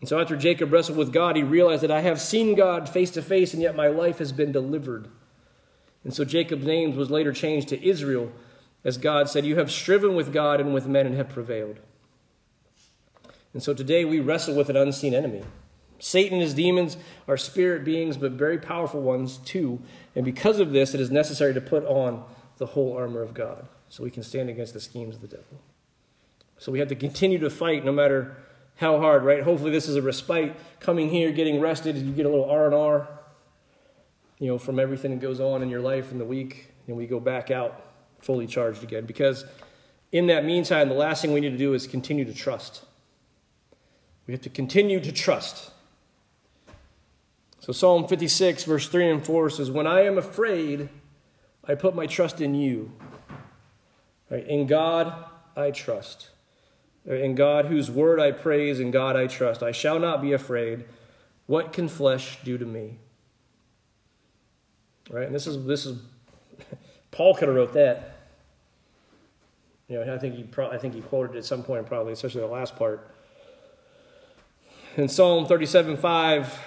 And 0.00 0.08
so 0.08 0.20
after 0.20 0.36
Jacob 0.36 0.72
wrestled 0.72 0.98
with 0.98 1.12
God, 1.12 1.36
he 1.36 1.44
realized 1.44 1.84
that 1.84 1.90
I 1.92 2.00
have 2.00 2.20
seen 2.20 2.56
God 2.56 2.88
face 2.88 3.12
to 3.12 3.22
face, 3.22 3.54
and 3.54 3.62
yet 3.62 3.76
my 3.76 3.86
life 3.86 4.18
has 4.18 4.32
been 4.32 4.50
delivered. 4.50 5.08
And 6.02 6.12
so 6.12 6.24
Jacob's 6.24 6.66
name 6.66 6.96
was 6.96 7.10
later 7.10 7.32
changed 7.32 7.68
to 7.68 7.86
Israel, 7.88 8.32
as 8.84 8.98
God 8.98 9.30
said, 9.30 9.46
You 9.46 9.56
have 9.56 9.70
striven 9.70 10.16
with 10.16 10.32
God 10.32 10.60
and 10.60 10.74
with 10.74 10.88
men 10.88 11.06
and 11.06 11.14
have 11.14 11.28
prevailed. 11.28 11.78
And 13.54 13.62
so 13.62 13.72
today 13.72 14.04
we 14.04 14.18
wrestle 14.18 14.56
with 14.56 14.68
an 14.68 14.76
unseen 14.76 15.14
enemy. 15.14 15.44
Satan 16.04 16.32
and 16.32 16.42
his 16.42 16.52
demons 16.52 16.96
are 17.28 17.36
spirit 17.36 17.84
beings, 17.84 18.16
but 18.16 18.32
very 18.32 18.58
powerful 18.58 19.00
ones 19.00 19.36
too. 19.36 19.80
And 20.16 20.24
because 20.24 20.58
of 20.58 20.72
this, 20.72 20.94
it 20.94 21.00
is 21.00 21.12
necessary 21.12 21.54
to 21.54 21.60
put 21.60 21.84
on 21.84 22.24
the 22.58 22.66
whole 22.66 22.96
armor 22.96 23.22
of 23.22 23.34
God 23.34 23.68
so 23.88 24.02
we 24.02 24.10
can 24.10 24.24
stand 24.24 24.50
against 24.50 24.74
the 24.74 24.80
schemes 24.80 25.14
of 25.14 25.20
the 25.20 25.28
devil. 25.28 25.60
So 26.58 26.72
we 26.72 26.80
have 26.80 26.88
to 26.88 26.96
continue 26.96 27.38
to 27.38 27.48
fight 27.48 27.84
no 27.84 27.92
matter 27.92 28.36
how 28.74 28.98
hard, 28.98 29.22
right? 29.22 29.44
Hopefully 29.44 29.70
this 29.70 29.88
is 29.88 29.94
a 29.94 30.02
respite. 30.02 30.56
Coming 30.80 31.08
here, 31.08 31.30
getting 31.30 31.60
rested, 31.60 31.96
you 31.96 32.10
get 32.10 32.26
a 32.26 32.28
little 32.28 32.50
R&R, 32.50 33.08
you 34.40 34.48
know, 34.48 34.58
from 34.58 34.80
everything 34.80 35.12
that 35.12 35.20
goes 35.20 35.38
on 35.38 35.62
in 35.62 35.68
your 35.68 35.80
life 35.80 36.10
in 36.10 36.18
the 36.18 36.24
week, 36.24 36.72
and 36.88 36.96
we 36.96 37.06
go 37.06 37.20
back 37.20 37.52
out 37.52 37.80
fully 38.18 38.48
charged 38.48 38.82
again. 38.82 39.06
Because 39.06 39.44
in 40.10 40.26
that 40.26 40.44
meantime, 40.44 40.88
the 40.88 40.96
last 40.96 41.22
thing 41.22 41.32
we 41.32 41.40
need 41.40 41.50
to 41.50 41.58
do 41.58 41.74
is 41.74 41.86
continue 41.86 42.24
to 42.24 42.34
trust. 42.34 42.84
We 44.26 44.32
have 44.32 44.40
to 44.42 44.50
continue 44.50 44.98
to 44.98 45.12
trust. 45.12 45.71
So 47.62 47.72
Psalm 47.72 48.08
56, 48.08 48.64
verse 48.64 48.88
3 48.88 49.08
and 49.08 49.24
4 49.24 49.48
says, 49.50 49.70
When 49.70 49.86
I 49.86 50.00
am 50.00 50.18
afraid, 50.18 50.88
I 51.64 51.76
put 51.76 51.94
my 51.94 52.06
trust 52.06 52.40
in 52.40 52.56
you. 52.56 52.90
Right? 54.28 54.44
In 54.48 54.66
God 54.66 55.14
I 55.56 55.70
trust. 55.70 56.30
In 57.06 57.36
God 57.36 57.66
whose 57.66 57.88
word 57.88 58.18
I 58.18 58.32
praise, 58.32 58.80
in 58.80 58.90
God 58.90 59.14
I 59.14 59.28
trust. 59.28 59.62
I 59.62 59.70
shall 59.70 60.00
not 60.00 60.20
be 60.20 60.32
afraid. 60.32 60.86
What 61.46 61.72
can 61.72 61.86
flesh 61.86 62.42
do 62.42 62.58
to 62.58 62.66
me? 62.66 62.98
Right? 65.08 65.26
And 65.26 65.34
this 65.34 65.46
is 65.46 65.64
this 65.64 65.86
is 65.86 66.00
Paul 67.12 67.36
could 67.36 67.46
have 67.46 67.56
wrote 67.56 67.74
that. 67.74 68.16
You 69.86 70.04
know, 70.04 70.12
I 70.12 70.18
think 70.18 70.34
he 70.34 70.42
pro- 70.42 70.70
I 70.70 70.78
think 70.78 70.94
he 70.94 71.00
quoted 71.00 71.36
at 71.36 71.44
some 71.44 71.62
point 71.62 71.86
probably, 71.86 72.12
especially 72.12 72.40
the 72.40 72.48
last 72.48 72.74
part. 72.74 73.08
In 74.96 75.08
Psalm 75.08 75.46
37, 75.46 75.96
5, 75.96 76.60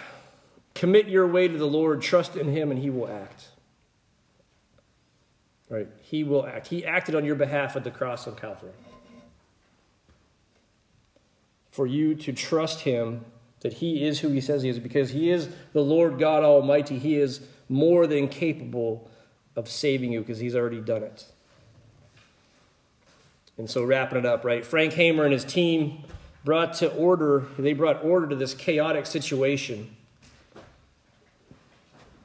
Commit 0.75 1.07
your 1.07 1.25
way 1.25 1.47
to 1.47 1.57
the 1.57 1.65
Lord, 1.65 2.01
trust 2.01 2.35
in 2.35 2.49
Him, 2.49 2.69
and 2.69 2.79
He 2.79 2.89
will 2.89 3.07
act. 3.07 3.47
Right? 5.69 5.87
He 6.01 6.23
will 6.23 6.45
act. 6.45 6.67
He 6.67 6.85
acted 6.85 7.15
on 7.15 7.25
your 7.25 7.35
behalf 7.35 7.75
at 7.75 7.83
the 7.83 7.91
cross 7.91 8.27
of 8.27 8.35
Calvary. 8.35 8.71
For 11.71 11.87
you 11.87 12.13
to 12.15 12.33
trust 12.33 12.81
Him 12.81 13.25
that 13.61 13.73
He 13.73 14.05
is 14.05 14.19
who 14.19 14.29
He 14.29 14.41
says 14.41 14.61
He 14.63 14.69
is, 14.69 14.77
because 14.77 15.11
He 15.11 15.31
is 15.31 15.49
the 15.71 15.81
Lord 15.81 16.19
God 16.19 16.43
Almighty. 16.43 16.99
He 16.99 17.15
is 17.15 17.41
more 17.69 18.05
than 18.05 18.27
capable 18.27 19.09
of 19.55 19.69
saving 19.69 20.11
you 20.11 20.19
because 20.19 20.39
He's 20.39 20.55
already 20.55 20.81
done 20.81 21.03
it. 21.03 21.25
And 23.57 23.69
so, 23.69 23.85
wrapping 23.85 24.17
it 24.17 24.25
up, 24.25 24.43
right? 24.43 24.65
Frank 24.65 24.91
Hamer 24.93 25.23
and 25.23 25.31
his 25.31 25.45
team 25.45 26.03
brought 26.43 26.73
to 26.75 26.93
order, 26.93 27.45
they 27.57 27.71
brought 27.71 28.03
order 28.03 28.27
to 28.27 28.35
this 28.35 28.53
chaotic 28.53 29.05
situation 29.05 29.94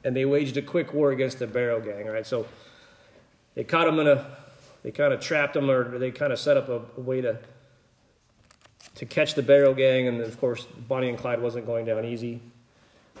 and 0.03 0.15
they 0.15 0.25
waged 0.25 0.57
a 0.57 0.61
quick 0.61 0.93
war 0.93 1.11
against 1.11 1.39
the 1.39 1.47
Barrow 1.47 1.79
Gang. 1.79 2.07
Right, 2.07 2.25
so 2.25 2.47
they 3.55 3.63
caught 3.63 3.85
them 3.85 3.99
in 3.99 4.07
a, 4.07 4.37
they 4.83 4.91
kind 4.91 5.13
of 5.13 5.19
trapped 5.19 5.53
them, 5.53 5.69
or 5.69 5.97
they 5.97 6.11
kind 6.11 6.33
of 6.33 6.39
set 6.39 6.57
up 6.57 6.69
a, 6.69 6.81
a, 6.97 7.01
way 7.01 7.21
to 7.21 7.39
to 8.95 9.05
catch 9.05 9.35
the 9.35 9.43
Barrow 9.43 9.73
Gang, 9.73 10.07
and 10.07 10.21
of 10.21 10.39
course 10.39 10.65
Bonnie 10.65 11.09
and 11.09 11.17
Clyde 11.17 11.41
wasn't 11.41 11.65
going 11.65 11.85
down 11.85 12.05
easy. 12.05 12.41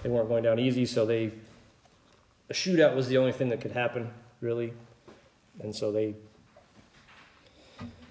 They 0.03 0.09
weren't 0.09 0.27
going 0.27 0.43
down 0.43 0.59
easy, 0.59 0.85
so 0.85 1.05
they 1.05 1.31
a 2.49 2.53
shootout 2.53 2.95
was 2.95 3.07
the 3.07 3.17
only 3.17 3.31
thing 3.31 3.49
that 3.49 3.61
could 3.61 3.71
happen 3.71 4.11
really, 4.41 4.73
and 5.61 5.75
so 5.75 5.91
they 5.91 6.15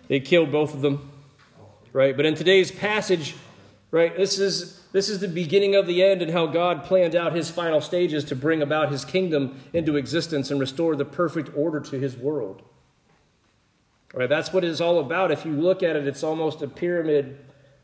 they 0.08 0.20
killed 0.20 0.50
both 0.50 0.74
of 0.74 0.80
them, 0.80 1.10
right? 1.92 2.16
But 2.16 2.26
in 2.26 2.34
today's 2.34 2.70
passage, 2.70 3.36
right, 3.90 4.16
this 4.16 4.38
is 4.38 4.79
this 4.92 5.08
is 5.08 5.20
the 5.20 5.28
beginning 5.28 5.74
of 5.76 5.86
the 5.86 6.02
end 6.02 6.20
and 6.20 6.32
how 6.32 6.46
God 6.46 6.84
planned 6.84 7.14
out 7.14 7.34
his 7.34 7.50
final 7.50 7.80
stages 7.80 8.24
to 8.24 8.36
bring 8.36 8.60
about 8.60 8.90
his 8.90 9.04
kingdom 9.04 9.60
into 9.72 9.96
existence 9.96 10.50
and 10.50 10.58
restore 10.58 10.96
the 10.96 11.04
perfect 11.04 11.50
order 11.56 11.80
to 11.80 11.98
his 11.98 12.16
world. 12.16 12.62
All 14.12 14.20
right, 14.20 14.28
that's 14.28 14.52
what 14.52 14.64
it's 14.64 14.80
all 14.80 14.98
about. 14.98 15.30
If 15.30 15.44
you 15.44 15.52
look 15.52 15.84
at 15.84 15.94
it, 15.94 16.08
it's 16.08 16.24
almost 16.24 16.62
a 16.62 16.68
pyramid. 16.68 17.38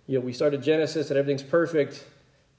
You 0.08 0.18
know, 0.18 0.24
we 0.24 0.32
started 0.32 0.62
Genesis 0.62 1.10
and 1.10 1.18
everything's 1.18 1.44
perfect, 1.48 2.04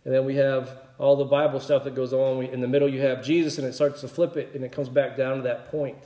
and 0.06 0.14
then 0.14 0.24
we 0.24 0.36
have 0.36 0.80
all 0.98 1.18
the 1.18 1.26
Bible 1.26 1.60
stuff 1.60 1.84
that 1.84 1.94
goes 1.94 2.14
on. 2.14 2.44
In 2.44 2.62
the 2.62 2.68
middle, 2.68 2.88
you 2.88 3.02
have 3.02 3.24
Jesus, 3.24 3.58
and 3.58 3.68
it 3.68 3.74
starts 3.74 4.00
to 4.02 4.08
flip 4.08 4.38
it, 4.38 4.52
and 4.56 4.64
it 4.64 4.72
comes 4.72 4.88
back 4.88 5.18
down 5.18 5.38
to 5.38 5.44
that 5.44 5.70
point. 5.70 5.98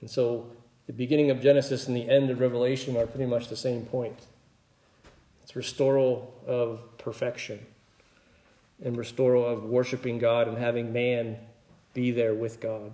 And 0.00 0.08
so, 0.08 0.46
the 0.86 0.92
beginning 0.92 1.30
of 1.30 1.40
Genesis 1.40 1.88
and 1.88 1.96
the 1.96 2.08
end 2.08 2.30
of 2.30 2.38
Revelation 2.38 2.96
are 2.96 3.06
pretty 3.06 3.26
much 3.26 3.48
the 3.48 3.56
same 3.56 3.86
point. 3.86 4.18
It's 5.42 5.56
restoral 5.56 6.32
of 6.46 6.80
perfection 7.04 7.64
and 8.82 8.96
restoral 8.96 9.46
of 9.46 9.64
worshiping 9.64 10.18
God 10.18 10.48
and 10.48 10.58
having 10.58 10.92
man 10.92 11.36
be 11.92 12.10
there 12.10 12.34
with 12.34 12.60
God. 12.60 12.92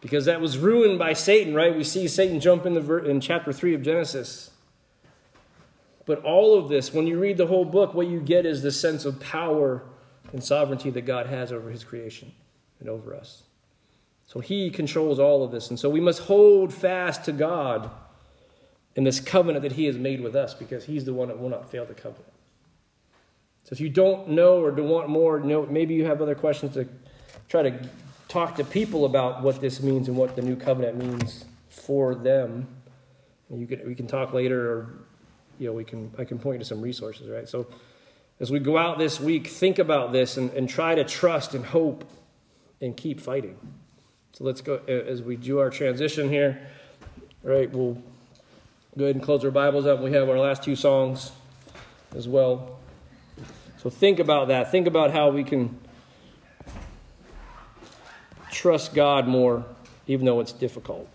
Because 0.00 0.24
that 0.24 0.40
was 0.40 0.58
ruined 0.58 0.98
by 0.98 1.12
Satan, 1.12 1.54
right? 1.54 1.76
We 1.76 1.84
see 1.84 2.08
Satan 2.08 2.40
jump 2.40 2.66
in, 2.66 2.74
the 2.74 2.80
ver- 2.80 3.04
in 3.04 3.20
chapter 3.20 3.52
3 3.52 3.74
of 3.74 3.82
Genesis. 3.82 4.50
But 6.06 6.22
all 6.22 6.58
of 6.58 6.68
this, 6.68 6.92
when 6.92 7.06
you 7.06 7.18
read 7.18 7.36
the 7.36 7.46
whole 7.46 7.64
book, 7.64 7.94
what 7.94 8.06
you 8.06 8.20
get 8.20 8.46
is 8.46 8.62
the 8.62 8.72
sense 8.72 9.04
of 9.04 9.20
power 9.20 9.82
and 10.32 10.42
sovereignty 10.42 10.90
that 10.90 11.02
God 11.02 11.26
has 11.26 11.52
over 11.52 11.70
his 11.70 11.84
creation 11.84 12.32
and 12.80 12.88
over 12.88 13.14
us. 13.14 13.42
So 14.26 14.40
he 14.40 14.70
controls 14.70 15.18
all 15.18 15.44
of 15.44 15.50
this. 15.50 15.70
And 15.70 15.78
so 15.78 15.88
we 15.88 16.00
must 16.00 16.22
hold 16.22 16.72
fast 16.72 17.24
to 17.24 17.32
God 17.32 17.90
in 18.96 19.04
this 19.04 19.20
covenant 19.20 19.62
that 19.62 19.72
he 19.72 19.84
has 19.86 19.96
made 19.96 20.20
with 20.20 20.34
us 20.34 20.54
because 20.54 20.84
he's 20.84 21.04
the 21.04 21.14
one 21.14 21.28
that 21.28 21.38
will 21.38 21.48
not 21.48 21.70
fail 21.70 21.84
the 21.84 21.94
covenant. 21.94 22.32
So 23.66 23.72
if 23.72 23.80
you 23.80 23.88
don't 23.88 24.28
know 24.28 24.62
or 24.62 24.70
don't 24.70 24.88
want 24.88 25.08
more, 25.08 25.40
know, 25.40 25.66
maybe 25.66 25.92
you 25.92 26.04
have 26.04 26.22
other 26.22 26.36
questions 26.36 26.74
to 26.74 26.86
try 27.48 27.62
to 27.62 27.88
talk 28.28 28.54
to 28.56 28.64
people 28.64 29.04
about 29.04 29.42
what 29.42 29.60
this 29.60 29.82
means 29.82 30.06
and 30.06 30.16
what 30.16 30.36
the 30.36 30.42
new 30.42 30.54
covenant 30.54 30.96
means 30.96 31.44
for 31.68 32.14
them. 32.14 32.68
You 33.52 33.66
can, 33.66 33.84
we 33.84 33.96
can 33.96 34.06
talk 34.06 34.32
later 34.32 34.70
or 34.70 34.98
you 35.58 35.66
know, 35.66 35.72
we 35.72 35.82
can, 35.82 36.12
I 36.16 36.24
can 36.24 36.38
point 36.38 36.56
you 36.56 36.58
to 36.60 36.64
some 36.64 36.80
resources, 36.80 37.28
right? 37.28 37.48
So 37.48 37.66
as 38.38 38.52
we 38.52 38.60
go 38.60 38.78
out 38.78 38.98
this 38.98 39.18
week, 39.18 39.48
think 39.48 39.80
about 39.80 40.12
this 40.12 40.36
and, 40.36 40.52
and 40.52 40.68
try 40.68 40.94
to 40.94 41.02
trust 41.02 41.52
and 41.52 41.64
hope 41.64 42.08
and 42.80 42.96
keep 42.96 43.20
fighting. 43.20 43.58
So 44.32 44.44
let's 44.44 44.60
go, 44.60 44.76
as 44.86 45.22
we 45.22 45.34
do 45.34 45.58
our 45.58 45.70
transition 45.70 46.28
here, 46.28 46.68
right, 47.42 47.68
we'll 47.68 48.00
go 48.96 49.06
ahead 49.06 49.16
and 49.16 49.24
close 49.24 49.44
our 49.44 49.50
Bibles 49.50 49.86
up. 49.86 50.00
We 50.00 50.12
have 50.12 50.28
our 50.28 50.38
last 50.38 50.62
two 50.62 50.76
songs 50.76 51.32
as 52.14 52.28
well. 52.28 52.75
So 53.86 53.90
think 53.90 54.18
about 54.18 54.48
that. 54.48 54.72
Think 54.72 54.88
about 54.88 55.12
how 55.12 55.30
we 55.30 55.44
can 55.44 55.78
trust 58.50 58.94
God 58.94 59.28
more, 59.28 59.64
even 60.08 60.26
though 60.26 60.40
it's 60.40 60.50
difficult. 60.50 61.08